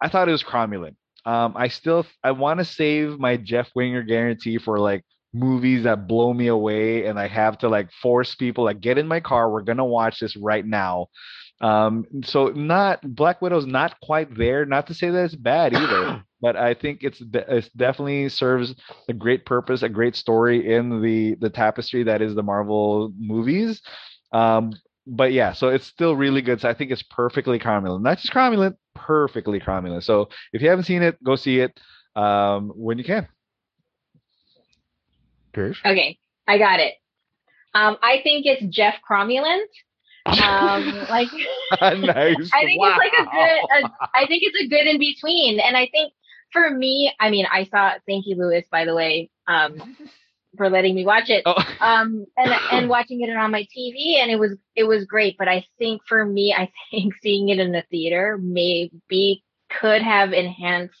[0.00, 0.96] I thought it was cromulent.
[1.26, 5.04] Um, I still I want to save my Jeff Winger guarantee for like
[5.36, 9.06] movies that blow me away, and I have to like force people like get in
[9.06, 9.50] my car.
[9.50, 11.08] We're gonna watch this right now.
[11.60, 14.66] Um, so not Black Widow's not quite there.
[14.66, 18.74] Not to say that it's bad either, but I think it's it's definitely serves
[19.08, 23.82] a great purpose, a great story in the the tapestry that is the Marvel movies.
[24.32, 24.72] Um,
[25.06, 26.60] but yeah, so it's still really good.
[26.60, 30.02] So I think it's perfectly cromulent, not just cromulent, perfectly cromulent.
[30.02, 31.78] So if you haven't seen it, go see it
[32.16, 33.28] um, when you can.
[35.84, 36.94] Okay, I got it.
[37.74, 39.66] Um, I think it's Jeff Cromulent.
[40.26, 41.36] Um, like nice.
[41.72, 41.94] I
[42.64, 43.86] think it's like a good.
[43.86, 46.12] A, I think it's a good in between, and I think
[46.52, 47.92] for me, I mean, I saw.
[48.06, 49.96] Thank you, Lewis, by the way, um,
[50.56, 51.42] for letting me watch it.
[51.46, 51.54] Oh.
[51.78, 55.36] Um, and and watching it on my TV, and it was it was great.
[55.38, 60.32] But I think for me, I think seeing it in the theater maybe could have
[60.32, 61.00] enhanced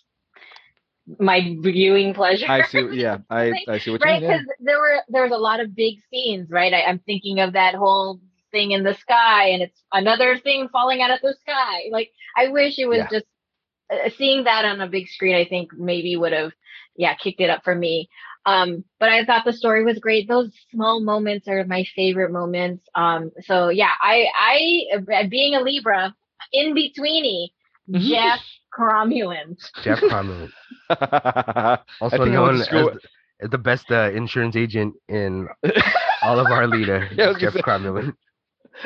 [1.18, 2.46] my viewing pleasure.
[2.48, 2.86] I see.
[2.92, 4.30] Yeah, I I see what you right mean.
[4.30, 4.38] yeah.
[4.38, 7.52] because there were there was a lot of big scenes right I, i'm thinking of
[7.52, 8.20] that whole
[8.52, 12.48] thing in the sky and it's another thing falling out of the sky like i
[12.48, 13.08] wish it was Yeah.
[13.10, 13.26] just
[13.92, 16.52] uh, seeing that on a big screen i think maybe would have
[16.96, 18.08] yeah kicked it up for me
[18.46, 22.84] um but i thought the story was great those small moments are my favorite moments
[22.94, 26.14] um so yeah i i uh, being a libra
[26.52, 27.48] in betweeny
[27.88, 28.00] Mhm.
[28.00, 28.40] jeff
[28.76, 30.48] cromulent Jeff Cromwell,
[32.00, 33.00] also think I went known as the,
[33.48, 35.48] the best uh, insurance agent in
[36.22, 38.12] all of our leader, Yeah, I Jeff say- Cromwell.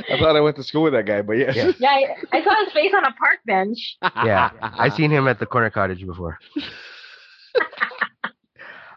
[0.08, 1.56] I thought I went to school with that guy, but yes.
[1.56, 1.72] Yeah.
[1.80, 1.88] yeah
[2.32, 5.46] I, I saw his face on a park bench Yeah, I seen him at the
[5.46, 6.38] corner cottage before.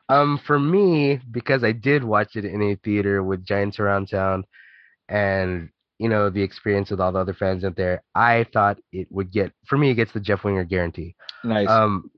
[0.10, 4.46] um, for me, because I did watch it in a theater with giant surround sound,
[5.10, 9.08] and you know the experience with all the other fans out there, I thought it
[9.10, 9.52] would get.
[9.66, 11.16] For me, it gets the Jeff Winger guarantee.
[11.44, 11.70] Nice.
[11.70, 12.12] Um,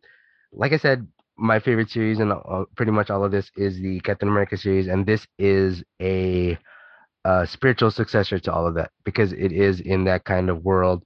[0.56, 1.08] like I said,
[1.38, 4.88] my favorite series and uh, pretty much all of this is the Captain America series,
[4.88, 6.58] and this is a,
[7.26, 11.04] uh spiritual successor to all of that because it is in that kind of world.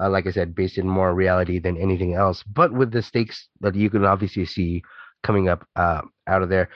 [0.00, 3.48] Uh, like I said, based in more reality than anything else, but with the stakes
[3.60, 4.82] that you can obviously see
[5.22, 6.68] coming up uh, out of there.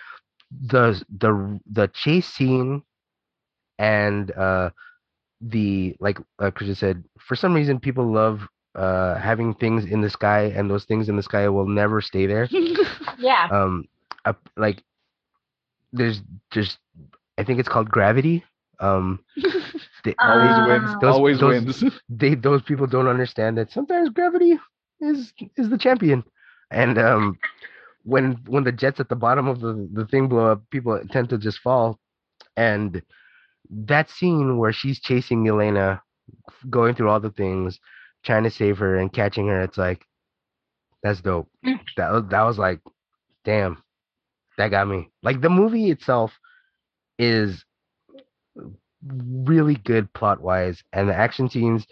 [0.68, 2.82] The the the chase scene
[3.78, 4.70] and uh,
[5.40, 8.46] the like uh, Christian said, for some reason people love
[8.76, 12.26] uh, having things in the sky, and those things in the sky will never stay
[12.26, 12.48] there.
[13.18, 13.86] yeah Um,
[14.24, 14.82] uh, like
[15.92, 16.78] there's just
[17.38, 18.44] I think it's called gravity.
[18.80, 19.20] Um,
[20.04, 20.96] they, always Uh, wins.
[21.00, 21.84] those- always those- wins.
[22.08, 24.58] they those people don't understand that sometimes gravity
[25.00, 26.24] is is the champion,
[26.70, 27.38] and um,
[28.04, 31.28] when when the jets at the bottom of the the thing blow up, people tend
[31.30, 31.98] to just fall,
[32.56, 33.02] and
[33.70, 36.00] that scene where she's chasing Yelena,
[36.70, 37.80] going through all the things,
[38.26, 40.04] trying to save her and catching her, it's like
[41.02, 41.48] that's dope.
[41.64, 41.80] Mm.
[41.96, 42.80] That was- that was like,
[43.44, 43.82] damn,
[44.58, 45.10] that got me.
[45.22, 46.38] Like the movie itself
[47.18, 47.64] is
[49.06, 51.86] really good plot wise, and the action scenes,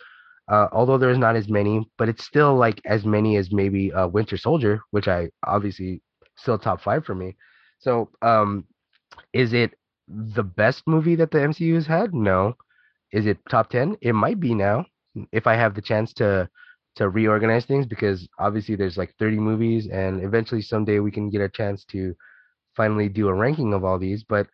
[0.48, 4.08] uh, although there's not as many, but it's still like as many as maybe uh,
[4.08, 6.02] Winter Soldier, which I obviously
[6.36, 7.36] still top five for me.
[7.78, 8.66] So, um,
[9.32, 9.74] is it
[10.08, 12.14] the best movie that the MCU has had?
[12.14, 12.56] No.
[13.12, 13.96] Is it top ten?
[14.00, 14.86] It might be now
[15.32, 16.48] if I have the chance to
[16.96, 21.40] to reorganize things because obviously there's like 30 movies and eventually someday we can get
[21.40, 22.14] a chance to
[22.76, 24.46] finally do a ranking of all these but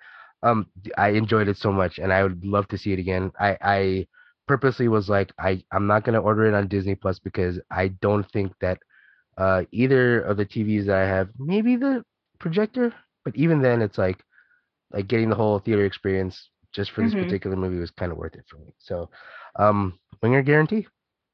[0.43, 0.67] um
[0.97, 3.31] i enjoyed it so much and i would love to see it again.
[3.39, 4.07] I i
[4.47, 7.89] purposely was like i i'm not going to order it on disney plus because i
[8.01, 8.79] don't think that
[9.39, 12.05] uh either of the tvs that i have maybe the
[12.39, 12.93] projector?
[13.25, 14.23] But even then it's like
[14.93, 17.15] like getting the whole theater experience just for this Mhm.
[17.15, 19.09] particular movie was kind of worth it for me so
[19.59, 20.87] um winger guarantee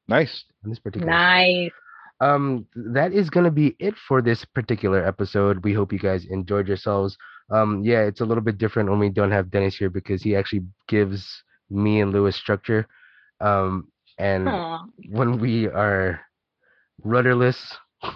[0.09, 0.45] nice.
[0.65, 1.73] on this particular nice
[2.21, 6.25] um that is going to be it for this particular episode we hope you guys
[6.27, 7.17] enjoyed yourselves
[7.51, 10.35] um yeah it's a little bit different when we don't have dennis here because he
[10.35, 12.87] actually gives me and lewis structure
[13.41, 13.87] um
[14.19, 14.87] and Aw.
[15.11, 16.21] when we are
[17.05, 17.77] rudderless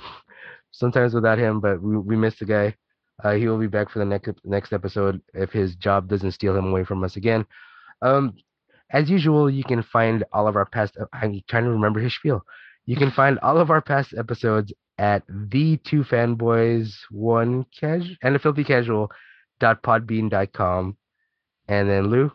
[0.73, 2.75] sometimes without him, but we we miss the guy.
[3.23, 6.57] Uh, he will be back for the next next episode if his job doesn't steal
[6.57, 7.47] him away from us again.
[8.03, 8.35] Um,
[8.93, 10.97] as usual, you can find all of our past.
[11.13, 12.45] I'm trying to remember his spiel.
[12.87, 18.37] You can find all of our past episodes at the two fanboys one casual and
[18.37, 19.11] a filthy casual
[19.61, 20.97] dot podbean.com.
[21.69, 22.33] And then Lou,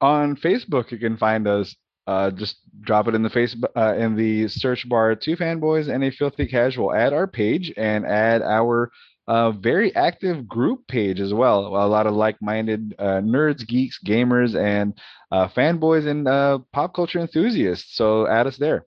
[0.00, 1.76] On Facebook, you can find us.
[2.06, 5.14] Uh, just drop it in the face uh, in the search bar.
[5.14, 6.92] Two fanboys and a filthy casual.
[6.94, 8.90] Add our page and add our
[9.28, 11.66] uh, very active group page as well.
[11.66, 14.94] A lot of like-minded uh, nerds, geeks, gamers, and
[15.32, 17.96] uh, fanboys and uh, pop culture enthusiasts.
[17.96, 18.86] So add us there.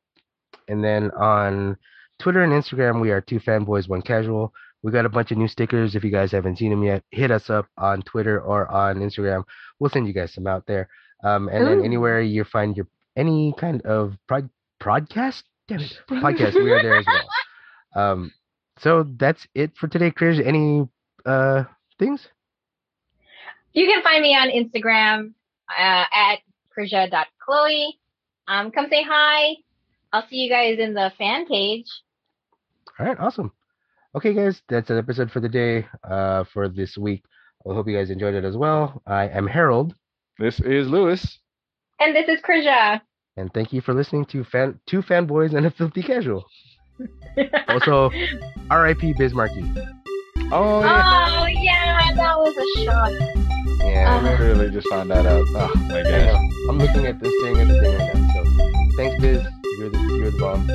[0.68, 1.77] and then on
[2.19, 4.53] Twitter and Instagram, we are two fanboys one casual.
[4.84, 5.95] We got a bunch of new stickers.
[5.95, 9.43] If you guys haven't seen them yet, hit us up on Twitter or on Instagram.
[9.80, 10.88] We'll send you guys some out there.
[11.23, 14.49] Um, and then anywhere you find your any kind of prod
[14.81, 17.27] podcast, damn it, podcast, we are there as well.
[17.95, 18.31] Um,
[18.79, 20.45] so that's it for today, Krish.
[20.45, 20.87] Any
[21.25, 21.63] uh
[21.99, 22.27] things?
[23.73, 25.33] You can find me on Instagram
[25.77, 26.39] uh, at
[26.75, 27.99] krisha.chloe.
[28.47, 29.57] Um, come say hi.
[30.11, 31.85] I'll see you guys in the fan page.
[32.99, 33.51] All right, awesome.
[34.15, 35.85] Okay, guys, that's an episode for the day.
[36.03, 37.23] Uh, for this week.
[37.69, 39.01] I hope you guys enjoyed it as well.
[39.05, 39.93] I am Harold.
[40.39, 41.39] This is Lewis.
[41.99, 43.01] And this is Krisha.
[43.35, 46.45] And thank you for listening to fan two fanboys and a filthy casual.
[47.68, 48.10] Also,
[48.72, 49.14] R.I.P.
[49.14, 49.64] Biz Markie.
[50.52, 51.41] Oh, yeah.
[51.41, 53.11] Oh yeah, that was a shock.
[53.86, 55.45] Yeah, I really just found that out.
[55.56, 56.11] Oh my I gosh.
[56.11, 56.49] know.
[56.69, 58.34] I'm looking at this, staring at the thing right now.
[58.34, 59.44] So, thanks, Biz.
[59.78, 60.68] You're the you're the bomb.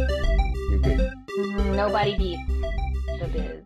[0.70, 1.00] You're great.
[1.00, 2.42] Mm, Nobody beats
[3.20, 3.64] the biz.